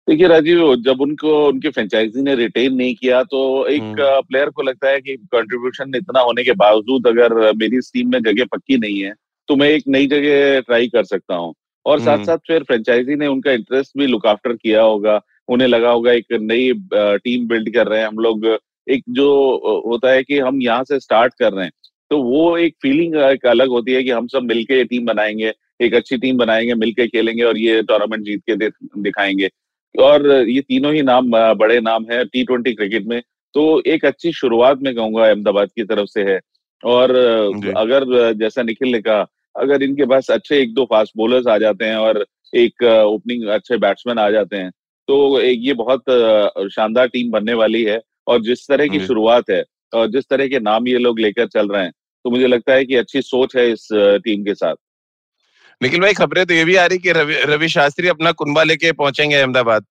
देखिए 0.09 0.27
राजीव 0.29 0.75
जब 0.83 1.01
उनको 1.01 1.31
उनके 1.47 1.71
फ्रेंचाइजी 1.71 2.23
ने 2.23 2.35
रिटेन 2.35 2.75
नहीं 2.75 2.95
किया 2.95 3.23
तो 3.25 3.41
एक 3.67 3.83
प्लेयर 3.93 4.43
हम्म। 4.43 4.53
को 4.53 4.63
लगता 4.63 4.89
है 4.89 5.01
कि 5.01 5.17
कंट्रीब्यूशन 5.33 5.95
इतना 5.97 6.21
होने 6.21 6.45
के 6.45 6.53
बावजूद 6.57 7.07
अगर 7.07 7.35
मेरी 7.55 7.79
टीम 7.95 8.11
में 8.11 8.21
जगह 8.21 8.45
पक्की 8.53 8.77
नहीं 8.77 9.01
है 9.01 9.13
तो 9.49 9.57
मैं 9.57 9.69
एक 9.69 9.85
नई 9.89 10.07
जगह 10.07 10.61
ट्राई 10.61 10.89
कर 10.89 11.05
सकता 11.05 11.35
हूँ 11.35 11.55
और 11.87 12.01
साथ 12.01 12.13
हम्म। 12.13 12.25
साथ 12.25 12.39
फिर 12.47 12.63
फ्रेंचाइजी 12.63 13.15
ने 13.15 13.27
उनका 13.27 13.53
इंटरेस्ट 13.53 13.99
भी 13.99 14.07
लुक 14.07 14.27
आफ्टर 14.27 14.53
किया 14.53 14.83
होगा 14.83 15.21
उन्हें 15.49 15.69
लगा 15.69 15.91
होगा 15.91 16.13
एक 16.13 16.33
नई 16.43 16.73
टीम 16.95 17.47
बिल्ड 17.49 17.73
कर 17.75 17.87
रहे 17.87 18.01
हैं 18.01 18.07
हम 18.07 18.19
लोग 18.19 18.47
एक 18.89 19.03
जो 19.11 19.29
होता 19.87 20.11
है 20.11 20.23
कि 20.23 20.39
हम 20.39 20.63
यहाँ 20.63 20.85
से 20.85 21.01
स्टार्ट 21.01 21.35
कर 21.35 21.53
रहे 21.53 21.65
हैं 21.65 21.73
तो 22.11 22.23
वो 22.23 22.57
एक 22.59 22.75
फीलिंग 22.83 23.15
एक 23.25 23.47
अलग 23.47 23.69
होती 23.69 23.93
है 23.93 24.03
कि 24.03 24.11
हम 24.11 24.27
सब 24.29 24.43
मिलके 24.45 24.83
टीम 24.85 25.07
बनाएँगे 25.07 25.53
एक 25.81 25.95
अच्छी 25.95 26.17
टीम 26.17 26.37
बनाएँगे 26.37 26.75
मिलके 26.77 27.07
खेलेंगे 27.07 27.43
और 27.43 27.59
ये 27.59 27.83
टूर्नामेंट 27.83 28.25
जीत 28.25 28.43
के 28.51 28.69
दिखाएँगे 29.01 29.49
और 29.99 30.27
ये 30.49 30.61
तीनों 30.61 30.93
ही 30.95 31.03
नाम 31.03 31.31
बड़े 31.55 31.81
नाम 31.81 32.07
है 32.11 32.25
टी 32.25 32.43
ट्वेंटी 32.45 32.73
क्रिकेट 32.75 33.07
में। 33.07 33.21
तो 33.55 33.83
एक 33.87 34.05
अच्छी 34.05 34.33
शुरुआत 34.33 34.79
में 34.83 34.95
कहूँगा 34.95 35.27
अहमदाबाद 35.27 35.69
की 35.69 35.85
तरफ़ 35.85 36.09
से 36.09 36.23
है। 36.25 36.41
और 36.83 37.11
अगर 37.77 38.33
जैसा 38.35 38.63
निखिल 38.63 38.93
ने 38.93 39.01
कहा 39.01 39.27
अगर 39.57 39.83
इनके 39.83 40.07
पास 40.07 40.31
अच्छे 40.31 40.59
एक 40.61 40.75
दो 40.75 40.85
फास्ट 40.85 41.13
बॉलर्स 41.17 41.47
आ 41.47 41.57
जाते 41.59 41.85
हैं 41.85 41.97
और 41.97 42.25
एक 42.53 42.83
ओपनिंग 42.83 43.47
अच्छे 43.51 43.77
बैट्समैन 43.79 44.19
आ 44.19 44.29
जाते 44.31 44.57
हैं 44.57 44.71
तो 45.09 45.41
एक 45.41 45.61
ये 45.63 45.75
बहुत 45.75 46.03
शानदार 46.73 47.09
टीम 47.09 47.31
बनने 47.31 47.55
वाली 47.55 47.83
है। 47.85 48.01
और 48.27 48.41
जिस 48.43 48.67
तरह 48.69 48.87
की 48.89 49.01
शुरुआत 49.01 49.51
है 49.51 49.63
और 49.93 50.07
जिस 50.11 50.25
तरह 50.31 50.49
के 50.49 50.59
नाम 50.61 50.89
ये 50.89 50.99
लोग 50.99 51.19
लेकर 51.21 51.47
चल 51.47 51.69
रहे 51.69 51.83
हैं 51.83 51.93
तो 52.25 52.31
मुझे 52.31 52.47
लगता 52.47 52.75
है 52.75 52.85
कि 52.85 52.95
अच्छी 52.97 53.23
सोच 53.23 53.57
है 53.57 53.71
इस 53.73 53.89
टीम 54.25 54.45
के 54.45 54.55
साथ। 54.55 54.75
निखिल 55.81 56.01
भाई 56.01 56.15
खबरें 56.15 56.45
तो 56.47 56.55
ये 56.55 56.65
भी 56.65 56.77
आ 56.77 56.85
रही 56.87 56.99
कि 56.99 57.13
रवि 57.13 57.35
रवि 57.47 57.69
शास्त्री 57.69 58.09
अपना 58.09 58.31
कुंबा 58.35 58.63
लेके 58.63 58.93
पहुँचेंगे 58.95 59.37
अहमदाबाद। 59.37 59.85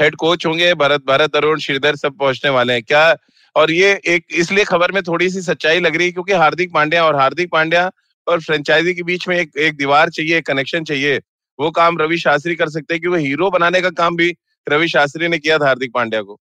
हेड 0.00 0.14
कोच 0.16 0.46
होंगे 0.46 0.72
भरत 0.76 1.04
भरत 1.06 1.36
अरुण 1.36 1.58
श्रीधर 1.58 1.96
सब 1.96 2.16
पहुँचने 2.18 2.50
वाले 2.50 2.72
हैं। 2.72 2.82
क्या 2.82 3.16
और 3.56 3.70
ये 3.70 3.92
एक 4.06 4.24
इसलिए 4.34 4.64
खबर 4.64 4.92
में 4.92 5.02
थोड़ी 5.02 5.28
सी 5.30 5.40
सच्चाई 5.42 5.80
लग 5.80 5.96
रही 5.96 6.06
है 6.06 6.12
क्योंकि 6.12 6.32
हार्दिक 6.34 6.72
पांड्या 6.74 7.04
और 7.04 7.16
हार्दिक 7.16 7.50
पांड्या 7.52 7.90
और 8.26 8.40
फ्रेंचाइजी 8.40 8.94
के 8.94 9.02
बीच 9.02 9.26
में 9.28 9.36
एक 9.36 9.56
एक 9.58 9.76
दीवार 9.76 10.10
चाहिए 10.10 10.36
एक 10.38 10.46
कनेक्शन 10.46 10.84
चाहिए। 10.84 11.18
वो 11.58 11.70
काम 11.72 11.98
रवि 11.98 12.18
शास्त्री 12.18 12.54
कर 12.54 12.68
सकते 12.70 12.94
हैं 12.94 13.00
क्योंकि 13.00 13.22
हीरो 13.22 13.50
बनाने 13.50 13.80
का 13.80 13.90
काम 13.92 14.16
भी 14.16 14.30
रवि 14.66 14.88
शास्त्री 14.88 15.28
ने 15.28 15.38
किया 15.38 15.58
था 15.58 15.66
हार्दिक 15.66 15.92
पांड्या 15.94 16.22
को। 16.22 16.38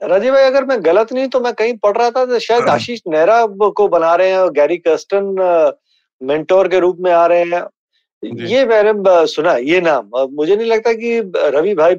राजीव 0.00 0.32
भाई 0.34 0.44
अगर 0.44 0.64
मैं 0.64 0.84
गलत 0.84 1.12
नहीं 1.12 1.28
तो 1.28 1.40
मैं 1.40 1.52
कहीं 1.54 1.76
पढ़ 1.78 1.96
रहा 1.96 2.10
था 2.10 2.24
तो 2.26 2.38
शायद 2.40 2.62
हाँ। 2.62 2.74
आशीष 2.74 3.00
नेहरा 3.08 3.44
को 3.46 3.88
बना 3.88 4.14
रहे 4.14 4.30
हैं 4.30 4.38
और 4.38 4.52
गैरी 4.52 4.76
कर्स्टन 4.78 5.74
मेंटोर 6.20 6.68
के 6.68 6.78
रूप 6.80 6.98
में 7.00 7.10
आ 7.12 7.26
रहे 7.26 7.42
हैं। 7.44 7.62
ये 8.22 8.64
मैंने 8.66 9.26
सुना 9.28 9.56
ये 9.62 9.80
नाम 9.80 10.10
मुझे 10.32 10.56
नहीं 10.56 10.66
लगता 10.66 10.92
कि 10.94 11.18
रवि 11.48 11.74
भाई 11.74 11.94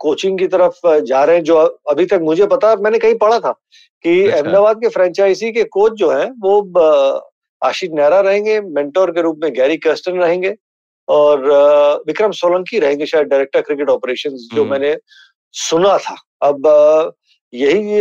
कोचिंग 0.00 0.38
की 0.38 0.46
तरफ़ 0.46 0.80
जा 1.02 1.24
रहे 1.24 1.36
हैं 1.36 1.42
जो 1.44 1.56
अभी 1.90 2.06
तक 2.06 2.20
मुझे 2.22 2.46
पता 2.46 2.74
मैंने 2.76 2.98
कहीं 2.98 3.14
पढ़ा 3.16 3.38
था 3.38 3.52
कि 4.04 4.22
अच्छा। 4.22 4.36
अहमदाबाद 4.36 4.80
के 4.80 4.88
फ्रेंचाइजी 4.88 5.50
के 5.52 5.64
कोच 5.70 5.92
जो 5.94 6.10
हैं 6.10 6.30
वो 6.40 6.60
आशीष 7.62 7.90
नेहरा 7.92 8.20
रहेंगे 8.20 8.60
मेंटोर 8.60 9.10
के 9.10 9.22
रूप 9.22 9.38
में 9.42 9.52
गैरी 9.52 9.76
कस्टन 9.78 10.18
रहेंगे 10.18 10.54
और 11.08 11.44
विक्रम 12.06 12.32
सोलंकी 12.32 12.78
रहेंगे 12.78 13.06
शायद 13.06 13.26
डायरेक्टर 13.26 13.60
क्रिकेट 13.60 13.90
ऑपरेशंस 13.90 14.48
जो 14.54 14.60
हम्म। 14.60 14.70
मैंने 14.70 14.96
सुना 15.54 15.96
था 15.98 16.16
अब 16.42 16.68
यही 17.52 18.00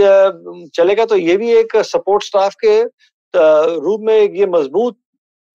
चलेगा 0.75 1.05
तो 1.05 1.15
ये 1.17 1.37
भी 1.37 1.51
एक 1.53 1.75
सपोर्ट 1.85 2.23
स्टाफ 2.23 2.55
के 2.63 2.81
रूप 3.79 4.01
में 4.01 4.17
ये 4.17 4.45
मज़बूत 4.47 4.97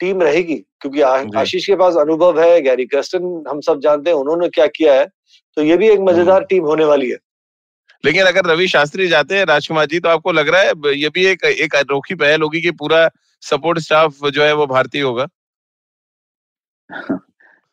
टीम 0.01 0.23
रहेगी 0.23 0.62
क्योंकि 0.80 1.00
आशीष 1.00 1.66
के 1.66 1.76
पास 1.76 1.94
अनुभव 1.96 2.40
है 2.40 2.60
गैरी 2.60 2.84
कस्टन 2.86 3.44
हम 3.48 3.60
सब 3.60 3.80
जानते 3.80 4.10
हैं 4.10 4.16
उन्होंने 4.16 4.48
क्या 4.48 4.66
किया 4.66 4.94
है 4.94 5.06
तो 5.56 5.62
ये 5.62 5.76
भी 5.76 5.88
एक 5.88 6.00
मज़ेदार 6.00 6.44
टीम 6.44 6.64
होने 6.64 6.84
वाली 6.84 7.10
है। 7.10 7.16
लेकिन 8.04 8.22
अगर 8.22 8.46
रवि 8.46 8.68
शास्त्री 8.68 9.08
जाते 9.08 9.36
हैं 9.36 9.44
राजकुमार 9.44 9.86
जी 9.86 10.00
तो 10.00 10.08
आपको 10.08 10.32
लग 10.32 10.48
रहा 10.48 10.60
है 10.60 10.94
ये 10.94 11.08
भी 11.08 11.26
एक 11.26 11.44
एक 11.44 11.74
अनोखी 11.74 12.14
पहल 12.14 12.42
होगी 12.42 12.60
कि 12.60 12.70
पूरा 12.70 13.08
सपोर्ट 13.42 13.78
स्टाफ 13.78 14.24
जो 14.24 14.42
है 14.42 14.52
वो 14.54 14.66
भारतीय 14.66 15.02
होगा? 15.02 15.26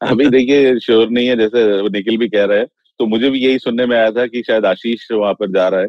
अभी 0.01 0.29
देखिए 0.29 0.79
श्योर 0.79 1.09
नहीं 1.09 1.27
है 1.27 1.35
जैसे 1.37 1.89
निखिल 1.89 2.17
भी 2.17 2.27
कह 2.29 2.45
रहे 2.45 2.59
हैं 2.59 2.67
तो 2.99 3.05
मुझे 3.05 3.29
भी 3.29 3.39
यही 3.39 3.59
सुनने 3.59 3.85
में 3.85 3.97
आया 3.97 4.11
था 4.11 4.25
कि 4.27 4.43
शायद 4.47 4.65
आशीष 4.65 5.11
वहाँ 5.11 5.33
पर 5.33 5.51
जा 5.51 5.67
रहा 5.67 5.81
है। 5.81 5.87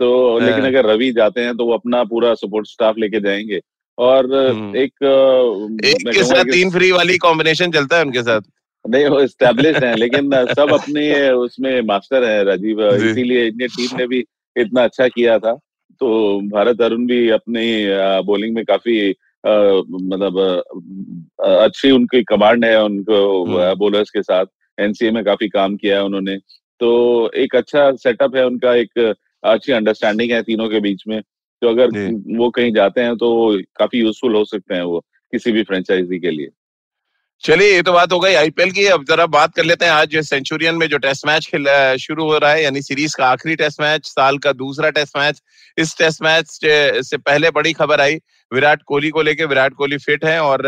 तो 0.00 0.38
लेकिन 0.38 0.60
हाँ। 0.60 0.70
अगर 0.70 0.86
रवि 0.86 1.10
जाते 1.12 1.40
हैं 1.40 1.56
तो 1.56 1.66
वो 1.66 1.74
अपना 1.74 2.02
पूरा 2.04 2.34
सपोर्ट 2.34 2.66
स्टाफ 2.66 2.94
लेके 2.98 3.20
जाएँगे। 3.20 3.60
और 3.98 4.34
हम्म। 4.34 4.76
एक 4.76 4.92
एक 5.84 6.08
के 6.08 6.24
साथ 6.24 6.44
तीन 6.44 6.70
फ्री 6.70 6.90
वाली 6.92 7.16
कॉम्बिनेशन 7.18 7.70
चलता 7.70 7.96
है 7.96 8.04
उनके 8.04 8.22
साथ। 8.22 8.40
नहीं 8.84 9.06
वो 9.06 9.26
स्टैब्लिश 9.26 9.76
है 9.76 9.94
लेकिन 9.96 10.30
सब 10.54 10.72
अपने 10.72 11.30
उसमें 11.44 11.80
मास्टर 11.82 12.24
है 12.24 12.44
राजीव। 12.44 12.86
इसीलिए 12.94 13.46
इंडियन 13.46 13.70
टीम 13.76 13.96
ने 13.98 14.06
भी 14.06 14.24
इतना 14.56 14.84
अच्छा 14.84 15.08
किया 15.08 15.38
था। 15.38 15.52
तो 16.00 16.40
भारत 16.40 16.80
अरुण 16.80 17.06
भी 17.06 17.28
अपनी 17.30 17.66
बॉलिंग 18.26 18.54
में 18.54 18.64
काफ़ी 18.64 19.14
मतलब 20.02 20.62
अच्छी 21.40 21.90
उनकी 21.90 22.22
कमांड 22.22 22.64
है 22.64 22.82
उनको 22.84 23.44
बॉलर्स 23.76 24.12
हम्म। 24.16 24.20
के 24.20 24.22
साथ। 24.22 24.46
एनसीए 24.80 25.10
में 25.10 25.24
काफ़ी 25.24 25.48
काम 25.48 25.76
किया 25.76 25.96
है 25.96 26.04
उन्होंने। 26.04 26.36
तो 26.80 26.90
एक 27.36 27.56
अच्छा 27.56 27.90
सेटअप 27.92 28.36
है 28.36 28.46
उनका 28.46 28.74
एक 28.74 29.14
अच्छी 29.44 29.72
अंडरस्टैंडिंग 29.72 30.30
है 30.32 30.42
तीनों 30.42 30.68
के 30.68 30.80
बीच 30.80 31.02
में। 31.08 31.22
तो 31.62 31.68
अगर 31.68 31.88
वो 32.38 32.50
कहीं 32.50 32.72
जाते 32.74 33.00
हैं 33.00 33.16
तो 33.16 33.28
काफ़ी 33.78 34.00
यूजफुल 34.00 34.34
हो 34.34 34.44
सकते 34.44 34.74
हैं 34.74 34.82
वो 34.82 35.00
किसी 35.32 35.52
भी 35.52 35.62
फ्रेंचाइजी 35.64 36.18
के 36.18 36.30
लिए। 36.30 36.48
चलिए 37.42 37.74
ये 37.74 37.82
तो 37.82 37.92
बात 37.92 38.12
हो 38.12 38.18
गई 38.20 38.34
आईपीएल 38.34 38.70
की। 38.72 38.84
अब 38.88 39.04
जरा 39.08 39.26
बात 39.28 39.54
कर 39.54 39.64
लेते 39.64 39.84
हैं 39.84 39.92
आज 39.92 40.08
जो 40.10 40.22
सेंचुरियन 40.24 40.74
में 40.74 40.86
जो 40.88 40.98
टेस्ट 40.98 41.26
मैच 41.26 41.46
खेल 41.46 41.66
शुरू 42.00 42.24
हो 42.24 42.38
रहा 42.38 42.50
है 42.52 42.62
यानी 42.62 42.82
सीरीज़ 42.82 43.14
का 43.16 43.26
आखिरी 43.26 43.54
टेस्ट 43.56 43.80
मैच 43.80 44.06
साल 44.06 44.38
का 44.38 44.52
दूसरा 44.54 44.90
टेस्ट 44.90 45.16
मैच 45.18 45.42
इस 45.78 45.96
टेस्ट 45.98 46.22
मैच 46.22 46.58
से 47.04 47.16
पहले 47.18 47.50
बड़ी 47.52 47.72
खबर 47.74 48.00
आई 48.00 48.14
विराट 48.52 48.82
कोहली 48.86 49.10
को 49.10 49.22
लेकर 49.22 49.46
विराट 49.46 49.74
कोहली 49.74 49.96
फिट 49.98 50.24
हैं 50.24 50.38
और 50.40 50.66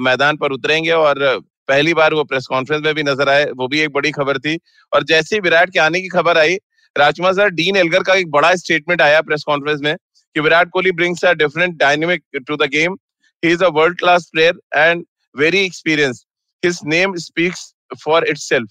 मैदान 0.00 0.36
पर 0.36 0.52
उतरेंगे 0.52 0.90
और 0.92 1.24
पहली 1.68 1.94
बार 1.94 2.14
वो 2.14 2.24
प्रेस 2.24 2.46
कॉन्फ्रेंस 2.46 2.82
में 2.84 2.94
भी 2.94 3.02
नज़र 3.02 3.28
आए 3.28 3.44
वो 3.56 3.68
भी 3.68 3.80
एक 3.80 3.92
बड़ी 3.92 4.10
खबर 4.12 4.38
थी। 4.38 4.58
और 4.92 5.04
जैसे 5.04 5.36
ही 5.36 5.40
विराट 5.40 5.72
के 5.72 5.78
आने 5.80 6.00
की 6.00 6.08
खबर 6.10 6.38
आई 6.38 6.54
राजकुमार 6.96 7.32
सर 7.34 7.50
डीन 7.52 7.76
एलगर 7.76 8.02
का 8.02 8.14
एक 8.14 8.30
बड़ा 8.30 8.54
स्टेटमेंट 8.56 9.02
आया 9.02 9.20
प्रेस 9.22 9.44
कॉन्फ्रेंस 9.46 9.80
में। 9.82 9.94
कि 10.36 10.40
Virat 10.40 10.70
Kohli 10.70 10.92
brings 10.92 11.24
a 11.24 11.32
different 11.34 11.76
dynamic 11.78 12.22
to 12.46 12.56
the 12.56 12.68
game 12.70 12.96
he 13.42 13.52
is 13.52 13.64
a 13.64 13.68
world 13.68 13.98
class 13.98 14.28
player 14.32 14.60
and 14.76 15.04
very 15.34 15.64
experience 15.64 16.24
his 16.62 16.80
name 16.86 17.16
speaks 17.16 17.72
for 18.04 18.26
it 18.28 18.66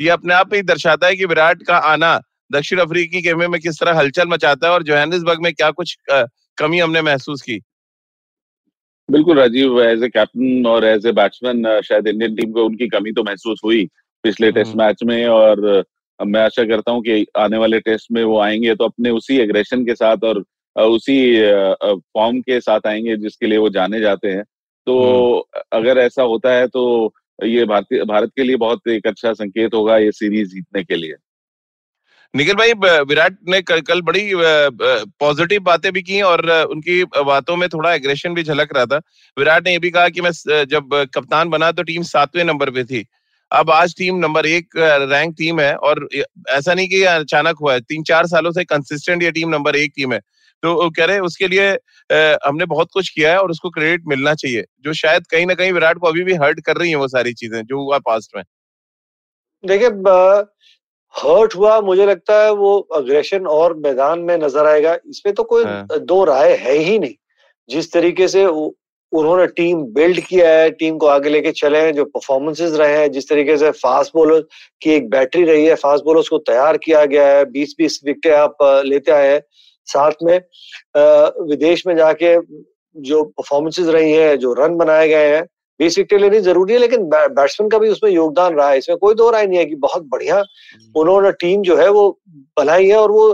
ये 0.00 0.08
अपने 0.08 0.34
आप 0.34 0.54
ही 0.54 0.62
दर्शाता 0.62 1.06
है 1.06 1.16
कि 1.16 1.24
विराट 1.24 1.62
का 1.62 1.76
आना 1.86 2.18
दक्षिण 2.52 2.78
अफ्रीकी 2.78 3.20
गेम 3.22 3.50
में 3.50 3.60
किस 3.60 3.80
तरह 3.80 3.98
हलचल 3.98 4.28
मचाता 4.28 4.66
है 4.66 4.72
और 4.72 4.82
जोहानिसबर्ग 4.82 5.42
में 5.42 5.52
क्या 5.52 5.70
कुछ 5.70 5.96
कमी 6.58 6.78
हमने 6.78 7.02
महसूस 7.02 7.42
की। 7.42 7.58
बिल्कुल 9.08 9.38
राजीव 9.38 9.80
एज 9.82 10.02
ए 10.04 10.08
कैप्टन 10.08 10.66
और 10.66 10.84
एज 10.84 11.06
ए 11.06 11.12
बैट्समैन 11.12 11.80
शायद 11.84 12.08
इंडियन 12.08 12.34
टीम 12.36 12.52
को 12.52 12.64
उनकी 12.64 12.88
कमी 12.88 13.12
तो 13.12 13.22
महसूस 13.22 13.60
हुई 13.64 13.84
पिछले 14.24 14.50
टेस्ट 14.52 14.70
हम्म। 14.70 14.82
मैच 14.82 15.02
में 15.04 15.26
और 15.26 15.84
मैं 16.20 16.40
आशा 16.40 16.64
करता 16.64 16.92
हूँ 16.92 17.02
कि 17.02 17.26
आने 17.36 17.58
वाले 17.58 17.80
टेस्ट 17.80 18.12
में 18.12 18.22
वो 18.24 18.38
आएँगे 18.40 18.74
तो 18.74 18.84
अपने 18.84 19.10
उसी 19.10 19.38
एग्रेशन 19.38 19.84
के 19.84 19.94
साथ 19.94 20.24
और 20.24 20.44
उसी 20.78 21.18
फॉर्म 21.84 22.40
के 22.40 22.60
साथ 22.60 22.86
आएँगे 22.86 23.16
जिसके 23.16 23.46
लिए 23.46 23.58
वो 23.58 23.68
जाने 23.68 24.00
जाते 24.00 24.28
हैं। 24.28 24.44
तो 24.86 24.98
हम्म। 25.38 25.80
अगर 25.80 25.98
ऐसा 25.98 26.22
होता 26.22 26.52
है 26.52 26.66
तो 26.68 27.14
ये 27.44 27.64
भारतीय 27.64 28.04
भारत 28.04 28.30
के 28.36 28.42
लिए 28.42 28.56
बहुत 28.56 28.88
एक 28.88 29.06
अच्छा 29.06 29.32
संकेत 29.32 29.74
होगा 29.74 29.96
ये 29.98 30.12
सीरीज़ 30.12 30.48
जीतने 30.48 30.82
के 30.84 30.96
लिए। 30.96 31.14
निखिल 32.34 32.54
भाई 32.54 32.72
विराट 33.04 33.36
ने 33.48 33.60
कल, 33.62 33.80
कल 33.80 34.00
बड़ी 34.02 34.30
पॉजिटिव 35.20 35.62
बातें 35.62 35.92
भी 35.92 36.02
की 36.02 36.20
और 36.22 36.50
उनकी 36.70 37.02
बातों 37.04 37.56
में 37.56 37.68
थोड़ा 37.68 37.92
एग्रेशन 37.94 38.34
भी 38.34 38.42
झलक 38.42 38.74
रहा 38.76 38.86
था। 38.86 39.00
विराट 39.38 39.66
ने 39.66 39.72
ये 39.72 39.78
भी 39.78 39.90
कहा 39.90 40.08
कि 40.08 40.20
मैं 40.20 40.30
जब 40.64 41.06
कप्तान 41.14 41.48
बना 41.48 41.70
तो 41.72 41.82
टीम 41.82 42.02
सातवें 42.02 42.44
नंबर 42.44 42.70
पे 42.70 42.84
थी। 42.84 43.04
अब 43.52 43.70
आज 43.70 43.94
टीम 43.98 44.16
नंबर 44.16 44.46
एक 44.46 44.76
रैंक 45.10 45.34
टीम 45.38 45.60
है 45.60 45.74
और 45.76 46.08
ऐसा 46.48 46.74
नहीं 46.74 46.88
कि 46.88 47.02
अचानक 47.02 47.56
हुआ 47.60 47.72
है। 47.72 47.80
तीन 47.80 48.02
चार 48.02 48.26
सालों 48.26 48.52
से 48.52 48.64
कंसिस्टेंट 48.64 49.22
ये 49.22 49.30
टीम 49.30 49.48
नंबर 49.48 49.76
एक 49.76 49.92
टीम 49.96 50.12
है। 50.12 50.20
तो 50.62 50.88
कह 50.90 51.04
रहे 51.04 51.18
उसके 51.20 51.48
लिए 51.48 51.70
हमने 52.46 52.66
बहुत 52.66 52.88
कुछ 52.92 53.08
किया 53.08 53.32
है 53.32 53.38
और 53.38 53.50
उसको 53.50 53.70
क्रेडिट 53.70 54.02
मिलना 54.08 54.34
चाहिए। 54.34 54.64
जो 54.80 54.92
शायद 54.94 55.26
कहीं 55.26 55.46
ना 55.46 55.54
कहीं 55.54 55.72
विराट 55.72 55.98
को 55.98 56.06
अभी 56.06 56.24
भी 56.24 56.34
हर्ट 56.36 56.60
कर 56.66 56.76
रही 56.76 56.90
है 56.90 56.96
वो 56.96 57.08
सारी 57.08 57.32
चीज़ें 57.34 57.62
जो 57.62 57.82
हुआ 57.82 57.98
पास्ट 58.00 58.36
में। 58.36 58.42
देखिए 59.64 59.88
हर्ट 61.14 61.54
हुआ 61.56 61.80
मुझे 61.82 62.06
लगता 62.06 62.42
है 62.42 62.50
वो 62.54 62.78
अग्रेशन 62.96 63.46
और 63.48 63.74
मैदान 63.76 64.18
में 64.20 64.36
नज़र 64.38 64.66
आएगा। 64.66 64.96
इसमें 65.10 65.34
तो 65.34 65.42
कोई 65.44 65.64
हाँ। 65.64 65.98
दो 66.00 66.24
राय 66.24 66.52
है 66.56 66.74
ही 66.74 66.98
नहीं। 66.98 67.14
जिस 67.68 67.92
तरीके 67.92 68.28
से 68.28 68.44
उन्होंने 68.46 69.46
टीम 69.48 69.82
बिल्ड 69.92 70.20
किया 70.20 70.48
है 70.50 70.70
टीम 70.72 70.96
को 70.98 71.06
आगे 71.06 71.28
लेके 71.28 71.52
चले 71.52 71.78
हैं 71.78 71.92
जो 71.94 72.04
परफॉर्मेंसेस 72.06 72.72
रहे 72.72 72.96
हैं 72.96 73.10
जिस 73.12 73.28
तरीके 73.28 73.56
से 73.56 73.70
फास्ट 73.72 74.12
बॉलर 74.14 74.40
की 74.82 74.90
एक 74.90 75.08
बैटरी 75.10 75.44
रही 75.44 75.64
है 75.66 75.74
फास्ट 75.76 76.04
बॉलर्स 76.04 76.28
को 76.28 76.38
तैयार 76.40 76.76
किया 76.76 77.04
गया 77.04 77.26
है 77.28 77.44
बीस 77.50 77.74
बीस 77.78 78.00
विकेट 78.04 78.32
आप 78.34 78.56
लेते 78.86 79.12
आए 79.12 79.32
हैं। 79.32 79.40
साथ 79.88 80.22
में 80.22 80.36
विदेश 81.46 81.86
में 81.86 81.94
जाके 81.96 82.36
जो 82.96 83.22
परफॉर्मेंसेस 83.24 83.86
रही 83.88 84.12
है 84.12 84.36
जो 84.36 84.52
रन 84.54 84.76
बनाए 84.76 85.08
गए 85.08 85.34
हैं 85.34 85.44
बीस 85.80 85.98
विकेट 85.98 86.20
लेनी 86.20 86.38
ज़रूरी 86.40 86.72
है 86.72 86.78
लेकिन 86.78 87.04
बैट्समैन 87.08 87.68
का 87.70 87.78
भी 87.78 87.88
उसमें 87.88 88.10
योगदान 88.10 88.54
रहा 88.54 88.68
है 88.70 88.78
इसमें 88.78 88.98
कोई 88.98 89.14
दो 89.14 89.30
राय 89.30 89.46
नहीं 89.46 89.58
है 89.58 89.64
कि 89.64 89.74
बहुत 89.78 90.02
बढ़िया 90.06 90.36
हम्म। 90.36 91.00
उन्होंने 91.00 91.32
टीम 91.34 91.62
जो 91.62 91.76
है 91.76 91.88
वो 91.90 92.08
बनाई 92.56 92.88
है 92.88 92.96
और 92.96 93.10
वो 93.10 93.32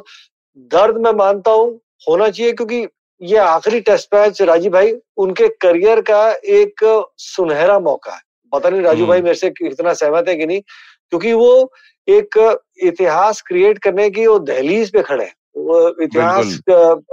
दर्द 0.70 0.96
मैं 0.96 1.12
मानता 1.14 1.50
हूँ 1.50 1.70
होना 2.08 2.28
चाहिए 2.28 2.52
क्योंकि 2.52 2.86
ये 3.20 3.36
आखिरी 3.38 3.80
टेस्ट 3.80 4.14
मैच 4.14 4.42
राजीव 4.42 4.72
भाई 4.72 4.92
उनके 5.16 5.48
करियर 5.60 6.00
का 6.02 6.22
एक 6.54 6.84
सुनहरा 7.20 7.78
मौका 7.80 8.12
है 8.12 8.20
पता 8.52 8.70
नहीं 8.70 8.82
राजू 8.82 9.06
भाई 9.06 9.18
हम्म। 9.18 9.24
मेरे 9.24 9.36
से 9.36 9.50
कितना 9.52 9.92
सहमत 9.94 10.28
है 10.28 10.36
कि 10.36 10.46
नहीं 10.46 10.60
क्योंकि 10.60 11.32
वो 11.34 11.72
एक 12.08 12.38
इतिहास 12.84 13.40
क्रिएट 13.42 13.78
करने 13.78 14.08
की 14.10 14.26
वो 14.26 14.38
दहलीज 14.44 14.92
पे 14.92 15.02
खड़े 15.02 15.24
हैं 15.24 15.34
इतिहास 15.56 16.58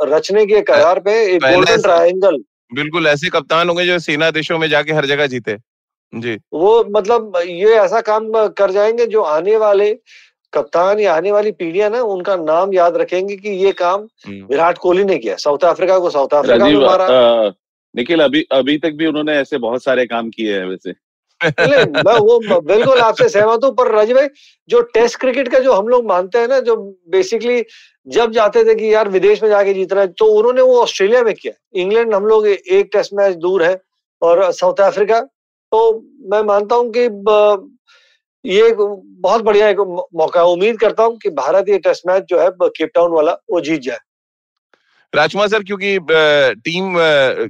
रचने 0.03 0.45
के 0.45 0.61
कगार 0.61 0.99
पे 0.99 1.13
एक 1.35 1.41
गोल्डन 1.43 1.81
ट्रायंगल 1.81 2.37
बिल्कुल 2.73 3.07
ऐसे 3.07 3.29
कप्तान 3.29 3.69
होंगे 3.69 3.85
जो 3.85 3.99
सेना 3.99 4.31
देशों 4.31 4.57
में 4.59 4.69
जाके 4.69 4.93
हर 4.93 5.05
जगह 5.05 5.27
जीते। 5.27 5.57
जी। 6.13 6.37
वो 6.53 6.83
मतलब 6.89 7.33
ये 7.45 7.73
ऐसा 7.75 8.01
काम 8.01 8.31
कर 8.47 8.71
जाएँगे 8.71 9.05
जो 9.05 9.21
आने 9.21 9.55
वाले 9.57 9.93
कप्तान 10.53 10.99
या 10.99 11.13
आने 11.15 11.31
वाली 11.31 11.51
पीढ़ियाँ 11.51 11.89
ना 11.89 12.01
उनका 12.01 12.35
नाम 12.35 12.73
याद 12.73 12.97
रखेंगे 12.97 13.35
कि 13.35 13.49
ये 13.49 13.71
काम 13.71 14.07
हम्म। 14.27 14.45
विराट 14.45 14.77
कोहली 14.77 15.03
ने 15.03 15.17
किया। 15.17 15.35
साउथ 15.35 15.63
अफ्रीका 15.63 15.99
को 15.99 16.09
साउथ 16.09 16.33
अफ्रीका 16.33 16.65
में 16.65 16.75
मारा। 16.75 17.07
निखिल 17.95 18.19
अभी 18.19 18.45
अभी 18.51 18.77
तक 18.77 18.91
भी 18.91 19.05
उन्होंने 19.05 19.37
ऐसे 19.37 19.57
बहुत 19.57 19.83
सारे 19.83 20.05
काम 20.05 20.29
किए 20.29 20.57
हैं 20.57 20.65
वैसे। 20.65 20.93
मैं 21.41 22.17
वो 22.19 22.61
बिल्कुल 22.61 22.99
आपसे 22.99 23.29
सहमत 23.29 23.63
हूँ 23.63 23.73
पर 23.75 23.91
राजीव 23.91 24.15
भाई 24.15 24.27
जो 24.69 24.81
टेस्ट 24.81 25.19
क्रिकेट 25.19 25.47
का 25.47 25.59
जो 25.59 25.73
हम 25.73 25.87
लोग 25.87 26.05
मानते 26.05 26.39
हैं 26.39 26.47
ना 26.47 26.59
जो 26.59 26.75
बेसिकली 27.09 27.61
जब 28.07 28.31
जाते 28.31 28.63
थे 28.65 28.75
कि 28.75 28.93
यार 28.93 29.09
विदेश 29.09 29.41
में 29.43 29.49
जाके 29.49 29.73
जीतना 29.73 30.01
है 30.01 30.07
तो 30.09 30.25
उन्होंने 30.33 30.61
वो 30.63 30.81
ऑस्ट्रेलिया 30.81 31.23
में 31.23 31.33
किया। 31.35 31.53
इंग्लैंड 31.81 32.13
हम 32.13 32.25
लोग 32.25 32.47
एक 32.47 32.89
टेस्ट 32.93 33.13
मैच 33.13 33.35
दूर 33.37 33.63
है 33.63 33.79
और 34.21 34.51
साउथ 34.53 34.81
अफ्रीका। 34.81 35.19
तो 35.19 35.79
मैं 36.31 36.41
मानता 36.43 36.75
हूँ 36.75 36.91
कि 36.91 37.01
ये 38.45 38.71
बहुत 38.73 39.41
बढ़िया 39.43 39.67
एक 39.69 39.79
मौका 40.15 40.39
है। 40.39 40.45
उम्मीद 40.47 40.79
करता 40.79 41.03
हूँ 41.03 41.17
कि 41.17 41.29
भारत 41.31 41.69
ये 41.69 41.77
टेस्ट 41.79 42.07
मैच 42.07 42.23
जो 42.29 42.39
है 42.39 42.49
केपटाउन 42.61 43.11
वाला, 43.11 43.31
वो 43.51 43.61
जीत 43.61 43.81
जाए। 43.81 43.99
राजकुमार 45.13 45.47
सर, 45.47 45.63
क्योंकि 45.63 45.97
टीम 46.61 46.93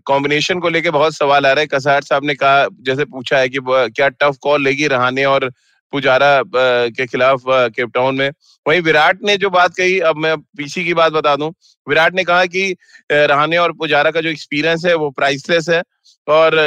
कॉम्बिनेशन 0.06 0.60
को 0.60 0.70
लेके 0.70 0.90
बहुत 0.92 1.16
सवाल 1.16 1.46
आ 1.46 1.52
रहे 1.52 1.64
हैं। 1.64 1.70
कसार 1.70 2.02
साहब 2.04 2.24
ने 2.26 2.36
कहा, 2.36 2.68
जैसे 2.82 3.06
पूछा 3.06 3.38
है 3.38 3.50
कि 3.50 3.60
क्या 3.64 4.08
टफ 4.10 4.38
कॉल 4.42 4.64
लेगी 4.64 4.88
रहाने 4.90 5.26
और 5.26 5.52
पुजारा 5.92 6.42
के 6.56 7.06
खिलाफ 7.06 7.42
केपटाउन 7.50 8.16
में। 8.16 8.30
वहीं 8.66 8.82
विराट 8.82 9.20
ने 9.24 9.36
जो 9.38 9.50
बात 9.50 9.76
कही, 9.76 10.00
अब 10.00 10.18
मैं 10.18 10.36
पीसी 10.58 10.84
की 10.86 10.94
बात 10.94 11.14
बता 11.14 11.36
दूँ। 11.36 11.52
विराट 11.88 12.16
ने 12.16 12.24
कहा 12.24 12.46
कि 12.46 12.76
रहाने 13.12 13.58
और 13.58 13.72
पुजारा 13.74 14.12
का 14.12 14.22
जो 14.22 14.30
एक्सपीरियंस 14.30 14.86
है, 14.86 14.94
वो 14.96 15.10
प्राइसलेस 15.12 15.70
है। 15.70 15.82
और 16.28 16.60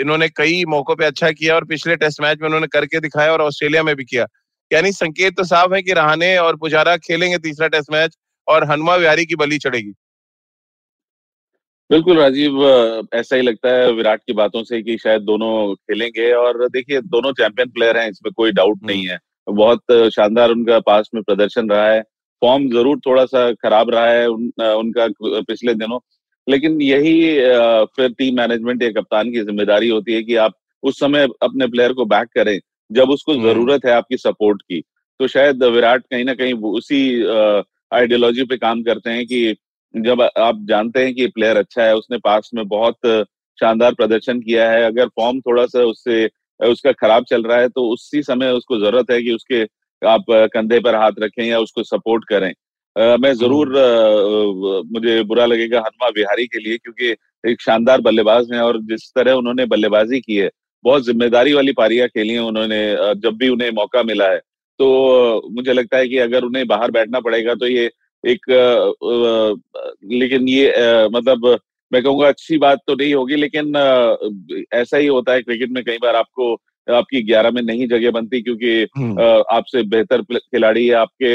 इन्होंने 0.00 0.28
कई 0.28 0.64
मौकों 0.64 0.94
पे 0.96 1.04
अच्छा 1.04 1.30
किया 1.30 1.54
और 1.54 1.64
पिछले 1.64 1.96
टेस्ट 1.96 2.22
मैच 2.22 2.38
में 2.40 2.46
उन्होंने 2.48 2.66
करके 2.66 3.00
दिखाया 3.00 3.32
और 3.32 3.42
ऑस्ट्रेलिया 3.42 3.82
में 3.82 3.94
भी 3.96 4.04
किया। 4.04 4.26
यानी 4.70 4.92
संकेत 4.92 5.36
तो 5.36 5.44
साफ़ 5.44 5.74
है 5.74 5.82
कि 5.82 5.92
रहाने 5.92 6.36
और 6.38 6.56
पुजारा 6.56 6.96
खेलेंगे 6.96 7.38
तीसरा 7.38 7.68
टेस्ट 7.68 7.92
मैच 7.92 8.16
और 8.48 8.70
हनुमा 8.70 8.94
विहारी 8.96 9.26
की 9.26 9.34
बली 9.34 9.58
चढ़ेगी। 9.58 9.92
बिल्कुल 11.90 12.18
राजीव 12.18 12.62
ऐसा 13.14 13.36
ही 13.36 13.42
लगता 13.42 13.70
है 13.70 13.92
विराट 13.92 14.20
की 14.20 14.32
बातों 14.32 14.62
से 14.64 14.80
कि 14.82 14.96
शायद 14.98 15.22
दोनों 15.22 15.74
खेलेंगे 15.74 16.30
और 16.34 16.66
देखिए 16.68 17.00
दोनों 17.08 17.32
चैंपियन 17.32 17.70
प्लेयर 17.70 17.96
हैं 17.96 18.08
इसमें 18.10 18.32
कोई 18.32 18.52
डाउट 18.52 18.76
हम्म। 18.76 18.86
नहीं 18.86 19.06
है 19.06 19.18
बहुत 19.50 19.92
शानदार 20.12 20.50
उनका 20.50 20.78
पास 20.80 21.10
में 21.14 21.22
प्रदर्शन 21.22 21.68
रहा 21.70 21.88
है 21.88 22.00
फॉर्म 22.42 22.68
ज़रूर 22.70 22.98
थोड़ा 23.06 23.24
सा 23.26 23.50
खराब 23.54 23.90
रहा 23.90 24.06
है 24.06 24.26
उन, 24.28 24.50
उनका 24.60 25.08
पिछले 25.42 25.74
दिनों 25.74 25.98
लेकिन 26.46 26.80
यही 26.82 27.14
फिर 27.96 28.08
टीम 28.10 28.36
मैनेजमेंट 28.36 28.82
या 28.82 28.90
कप्तान 28.92 29.32
की 29.32 29.40
ज़िम्मेदारी 29.42 29.88
होती 29.88 30.14
है 30.14 30.22
कि 30.22 30.36
आप 30.38 30.54
उस 30.82 30.98
समय 31.00 31.28
अपने 31.42 31.66
प्लेयर 31.66 31.92
को 31.92 32.04
बैक 32.06 32.28
करें 32.34 32.58
जब 32.90 33.10
उसको 33.10 33.32
हम्म। 33.32 33.44
ज़रूरत 33.44 33.84
है 33.86 33.92
आपकी 33.92 34.16
सपोर्ट 34.18 34.62
की 34.62 34.80
तो 35.20 35.28
शायद 35.28 35.62
विराट 35.64 36.06
कहीं 36.06 36.24
ना 36.24 36.34
कहीं 36.34 36.54
उसी 36.72 37.02
आइडियोलॉजी 37.92 38.44
पे 38.44 38.56
काम 38.56 38.82
करते 38.82 39.10
हैं 39.10 39.26
कि 39.26 39.54
जब 39.94 40.22
आप 40.22 40.64
जानते 40.68 41.04
हैं 41.04 41.14
कि 41.14 41.26
प्लेयर 41.26 41.56
अच्छा 41.56 41.82
है 41.82 41.94
उसने 41.96 42.18
पास 42.18 42.50
में 42.54 42.66
बहुत 42.68 43.06
शानदार 43.58 43.94
प्रदर्शन 43.94 44.40
किया 44.40 44.70
है 44.70 44.82
अगर 44.82 45.06
फॉर्म 45.06 45.40
थोड़ा 45.40 45.66
सा 45.66 45.82
उससे 45.84 46.28
उसका 46.60 46.92
खराब 46.92 47.24
चल 47.24 47.42
रहा 47.42 47.58
है 47.58 47.68
तो 47.68 47.88
उसी 47.88 48.22
समय 48.22 48.50
उसको 48.52 48.78
ज़रूरत 48.78 49.10
है 49.10 49.20
कि 49.22 49.32
उसके 49.32 49.62
आप 50.02 50.24
कंधे 50.54 50.78
पर 50.80 50.94
हाथ 50.94 51.12
रखें 51.18 51.44
या 51.44 51.58
उसको 51.60 51.82
सपोर्ट 51.82 52.24
करें। 52.28 52.48
आ, 52.96 53.16
मैं 53.16 53.32
ज़रूर 53.34 53.78
आ, 53.78 54.82
मुझे 54.92 55.22
बुरा 55.22 55.46
लगेगा 55.46 55.78
हनुमा 55.78 56.10
बिहारी 56.10 56.46
के 56.46 56.58
लिए 56.58 56.76
क्योंकि 56.76 57.14
एक 57.50 57.60
शानदार 57.60 58.00
बल्लेबाज 58.00 58.52
हैं 58.52 58.60
और 58.60 58.80
जिस 58.82 59.10
तरह 59.14 59.32
उन्होंने 59.34 59.66
बल्लेबाजी 59.66 60.20
की 60.20 60.36
है 60.36 60.50
बहुत 60.84 61.04
ज़िम्मेदारी 61.04 61.52
वाली 61.52 61.72
पारियाँ 61.72 62.08
खेली 62.08 62.32
हैं 62.32 62.40
उन्होंने 62.42 62.80
जब 63.20 63.36
भी 63.36 63.48
उन्हें 63.48 63.70
मौका 63.72 64.02
मिला 64.02 64.30
है। 64.30 64.38
तो 64.80 65.48
मुझे 65.50 65.72
लगता 65.72 65.96
है 65.96 66.08
कि 66.08 66.18
अगर 66.18 66.44
उन्हें 66.44 66.66
बाहर 66.66 66.90
बैठना 66.90 67.20
पड़ेगा 67.20 67.54
तो 67.54 67.66
ये 67.66 67.90
एक 68.26 68.40
लेकिन 70.12 70.48
ये 70.48 70.72
मतलब 71.08 71.58
मैं 71.92 72.02
कहूँगा 72.02 72.28
अच्छी 72.28 72.58
बात 72.58 72.78
तो 72.86 72.94
नहीं 72.94 73.14
होगी 73.14 73.36
लेकिन 73.36 73.76
ऐसा 74.74 74.96
ही 74.96 75.06
होता 75.06 75.32
है 75.32 75.42
क्रिकेट 75.42 75.70
में 75.70 75.84
कई 75.84 75.98
बार 76.02 76.16
आपको 76.16 76.54
आपकी 76.88 77.22
ग्यारह 77.22 77.50
में 77.50 77.62
नहीं 77.62 77.88
जगह 77.88 78.10
बनती 78.10 78.40
क्योंकि 78.42 78.86
हम्म। 78.98 79.20
आपसे 79.50 79.82
बेहतर 79.82 80.22
खिलाड़ी 80.32 80.90
या 80.90 81.00
आपके 81.00 81.32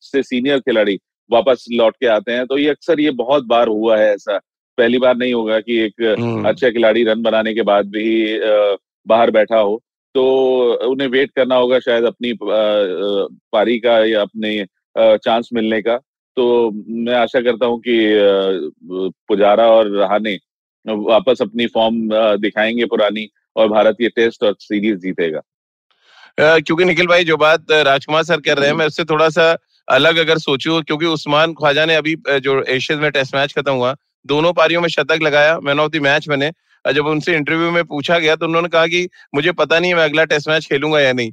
से 0.00 0.22
सीनियर 0.22 0.60
खिलाड़ी 0.60 0.98
वापस 1.32 1.64
लौट 1.72 1.96
के 1.96 2.06
आते 2.06 2.32
हैं 2.32 2.46
तो 2.46 2.58
ये 2.58 2.68
अक्सर 2.68 3.00
ये 3.00 3.10
बहुत 3.10 3.44
बार 3.44 3.68
हुआ 3.68 3.98
है 3.98 4.14
ऐसा। 4.14 4.40
पहली 4.78 4.98
बार 4.98 5.16
नहीं 5.16 5.34
होगा 5.34 5.60
कि 5.60 5.78
एक 5.78 6.02
अच्छा 6.46 6.70
खिलाड़ी 6.70 7.04
रन 7.04 7.22
बनाने 7.22 7.54
के 7.54 7.62
बाद 7.62 7.86
भी 7.86 8.40
बाहर 9.06 9.30
बैठा 9.30 9.56
हो 9.56 9.82
तो 10.14 10.22
उन्हें 10.90 11.08
वेट 11.08 11.30
करना 11.36 11.54
होगा 11.54 11.78
शायद 11.78 12.04
अपनी 12.04 12.32
पारी 12.42 13.78
का 13.78 14.04
या 14.04 14.22
अपने 14.22 14.66
चांस 14.98 15.48
मिलने 15.52 15.82
का। 15.82 16.00
तो 16.40 16.70
मैं 16.98 17.14
आशा 17.14 17.40
करता 17.40 17.66
हूँ 17.66 17.78
कि 17.78 17.94
पुजारा 19.28 19.66
और 19.68 19.88
रहाने 19.96 20.34
वापस 20.86 21.42
अपनी 21.42 21.66
फॉर्म 21.66 21.96
दिखाएँगे 22.40 22.84
पुरानी 22.86 23.26
और 23.56 23.68
भारत 23.68 23.96
ये 24.00 24.08
टेस्ट 24.08 24.44
और 24.44 24.54
सीरीज़ 24.60 24.98
जीतेगा। 24.98 25.40
क्योंकि 26.38 26.84
निखिल 26.84 27.06
भाई 27.06 27.24
जो 27.24 27.36
बात 27.36 27.72
राजकुमार 27.86 28.22
सर 28.24 28.40
कर 28.40 28.58
रहे 28.58 28.68
हैं 28.68 28.76
मैं 28.76 28.86
उससे 28.86 29.04
थोड़ा 29.04 29.28
सा 29.28 29.46
अलग 29.88 30.16
अगर 30.18 30.38
सोचू 30.38 30.80
क्योंकि 30.82 31.06
उस्मान 31.08 31.52
ख्वाजा 31.52 31.84
ने 31.86 31.94
अभी 31.94 32.16
जो 32.40 32.60
एशियन 32.70 33.00
में 33.00 33.10
टेस्ट 33.10 33.34
मैच 33.34 33.52
खत्म 33.52 33.72
हुआ 33.74 33.94
दोनों 34.26 34.52
पारियों 34.54 34.80
में 34.80 34.88
शतक 34.88 35.22
लगाया 35.22 35.58
मैन 35.60 35.80
ऑफ़ 35.80 35.90
द 35.90 36.02
मैच 36.02 36.28
बने। 36.28 36.50
जब 36.84 37.06
उनसे 37.06 37.36
इंटरव्यू 37.36 37.70
में 37.70 37.84
पूछा 37.86 38.18
गया 38.18 38.36
तो 38.36 38.46
उन्होंने 38.46 38.68
कहा 38.68 38.86
कि 38.86 39.08
मुझे 39.34 39.52
पता 39.54 39.78
नहीं 39.78 39.94
मैं 39.94 40.04
अगला 40.04 40.24
टेस्ट 40.24 40.48
मैच 40.48 40.66
खेलूँगा 40.66 41.00
या 41.00 41.12
नहीं। 41.12 41.30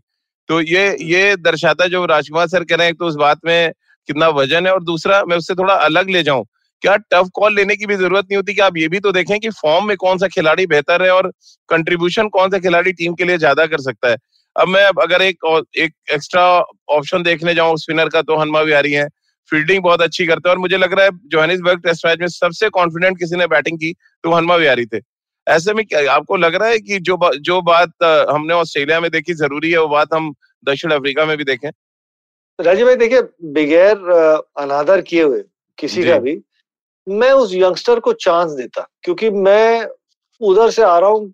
तो 0.50 0.62
ये 0.62 0.86
ये 1.06 1.36
दर्शाता 1.38 1.88
जो 1.88 2.06
राजकुमार 2.06 2.48
सर 2.48 2.64
कह 2.64 2.76
रहे 2.76 2.88
हैं 2.88 2.96
तो 2.96 3.06
उस 3.06 3.16
बात 3.16 3.40
में 3.46 3.72
कितना 4.08 4.28
वज़न 4.32 4.66
है 4.66 4.74
और 4.74 4.84
दूसरा 4.84 5.24
मैं 5.26 5.38
उससे 5.38 5.56
थोड़ा 5.56 5.74
अलग 5.76 6.10
ले 6.10 6.24
जाऊँ। 6.24 6.46
क्या 6.84 6.96
टफ 7.12 7.30
कॉल 7.34 7.56
लेने 7.56 7.76
की 7.76 7.86
भी 7.86 7.96
ज़रूरत 7.96 8.26
नहीं 8.26 8.36
होती 8.36 8.54
कि 8.54 8.62
आप 8.62 8.78
ये 8.78 8.88
भी 8.88 9.00
तो 9.00 9.12
देखें 9.12 9.38
कि 9.40 9.50
फॉर्म 9.52 9.88
में 9.88 9.96
कौन 9.98 10.18
सा 10.18 10.28
खिलाड़ी 10.30 10.66
बेहतर 10.68 11.04
है 11.04 11.10
और 11.12 11.32
कंट्रीब्यूशन 11.70 12.28
कौन 12.30 12.50
सा 12.50 12.60
खिलाड़ी 12.60 12.92
टीम 12.94 13.14
के 13.14 13.24
लिए 13.24 13.38
ज़्यादा 13.38 13.66
कर 13.66 13.82
सकता 13.82 14.10
है। 14.10 14.18
अब 14.56 14.68
मैं 14.68 14.84
अगर 15.02 15.22
एक 15.22 15.46
एक 15.78 15.94
एक्स्ट्रा 16.14 16.44
ऑप्शन 16.90 17.24
देखने 17.24 17.54
जाऊँ 17.56 17.78
स्पिनर 17.78 18.10
का 18.10 18.22
तो 18.24 18.38
हनुमा 18.40 18.62
विहारी 18.62 18.92
है। 18.94 19.08
फील्डिंग 19.52 19.82
बहुत 19.84 20.02
अच्छी 20.02 20.26
करते 20.26 20.50
हैं 20.50 20.56
और 20.56 20.62
मुझे 20.62 20.78
लग 20.78 20.94
रहा 20.94 21.06
है 21.06 21.12
जोहानिसबर्ग 21.26 21.82
टेस्ट 21.84 22.06
मैच 22.06 22.20
में 22.20 22.28
सबसे 22.30 22.70
कॉन्फिडेंट 22.72 23.18
किसी 23.20 23.36
ने 23.36 23.48
बैटिंग 23.48 23.78
की 23.78 23.94
तो 24.24 24.34
हनुमा 24.34 24.56
विहारी 24.56 24.86
थे। 24.86 25.00
ऐसे 25.48 25.74
में 25.74 25.86
क्या, 25.86 26.12
आपको 26.14 26.36
लग 26.38 26.56
रहा 26.56 26.70
है 26.70 26.80
कि 26.80 27.00
जो 27.02 27.18
जो 27.42 27.62
बात 27.64 28.04
हमने 28.30 28.54
ऑस्ट्रेलिया 28.54 29.00
में 29.00 29.10
देखी 29.12 29.34
ज़रूरी 29.36 29.72
है 29.72 29.80
वो 29.80 29.88
बात 29.90 30.14
हम 30.14 30.34
दक्षिण 30.64 30.92
अफ्रीका 30.92 31.26
में 31.26 31.38
भी 31.38 31.44
देखें? 31.46 31.70
राजीव 32.60 32.86
भाई 32.86 32.96
देखिए 32.96 33.22
बगैर 33.44 33.98
अनादर 34.58 35.02
किए 35.02 35.24
हुए 35.24 35.44
किसी 35.78 36.04
का 36.04 36.18
भी 36.20 36.40
मैं 37.10 37.32
उस 37.32 37.54
यंगस्टर 37.54 38.00
को 38.00 38.14
चांस 38.14 38.52
देता 38.52 38.88
क्योंकि 39.04 39.30
मैं 39.30 39.88
उधर 40.42 40.70
से 40.70 40.82
आ 40.82 40.98
रहा 41.00 41.10
हूँ 41.10 41.30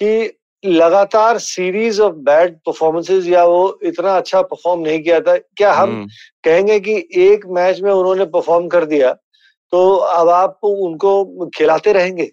कि 0.00 0.38
लगातार 0.64 1.38
सीरीज़ 1.38 2.00
ऑफ़ 2.02 2.14
बैड 2.14 2.56
परफॉर्मेंसेस 2.56 3.26
या 3.26 3.44
वो 3.44 3.78
इतना 3.82 4.16
अच्छा 4.16 4.42
परफॉर्म 4.42 4.80
नहीं 4.80 5.02
किया 5.02 5.20
था 5.20 5.36
क्या 5.36 5.72
हम 5.72 5.90
हम्म। 5.90 6.06
कहेंगे 6.44 6.80
कि 6.80 7.08
एक 7.14 7.46
मैच 7.46 7.80
में 7.80 7.92
उन्होंने 7.92 8.24
परफॉर्म 8.24 8.68
कर 8.68 8.84
दिया 8.84 9.12
तो 9.72 9.94
अब 9.96 10.28
आप 10.28 10.58
उनको 10.64 11.46
खिलाते 11.46 11.92
रहेंगे? 11.92 12.30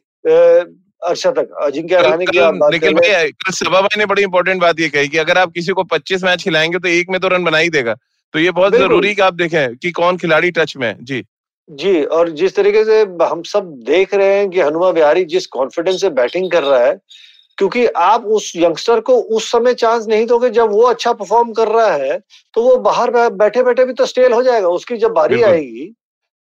अर्षा 1.03 1.31
तक 1.31 1.51
अजिंक्य 1.61 2.01
रहाणे 2.01 2.25
की 2.25 2.39
लेकिन 2.71 2.97
कल 2.97 3.51
सभा 3.51 3.81
भाई 3.81 3.97
ने 3.97 4.05
बड़ी 4.05 4.23
इंपॉर्टेंट 4.23 4.61
बात 4.61 4.79
ये 4.79 4.89
कही 4.89 5.07
कि 5.07 5.17
अगर 5.17 5.37
आप 5.37 5.51
किसी 5.51 5.71
को 5.71 5.83
25 5.83 6.23
मैच 6.23 6.43
खिलाएँगे 6.43 6.79
तो 6.79 6.87
एक 6.87 7.09
में 7.09 7.19
तो 7.21 7.27
रन 7.27 7.43
बना 7.43 7.57
ही 7.57 7.69
देगा। 7.69 7.95
तो 8.33 8.39
ये 8.39 8.51
बहुत 8.51 8.75
ज़रूरी 8.75 9.13
कि 9.15 9.21
आप 9.21 9.33
देखें 9.33 9.75
कि 9.75 9.91
कौन 9.91 10.17
खिलाड़ी 10.17 10.51
टच 10.51 10.75
में 10.77 10.87
है। 10.87 10.97
जी। 11.01 11.23
जी 11.69 12.03
और 12.03 12.29
जिस 12.29 12.55
तरीके 12.55 12.83
से 12.85 13.01
हम 13.23 13.41
सब 13.43 13.71
देख 13.85 14.13
रहे 14.13 14.37
हैं 14.37 14.49
कि 14.49 14.59
हनुमा 14.59 14.91
बिहारी 14.91 15.23
जिस 15.25 15.47
कॉन्फिडेंस 15.47 16.01
से 16.01 16.09
बैटिंग 16.09 16.49
कर 16.51 16.63
रहा 16.63 16.85
है 16.85 16.99
क्योंकि 17.57 17.85
आप 17.85 18.25
उस 18.25 18.51
यंगस्टर 18.55 18.99
को 18.99 19.15
उस 19.31 19.51
समय 19.51 19.73
चांस 19.73 20.07
नहीं 20.07 20.25
दोगे 20.25 20.49
जब 20.49 20.71
वो 20.71 20.83
अच्छा 20.83 21.13
परफॉर्म 21.13 21.51
कर 21.53 21.67
रहा 21.67 21.91
है 21.93 22.17
तो 22.53 22.61
वो 22.61 22.75
बाहर 22.77 23.11
बैठे 23.11 23.63
बैठे 23.63 23.85
भी 23.85 23.93
तो 23.93 24.05
स्टेल 24.05 24.33
हो 24.33 24.41
जाएगा। 24.43 24.67
उसकी 24.69 24.97
जब 24.97 25.11
बारी 25.11 25.41
आएगी 25.41 25.91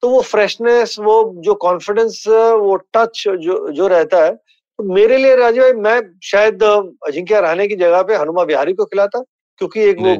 तो 0.03 0.09
वो 0.09 0.21
फ्रेशनेस 0.23 0.97
वो 1.01 1.17
जो 1.45 1.55
कॉन्फिडेंस 1.55 2.23
वो 2.29 2.77
टच 2.95 3.25
जो 3.29 3.71
जो 3.73 3.87
रहता 3.87 4.25
है 4.25 4.35
तो 4.35 4.85
मेरे 4.95 5.17
लिए 5.19 5.37
राजू 5.37 5.63
भाई 5.63 5.73
मैं 5.73 6.01
शायद 6.23 6.63
अजिंक्य 6.63 7.41
रहने 7.41 7.67
की 7.69 7.77
जगह 7.77 8.03
पे 8.03 8.17
हनुमा 8.17 8.45
बिहारी 8.45 8.73
को 8.73 8.85
खिलाता 8.85 9.23
क्योंकि 9.61 9.81
एक 9.81 10.01
वो 10.01 10.15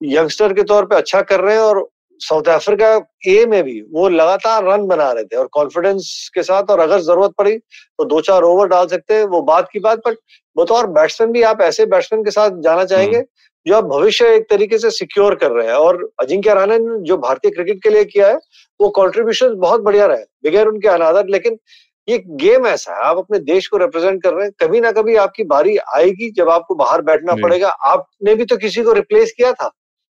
यंगस्टर 0.00 0.52
के 0.52 0.62
तौर 0.64 0.84
पे 0.84 0.96
अच्छा 0.96 1.20
कर 1.22 1.40
रहे 1.40 1.54
हैं 1.54 1.62
और 1.62 1.88
साउथ 2.20 2.48
अफ्रीका 2.50 2.94
ए 3.28 3.44
में 3.46 3.62
भी 3.64 3.80
वो 3.92 4.08
लगातार 4.10 4.64
रन 4.64 4.86
बना 4.86 5.10
रहे 5.12 5.24
थे 5.24 5.36
और 5.36 5.46
कॉन्फिडेंस 5.52 6.30
के 6.34 6.42
साथ 6.42 6.70
और 6.70 6.80
अगर 6.80 7.00
ज़रूरत 7.00 7.32
पड़ी 7.38 7.56
तो 7.58 8.04
दो 8.04 8.20
चार 8.20 8.42
ओवर 8.42 8.68
डाल 8.68 8.86
सकते 8.86 9.14
हैं 9.14 9.24
वो 9.26 9.40
बात 9.44 9.68
की 9.72 9.80
बात 9.80 9.98
बट 10.06 10.16
बतौर 10.56 10.86
बैट्समैन 10.92 11.32
भी 11.32 11.42
आप 11.42 11.60
ऐसे 11.62 11.86
बैट्समैन 11.86 12.24
के 12.24 12.30
साथ 12.30 12.60
जाना 12.62 12.84
चाहेंगे 12.84 13.16
हम्म। 13.16 13.26
जो 13.66 13.74
आप 13.74 13.84
भविष्य 13.86 14.34
एक 14.34 14.46
तरीके 14.50 14.78
से 14.78 14.90
सिक्योर 14.92 15.34
कर 15.34 15.50
रहे 15.50 15.66
हैं 15.66 15.74
और 15.76 16.08
अजिंक्य 16.20 16.54
राणा 16.54 16.76
ने 16.78 16.98
जो 17.02 17.16
भारतीय 17.18 17.50
क्रिकेट 17.50 17.82
के 17.82 17.90
लिए 17.90 18.04
किया 18.06 18.28
है 18.28 18.38
वो 18.80 18.88
कॉन्ट्रीब्यूशन 18.92 19.54
बहुत 19.58 19.80
बढ़िया 19.82 20.06
रहे 20.06 20.24
बगैर 20.44 20.66
उनके 20.66 20.88
अनादर 20.88 21.28
लेकिन 21.28 21.58
ये 22.08 22.18
गेम 22.36 22.66
ऐसा 22.66 22.94
है 22.94 23.02
आप 23.04 23.18
अपने 23.18 23.38
देश 23.46 23.66
को 23.68 23.76
रिप्रेजेंट 23.76 24.22
कर 24.22 24.32
रहे 24.34 24.44
हैं 24.44 24.52
कभी 24.60 24.80
ना 24.80 24.92
कभी 24.92 25.16
आपकी 25.18 25.44
बारी 25.46 25.76
आएगी 25.94 26.30
जब 26.32 26.50
आपको 26.50 26.74
बाहर 26.74 27.02
बैठना 27.02 27.34
पड़ेगा 27.38 27.68
आपने 27.88 28.34
भी 28.34 28.44
तो 28.44 28.56
किसी 28.56 28.82
को 28.82 28.92
रिप्लेस 28.94 29.32
किया 29.32 29.52
था 29.52 29.70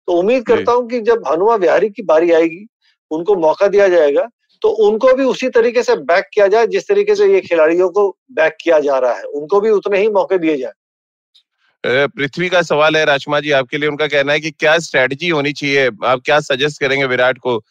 तो 0.07 0.13
उम्मीद 0.13 0.45
करता 0.45 0.71
हूँ 0.71 0.87
कि 0.89 0.99
जब 1.01 1.23
हनुमा 1.27 1.57
बिहारी 1.57 1.89
की 1.89 2.03
बारी 2.03 2.31
आएगी 2.31 2.65
उनको 3.11 3.35
मौका 3.35 3.67
दिया 3.67 3.87
जाएगा 3.87 4.27
तो 4.61 4.69
उनको 4.83 5.13
भी 5.13 5.23
उसी 5.23 5.49
तरीके 5.49 5.83
से 5.83 5.95
बैक 6.03 6.29
किया 6.33 6.47
जाए 6.47 6.67
जिस 6.67 6.87
तरीके 6.87 7.15
से 7.15 7.25
ये 7.33 7.39
खिलाड़ियों 7.41 7.89
को 7.89 8.07
बैक 8.31 8.55
किया 8.61 8.79
जा 8.79 8.97
रहा 8.99 9.13
है। 9.13 9.23
उनको 9.23 9.59
भी 9.61 9.69
उतने 9.69 9.99
ही 9.99 10.07
मौके 10.09 10.37
दिए 10.37 10.57
जाए। 10.57 12.07
पृथ्वी 12.07 12.49
का 12.49 12.61
सवाल 12.61 12.97
है 12.97 13.03
राजकुमार 13.05 13.41
जी 13.41 13.51
आपके 13.51 13.77
लिए 13.77 13.89
उनका 13.89 14.07
कहना 14.07 14.33
है 14.33 14.39
कि 14.39 14.51
क्या 14.51 14.77
स्ट्रेटजी 14.79 15.29
होनी 15.29 15.51
चाहिए? 15.53 15.87
आप 16.05 16.21
क्या 16.25 16.39
सजेस्ट 16.41 16.79
करेंगे 16.81 17.05
विराट 17.05 17.37
को 17.37 17.61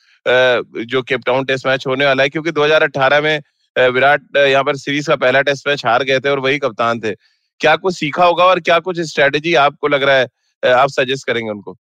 जो 0.84 1.02
केपटाउन 1.02 1.44
टेस्ट 1.44 1.66
मैच 1.66 1.86
होने 1.86 2.06
वाला 2.06 2.22
है? 2.22 2.28
क्योंकि 2.28 2.50
2018 2.52 3.20
में 3.20 3.40
विराट 3.76 4.36
यहाँ 4.36 4.64
पर 4.64 4.76
सीरीज़ 4.76 5.08
का 5.08 5.16
पहला 5.16 5.40
टेस्ट 5.42 5.68
मैच 5.68 5.84
हार 5.86 6.02
गए 6.04 6.20
थे 6.20 6.30
और 6.30 6.40
वही 6.40 6.58
कप्तान 6.58 7.00
थे। 7.00 7.14
क्या 7.60 7.74
कुछ 7.76 7.96
सीखा 7.96 8.24
होगा 8.24 8.44
और 8.44 8.60
क्या 8.60 8.78
कुछ 8.80 9.00
स्ट्रेटेजी 9.02 9.54
आपको 9.56 9.88
लग 9.88 10.02
रहा 10.02 10.16
है? 10.16 10.28
आप 10.74 10.88
सजेस्ट 10.90 11.26
करेंगे 11.26 11.50
उनको। 11.50 11.76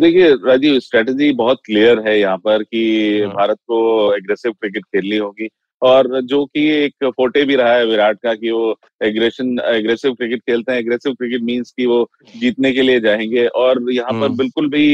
देखिए 0.00 0.34
राजीव 0.46 0.78
स्ट्रेटजी 0.80 1.32
बहुत 1.32 1.58
क्लियर 1.64 1.98
है 1.98 2.18
यहाँ 2.20 2.36
पर 2.38 2.62
कि 2.62 2.82
हाँ। 3.20 3.34
भारत 3.34 3.58
को 3.66 3.80
एग्रेसिव 4.16 4.52
क्रिकेट 4.52 4.84
खेलनी 4.84 5.16
होगी 5.16 5.48
और 5.82 6.20
जो 6.20 6.44
कि 6.46 6.66
एक 6.74 7.04
फोटे 7.16 7.44
भी 7.44 7.54
रहा 7.56 7.72
है 7.74 7.84
विराट 7.86 8.18
का 8.22 8.34
कि 8.34 8.50
वो 8.50 8.76
एग्रेशन 9.02 9.58
एग्रेसिव 9.64 10.14
क्रिकेट 10.14 10.40
खेलते 10.40 10.72
हैं 10.72 10.78
एग्रेसिव 10.78 11.12
क्रिकेट 11.12 11.42
मींस 11.42 11.72
कि 11.76 11.86
वो 11.86 12.08
जीतने 12.36 12.72
के 12.72 12.82
लिए 12.82 13.00
जाएँगे 13.00 13.46
और 13.46 13.82
यहाँ 13.92 14.12
पर 14.12 14.26
हाँ। 14.26 14.36
बिल्कुल 14.36 14.68
भी 14.68 14.84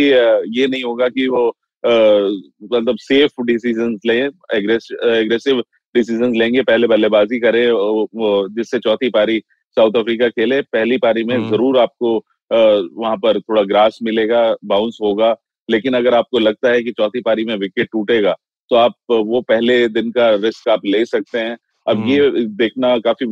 ये 0.59 0.67
नहीं 0.67 0.83
होगा 0.83 1.09
कि 1.09 1.27
वो 1.29 1.47
मतलब 1.85 2.97
सेफ़ 2.99 3.43
डिसीज़न 3.43 3.99
लें 4.07 4.31
एग्रेसिव 4.55 5.63
डिसीज़न 5.95 6.37
लेंगे 6.37 6.63
पहले 6.63 6.87
बल्लेबाजी 6.87 7.39
करें 7.41 7.67
जिससे 8.57 8.79
चौथी 8.79 9.11
पारी 9.11 9.39
साउथ 9.77 9.97
अफ्रीका 9.97 10.29
खेले 10.29 10.61
पहली 10.63 10.97
पारी 10.99 11.25
में 11.25 11.37
हाँ। 11.39 11.51
ज़रूर 11.51 11.79
आपको 11.79 12.19
वहाँ 12.51 13.17
पर 13.17 13.41
थोड़ा 13.41 13.63
ग्रास 13.65 13.99
मिलेगा 14.03 14.43
बाउंस 14.65 14.99
होगा। 15.03 15.35
लेकिन 15.69 15.95
अगर 15.95 16.15
आपको 16.15 16.39
लगता 16.39 16.71
है 16.71 16.83
कि 16.83 16.91
चौथी 16.93 17.21
पारी 17.21 17.45
में 17.45 17.57
विकेट 17.59 17.89
टूटेगा 17.93 18.35
तो 18.71 18.77
आप 18.77 18.95
वो 19.11 19.41
पहले 19.41 19.87
दिन 19.89 20.11
का 20.11 20.29
रिस्क 20.35 20.69
आप 20.69 20.85
ले 20.87 21.05
सकते 21.07 21.39
हैं। 21.39 21.57
अब 21.87 22.05
ये 22.09 22.27
हम्म। 22.27 22.45
देखना 22.57 22.97
काफ़ी 22.99 23.27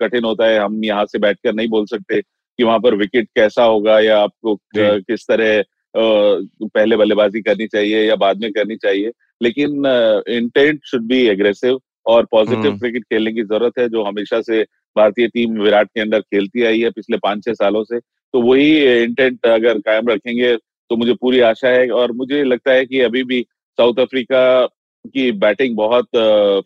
कठिन 0.00 0.24
होता 0.24 0.46
है। 0.46 0.58
हम 0.58 0.84
यहाँ 0.84 1.04
से 1.06 1.18
बैठकर 1.18 1.54
नहीं 1.54 1.68
बोल 1.68 1.86
सकते 1.86 2.20
कि 2.20 2.64
वहाँ 2.64 2.78
पर 2.80 2.94
विकेट 2.94 3.28
कैसा 3.36 3.64
होगा 3.64 3.98
या 4.00 4.18
आपको 4.18 4.54
किस 4.76 5.26
तरह 5.28 5.62
पहले 5.94 6.96
बल्लेबाजी 6.96 7.40
करनी 7.40 7.66
चाहिए 7.66 8.02
या 8.08 8.16
बाद 8.16 8.40
में 8.42 8.50
करनी 8.52 8.76
चाहिए। 8.76 9.12
लेकिन 9.42 9.86
इंटेंट 10.28 10.80
शुड 10.86 11.02
बी 11.02 11.20
एग्रेसिव 11.28 11.78
और 12.06 12.26
पॉजिटिव 12.30 12.62
क्रिकेट 12.62 12.94
हम्म। 12.94 13.00
खेलने 13.10 13.32
की 13.32 13.42
ज़रूरत 13.42 13.78
है 13.78 13.88
जो 13.88 14.02
हमेशा 14.04 14.40
से 14.40 14.62
भारतीय 14.96 15.26
टीम 15.28 15.60
विराट 15.62 15.88
के 15.88 16.00
अंदर 16.00 16.20
खेलती 16.20 16.64
आई 16.64 16.80
है 16.80 16.90
पिछले 16.90 17.16
पाँच 17.16 17.44
छह 17.44 17.52
सालों 17.54 17.84
से। 17.84 17.98
तो 18.34 18.40
वही 18.42 19.02
इंटेंट 19.02 19.46
अगर 19.46 19.78
कायम 19.78 20.08
रखेंगे 20.08 20.56
तो 20.56 20.96
मुझे 20.96 21.14
पूरी 21.14 21.40
आशा 21.40 21.68
है 21.68 21.88
और 21.90 22.12
मुझे 22.12 22.42
लगता 22.44 22.72
है 22.72 22.84
कि 22.86 23.00
अभी 23.00 23.22
भी 23.24 23.40
साउथ 23.78 23.98
अफ्रीका 23.98 24.66
की 25.06 25.30
बैटिंग 25.32 25.76
बहुत 25.76 26.08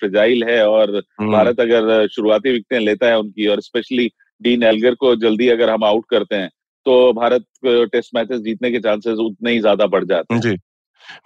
फ्रिजाइल 0.00 0.44
है 0.44 0.66
और 0.68 0.96
हम्म। 0.96 1.32
भारत 1.32 1.60
अगर 1.60 2.06
शुरुआती 2.06 2.52
विकटें 2.52 2.78
लेता 2.80 3.06
है 3.06 3.18
उनकी 3.18 3.46
और 3.46 3.60
स्पेशली 3.60 4.10
डीन 4.40 4.62
एल्गर 4.62 4.94
को 4.94 5.14
जल्दी 5.16 5.48
अगर 5.48 5.70
हम 5.70 5.84
आउट 5.84 6.04
करते 6.10 6.36
हैं 6.36 6.48
तो 6.86 7.12
भारत 7.12 7.44
टेस्ट 7.66 8.10
मैचेस 8.14 8.40
जीतने 8.40 8.70
के 8.70 8.78
चांसेस 8.78 9.18
उतने 9.18 9.52
ही 9.52 9.60
ज़्यादा 9.60 9.86
बढ़ 9.86 10.04
जाते 10.04 10.34
हैं। 10.34 10.40
जी। 10.40 10.56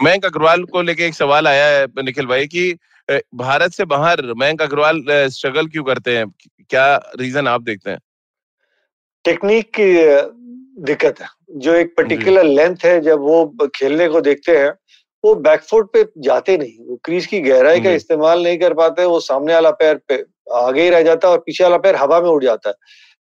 मयंक 0.03 0.25
अग्रवाल 0.25 0.65
को 0.65 0.83
लेके 0.83 1.07
एक 1.07 1.15
सवाल 1.15 1.47
आया 1.47 1.67
है 1.67 1.87
निखिल 2.05 2.27
भाई 2.27 2.47
कि 2.47 2.73
भारत 3.35 3.73
से 3.73 3.85
बाहर 3.85 4.23
मयंक 4.37 4.63
अग्रवाल 4.63 5.03
स्ट्रगल 5.09 5.67
क्यों 5.67 5.85
करते 5.85 6.17
हैं? 6.17 6.27
क्या 6.71 6.97
रीजन 7.21 7.49
आप 7.49 7.63
देखते 7.63 7.91
हैं? 7.91 7.99
टेक्निक 9.29 9.71
की 9.79 9.87
दिक्कत 10.83 11.21
है। 11.21 11.27
जो 11.61 11.75
एक 11.75 11.95
पर्टिकुलर 11.97 12.45
लेंथ 12.45 12.85
है 12.85 13.01
जब 13.01 13.21
वो 13.21 13.69
खेलने 13.77 14.09
को 14.09 14.21
देखते 14.21 14.57
हैं 14.57 14.71
वो 15.25 15.35
बैकफुट 15.45 15.93
पे 15.93 16.05
जाते 16.19 16.57
नहीं 16.59 16.87
वो 16.89 16.97
क्रीज 17.05 17.27
की 17.27 17.41
गहराई 17.41 17.81
का 17.81 17.91
इस्तेमाल 17.91 18.43
नहीं 18.45 18.59
कर 18.59 18.75
पाते 18.75 19.05
वो 19.05 19.19
सामने 19.21 19.55
वाला 19.55 19.71
पैर 19.81 20.01
पे 20.09 20.23
आगे 20.57 20.83
ही 20.83 20.91
रह 20.91 21.03
जाता 21.03 21.29
है 21.29 21.33
और 21.33 21.39
पीछे 21.47 21.65
वाला 21.65 21.77
पैर 21.79 21.97
हवा 21.97 22.21
में 22.21 22.29
उड़ 22.31 22.43
जाता 22.45 22.69
है। 22.69 22.75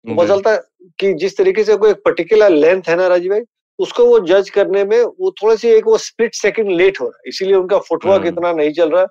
तो 0.06 0.16
पता 0.16 0.28
चलता 0.28 0.56
कि 1.00 1.14
जिस 1.14 1.38
तरीके 1.38 1.64
से 1.64 1.76
कोई 1.78 1.92
एक 1.92 2.02
पर्टिकुलर 2.06 2.50
लेंथ 2.50 2.90
है 2.90 2.96
ना 2.96 3.08
राजीव 3.08 3.32
भाई 3.32 3.42
उसको 3.80 4.06
वो 4.06 4.20
जज 4.28 4.50
करने 4.50 4.84
में 4.84 5.02
वो 5.02 5.32
थोड़ा 5.42 5.56
सी 5.56 5.70
एक 5.70 5.88
वो 5.88 5.98
स्प्लिट 5.98 6.36
सेकंड 6.36 6.72
लेट 6.72 7.00
हो 7.02 7.06
रहा 7.06 7.18
है। 7.18 7.30
इसीलिए 7.30 7.56
उनका 7.56 7.80
फुटवर्क 7.80 8.26
हम्म। 8.26 8.28
इतना 8.28 8.52
नहीं 8.54 8.72
चल 8.74 8.90
रहा। 8.90 9.04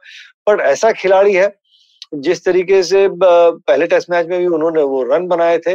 बट 0.48 0.60
ऐसा 0.60 0.92
खिलाड़ी 0.92 1.34
है 1.34 1.54
जिस 2.14 2.44
तरीके 2.44 2.82
से 2.82 3.08
पहले 3.12 3.86
टेस्ट 3.86 4.10
मैच 4.10 4.26
में 4.26 4.38
भी 4.40 4.46
उन्होंने 4.46 4.82
वो 4.84 5.02
रन 5.02 5.26
बनाए 5.26 5.58
थे 5.58 5.74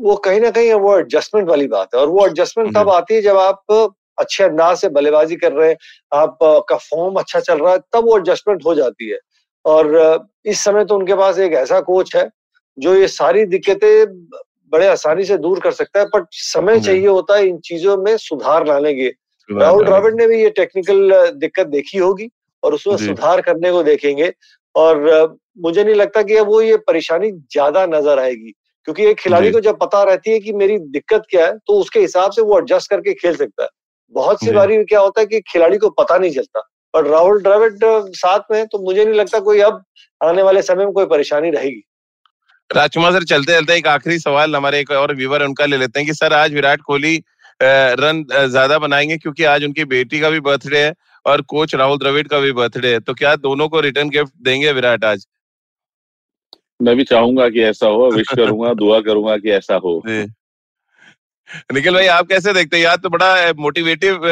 वो 0.00 0.16
कहीं 0.18 0.40
ना 0.40 0.50
कहीं 0.50 0.72
वो 0.74 0.98
एडजस्टमेंट 0.98 1.48
वाली 1.48 1.66
बात 1.68 1.94
है। 1.94 2.00
और 2.00 2.08
वो 2.08 2.26
एडजस्टमेंट 2.26 2.74
तब 2.76 2.90
आती 2.90 3.14
है 3.14 3.22
जब 3.22 3.36
आप 3.38 3.94
अच्छे 4.18 4.44
अंदाज 4.44 4.76
से 4.78 4.88
बल्लेबाजी 4.90 5.36
कर 5.36 5.52
रहे 5.52 5.68
हैं 5.68 5.76
आपका 6.12 6.76
फॉर्म 6.76 7.14
अच्छा 7.16 7.40
चल 7.40 7.58
रहा 7.58 7.72
है 7.72 7.78
तब 7.92 8.04
वो 8.04 8.16
एडजस्टमेंट 8.18 8.64
हो 8.66 8.74
जाती 8.74 9.10
है। 9.10 9.18
और 9.64 10.28
इस 10.44 10.64
समय 10.64 10.84
तो 10.84 10.96
उनके 10.96 11.14
पास 11.16 11.38
एक 11.38 11.52
ऐसा 11.54 11.80
कोच 11.82 12.14
है 12.16 12.28
जो 12.78 12.94
ये 12.94 13.08
सारी 13.10 13.44
दिक्कतें 13.46 14.06
बड़े 14.72 14.86
आसानी 14.88 15.24
से 15.24 15.36
दूर 15.38 15.60
कर 15.60 15.72
सकता 15.72 16.00
है 16.00 16.06
पर 16.06 16.26
समय 16.32 16.80
चाहिए 16.80 17.06
होता 17.06 17.36
है 17.36 17.46
इन 17.46 17.58
चीज़ों 17.60 17.96
में 17.98 18.16
सुधार 18.18 18.66
लाने 18.66 18.92
के। 18.94 19.08
राहुल 19.48 19.84
द्रविड़ 19.84 20.14
ने 20.14 20.26
भी 20.26 20.42
ये 20.42 20.50
टेक्निकल 20.52 21.30
दिक्कत 21.36 21.66
देखी 21.68 21.98
होगी 21.98 22.28
और 22.62 22.74
उसमें 22.74 22.96
सुधार 22.98 23.40
करने 23.40 23.70
को 23.72 23.82
देखेंगे। 23.82 24.32
और 24.74 25.38
मुझे 25.58 25.84
नहीं 25.84 25.94
लगता 25.94 26.22
कि 26.22 26.36
अब 26.36 26.46
वो 26.46 26.60
ये 26.62 26.76
परेशानी 26.78 27.30
ज़्यादा 27.32 27.84
नज़र 27.88 28.18
आएगी। 28.18 28.52
क्योंकि 28.88 29.04
एक 29.04 29.18
खिलाड़ी 29.18 29.50
को 29.52 29.60
जब 29.60 29.78
पता 29.78 30.02
रहती 30.02 30.30
है 30.30 30.38
कि 30.40 30.52
मेरी 30.54 30.78
दिक्कत 30.90 31.22
क्या 31.30 31.46
है 31.46 31.56
तो 31.58 31.78
उसके 31.80 32.00
हिसाब 32.00 32.30
से 32.30 32.42
वो 32.42 32.58
एडजस्ट 32.58 32.90
करके 32.90 33.14
खेल 33.14 33.36
सकता 33.36 33.62
है। 33.62 33.68
बहुत 34.14 34.40
सी 34.40 34.52
बारी 34.52 34.82
क्या 34.84 35.00
होता 35.00 35.20
है 35.20 35.26
कि 35.26 35.40
खिलाड़ी 35.48 35.78
को 35.78 35.90
पता 35.92 36.16
नहीं 36.18 36.30
चलता 36.30 36.62
और 36.94 37.06
राहुल 37.08 37.40
द्रविड 37.42 37.78
साथ 38.14 38.52
में 38.52 38.66
तो 38.66 38.78
मुझे 38.78 39.04
नहीं 39.04 39.14
लगता 39.14 39.38
कोई 39.40 39.60
अब 39.62 39.82
आने 40.20 40.42
वाले 40.42 40.62
समय 40.62 40.84
में 40.84 40.92
कोई 40.92 41.06
परेशानी 41.06 41.50
रहेगी। 41.50 41.82
राजकुमार 42.70 43.12
सर 43.12 43.24
चलते 43.24 43.52
चलते 43.52 43.76
एक 43.76 43.86
आखिरी 43.88 44.18
सवाल 44.18 44.56
हमारे 44.56 44.80
एक 44.80 44.90
और 44.92 45.14
व्यूवर 45.16 45.42
उनका 45.42 45.66
ले 45.66 45.76
लेते 45.76 46.00
हैं 46.00 46.06
कि 46.06 46.14
सर 46.14 46.32
आज 46.32 46.54
विराट 46.54 46.82
कोहली 46.82 47.16
रन 47.60 48.24
ज़्यादा 48.30 48.78
बनाएँगे 48.78 49.16
क्योंकि 49.18 49.44
आज 49.44 49.64
उनकी 49.64 49.84
बेटी 49.86 50.20
का 50.20 50.30
भी 50.30 50.40
बर्थडे 50.40 50.78
है 50.78 50.92
और 51.24 51.40
कोच 51.44 51.74
राहुल 51.74 51.98
द्रविड 51.98 52.28
का 52.28 52.38
भी 52.38 52.52
बर्थडे 52.52 52.92
है 52.92 53.00
तो 53.00 53.14
क्या 53.14 53.34
दोनों 53.38 53.68
को 53.68 53.80
रिटर्न 53.80 54.10
गिफ्ट 54.10 54.32
देंगे 54.42 54.72
विराट 54.72 55.04
आज? 55.04 55.26
मैं 56.82 56.96
भी 56.96 57.04
चाहूँगा 57.04 57.48
कि 57.48 57.62
ऐसा 57.62 57.86
हो 57.86 58.10
विश 58.10 58.28
करूँगा 58.28 58.74
दुआ 58.74 59.00
करूँगा 59.00 59.36
कि 59.36 59.50
ऐसा 59.50 59.74
हो। 59.74 60.02
निखिल 60.06 61.94
भाई 61.94 62.06
आप 62.06 62.26
कैसे 62.26 62.52
देखते 62.52 62.76
हैं? 62.76 62.84
यार 62.84 62.96
तो 62.96 63.08
बड़ा 63.08 63.52
मोटिवेटिव 63.58 64.26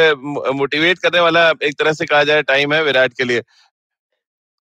मोटिवेट 0.55 0.99
करने 0.99 1.21
वाला 1.21 1.49
एक 1.63 1.79
तरह 1.79 1.93
से 1.93 2.07
कहा 2.07 2.23
जाए 2.25 2.43
टाइम 2.43 2.73
है 2.73 2.83
विराट 2.85 3.13
के 3.13 3.25
लिए। 3.25 3.43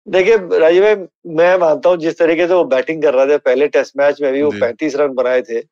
देखिए 0.09 0.37
राजीव 0.59 0.85
भाई 0.85 0.95
मैं 1.37 1.57
मानता 1.59 1.89
हूँ 1.89 1.97
जिस 1.97 2.19
तरीके 2.19 2.47
से 2.47 2.55
वो 2.55 2.65
बैटिंग 2.65 3.03
कर 3.03 3.15
रहे 3.15 3.27
थे 3.27 3.37
पहले 3.39 3.69
टेस्ट 3.69 3.93
मैच 3.99 4.21
में 4.23 4.33
भी 4.33 4.43
वो 4.43 4.51
पैंतीस 4.51 4.97
रन 4.97 5.15
बनाए 5.15 5.43
थे 5.43 5.63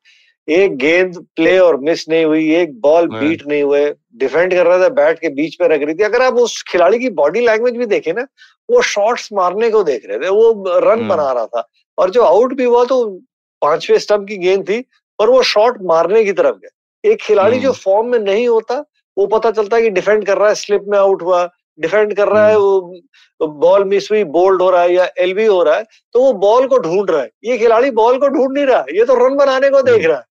एक 0.47 0.77
गेंद 0.77 1.17
प्ले 1.35 1.57
और 1.59 1.77
मिस 1.79 2.09
नहीं 2.09 2.25
हुई 2.25 2.55
एक 2.55 2.79
बॉल 2.81 3.07
बीट 3.07 3.43
नहीं 3.47 3.63
हुए 3.63 3.93
डिफेंड 4.15 4.53
कर 4.53 4.65
रहा 4.65 4.79
था 4.79 4.89
बैट 4.89 5.19
के 5.19 5.29
बीच 5.29 5.57
में 5.61 5.67
रख 5.67 5.81
रही 5.81 5.95
थी। 5.95 6.03
अगर 6.03 6.21
आप 6.21 6.33
उस 6.33 6.63
खिलाड़ी 6.67 6.99
की 6.99 7.09
बॉडी 7.09 7.39
लैंग्वेज 7.39 7.77
भी 7.77 7.85
देखे 7.85 8.13
ना 8.13 8.21
वो 8.69 8.81
शॉट्स 8.81 9.29
मारने 9.33 9.69
को 9.69 9.83
देख 9.83 10.05
रहे 10.05 10.19
थे 10.19 10.29
वो 10.29 10.79
रन 10.79 10.99
हम्म। 10.99 11.09
बना 11.09 11.31
रहा 11.31 11.45
था। 11.45 11.67
और 11.97 12.09
जो 12.09 12.23
आउट 12.23 12.53
भी 12.53 12.63
हुआ 12.63 12.83
तो 12.85 13.05
पांचवे 13.61 13.99
स्टंप 13.99 14.27
की 14.27 14.37
गेंद 14.37 14.67
थी 14.69 14.79
पर 15.19 15.29
वो 15.29 15.41
शॉट 15.45 15.81
मारने 15.85 16.23
की 16.23 16.31
तरफ़ 16.33 16.55
गए। 16.55 17.11
एक 17.11 17.21
खिलाड़ी 17.21 17.59
जो 17.59 17.71
फॉर्म 17.73 17.99
हम्म। 17.99 18.11
में 18.11 18.19
नहीं 18.25 18.47
होता 18.47 18.83
वो 19.17 19.25
पता 19.27 19.51
चलता 19.51 19.77
है 19.77 19.83
कि 19.83 19.89
डिफेंड 19.91 20.25
कर 20.25 20.37
रहा 20.37 20.47
है 20.47 20.55
स्लिप 20.55 20.85
में 20.87 20.97
आउट 20.97 21.21
हुआ 21.21 21.43
डिफेंड 21.79 22.13
कर 22.15 22.27
रहा 22.27 22.47
है 22.47 22.55
हम्म। 22.55 22.99
वो 23.41 23.47
बॉल 23.59 23.83
मिस 23.85 24.09
हुई 24.11 24.23
बोल्ड 24.33 24.61
हो 24.61 24.69
रहा 24.69 24.81
है 24.81 24.93
या 24.93 25.07
एलबी 25.19 25.45
हो 25.45 25.61
रहा 25.63 25.75
है 25.75 25.85
तो 26.15 26.23
वो 26.23 26.33
बॉल 26.39 26.67
को 26.67 26.77
ढूंढ 26.79 27.09
रहा 27.09 27.21
है। 27.21 27.29
ये 27.45 27.57
खिलाड़ी 27.57 27.91
बॉल 27.91 28.17
को 28.19 28.27
ढूंढ 28.29 28.51
नहीं 28.53 28.65
रहा 28.65 28.85
ये 28.95 29.05
तो 29.05 29.15
रन 29.25 29.35
बनाने 29.37 29.69
को 29.69 29.81
देख 29.81 30.05
रहा 30.05 30.17
है। 30.17 30.23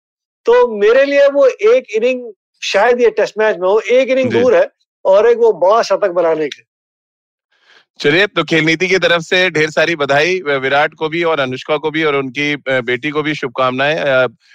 तो 0.46 0.66
मेरे 0.77 1.05
लिए 1.05 1.27
वो 1.29 1.46
एक 1.46 1.90
इनिंग 1.96 2.33
शायद 2.62 3.01
ये 3.01 3.11
टेस्ट 3.11 3.38
मैच 3.38 3.57
में 3.57 3.68
हो 3.68 3.79
एक 3.92 4.09
इनिंग 4.09 4.31
दूर 4.33 4.55
है 4.55 4.68
और 5.05 5.27
एक 5.27 5.38
वो 5.38 5.53
बड़ा 5.61 5.83
शतक 5.83 6.11
बनाने 6.12 6.49
के 6.49 6.62
चलिए 8.00 8.26
तो 8.26 8.42
खेल 8.44 8.64
नीति 8.64 8.86
की 8.88 8.98
तरफ़ 8.98 9.22
से 9.22 9.38
ढेर 9.50 9.70
सारी 9.70 9.94
बधाई 9.96 10.38
विराट 10.42 10.94
को 10.98 11.08
भी 11.08 11.22
और 11.22 11.40
अनुष्का 11.40 11.76
को 11.76 11.90
भी 11.90 12.02
और 12.04 12.14
उनकी 12.16 12.54
बेटी 12.82 13.10
को 13.10 13.22
भी 13.22 13.34
शुभकामनाएँ। 13.34 13.96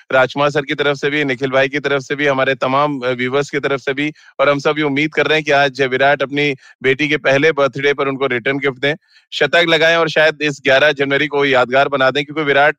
राजकुमार 0.09 0.49
सर 0.49 0.61
की 0.65 0.75
तरफ़ 0.75 0.97
से 0.97 1.09
भी, 1.09 1.23
निखिल 1.23 1.51
भाई 1.51 1.69
की 1.69 1.79
तरफ़ 1.79 2.01
से 2.03 2.15
भी, 2.15 2.27
हमारे 2.27 2.55
तमाम 2.55 2.99
व्यूवर्स 3.01 3.49
की 3.49 3.59
तरफ़ 3.59 3.81
से 3.81 3.93
भी, 3.93 4.11
और 4.39 4.49
हम 4.49 4.59
सब 4.59 4.75
ये 4.77 4.83
उम्मीद 4.83 5.13
कर 5.13 5.27
रहे 5.27 5.37
हैं 5.37 5.43
कि 5.45 5.51
आज 5.51 5.81
विराट 5.83 6.23
अपनी 6.23 6.53
बेटी 6.83 7.07
के 7.09 7.17
पहले 7.19 7.51
बर्थडे 7.51 7.93
पर 7.93 8.07
उनको 8.07 8.27
रिटर्न 8.27 8.59
गिफ्ट 8.59 8.79
दें। 8.81 8.93
शतक 9.31 9.65
लगाएँ 9.69 9.95
और 9.95 10.09
शायद 10.09 10.41
इस 10.41 10.61
11 10.65 10.91
जनवरी 10.93 11.27
को 11.27 11.45
यादगार 11.45 11.87
बना 11.89 12.09
दें, 12.11 12.23
क्योंकि 12.25 12.43
विराट 12.43 12.75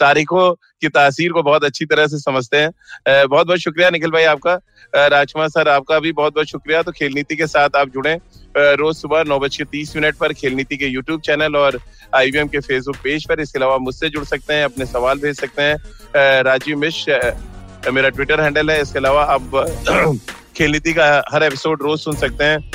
तारीखों 0.00 0.52
की 0.80 0.88
तासीर 0.88 1.32
को 1.32 1.42
बहुत 1.42 1.64
अच्छी 1.64 1.84
तरह 1.84 2.06
से 2.06 2.18
समझते 2.18 2.56
हैं। 2.56 2.70
बहुत 3.28 3.46
बहुत 3.46 3.58
शुक्रिया 3.58 3.90
निखिल 3.90 4.10
भाई 4.10 4.24
आपका। 4.24 4.58
राजकुमार 5.08 5.48
सर 5.48 5.68
आपका 5.68 5.98
भी 5.98 6.12
बहुत 6.12 6.34
बहुत 6.34 6.46
शुक्रिया। 6.46 6.82
तो 6.82 6.92
खेल 6.92 7.12
नीति 7.14 7.36
के 7.36 7.46
साथ 7.46 7.76
आप 7.76 7.88
जुड़े। 7.88 8.14
रोज 8.56 8.96
सुबह 8.96 9.24
नौ 9.24 9.38
बज 9.38 9.56
के 9.56 9.64
तीस 9.64 9.94
मिनट 9.96 10.16
पर 10.16 10.32
खेल 10.32 10.54
नीति 10.54 10.76
के 10.76 10.86
यूट्यूब 10.86 11.20
चैनल 11.20 11.56
और 11.56 11.78
आईवीएम 12.14 12.48
के 12.48 12.60
फेसबुक 12.60 12.96
पेज 13.04 13.26
पर। 13.28 13.40
इसके 13.40 13.58
अलावा 13.58 13.76
मुझसे 13.78 14.08
जुड़ 14.08 14.24
सकते 14.24 14.54
हैं, 14.54 14.64
अपने 14.64 14.86
सवाल 14.86 15.18
भेज 15.18 15.40
सकते 15.40 15.62
हैं। 15.62 16.42
राजीव 16.42 16.78
मिश्र 16.78 17.90
मेरा 17.92 18.08
ट्विटर 18.08 18.40
हैंडल 18.40 18.70
है। 18.70 18.80
इसके 18.82 18.98
अलावा 18.98 19.24
आप 19.24 20.18
खेल 20.56 20.72
नीति 20.72 20.92
का 20.92 21.06
हर 21.32 21.42
एपिसोड 21.42 21.82
रोज 21.82 22.00
सुन 22.00 22.16
सकते 22.16 22.44
हैं। 22.44 22.70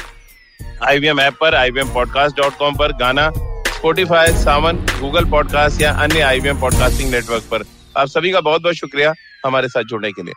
आईवीएम 0.84 1.20
ऐप 1.20 1.38
पर, 1.42 1.56
आईवीएम 1.56 1.94
पॉडकास्ट 1.94 2.38
डॉट 2.38 2.58
कॉम 2.58 2.76
पर 2.76 2.92
गाना। 2.98 3.30
स्पोटिफाई 3.76 4.28
सावन 4.28 4.78
गूगल 5.00 5.26
पॉडकास्ट 5.26 5.82
या 5.82 5.92
अन्य 5.94 6.22
आईवीएम 6.22 6.60
पॉडकास्टिंग 6.62 7.12
नेटवर्क 7.12 7.44
पर। 7.52 7.64
आप 7.98 8.08
सभी 8.08 8.32
का 8.32 8.42
बहुत 8.42 8.62
बहुत 8.62 8.76
शुक्रिया 8.76 9.14
हमारे 9.46 9.68
साथ 9.68 9.84
जुड़ने 9.84 10.12
के 10.12 10.24
लिए। 10.24 10.34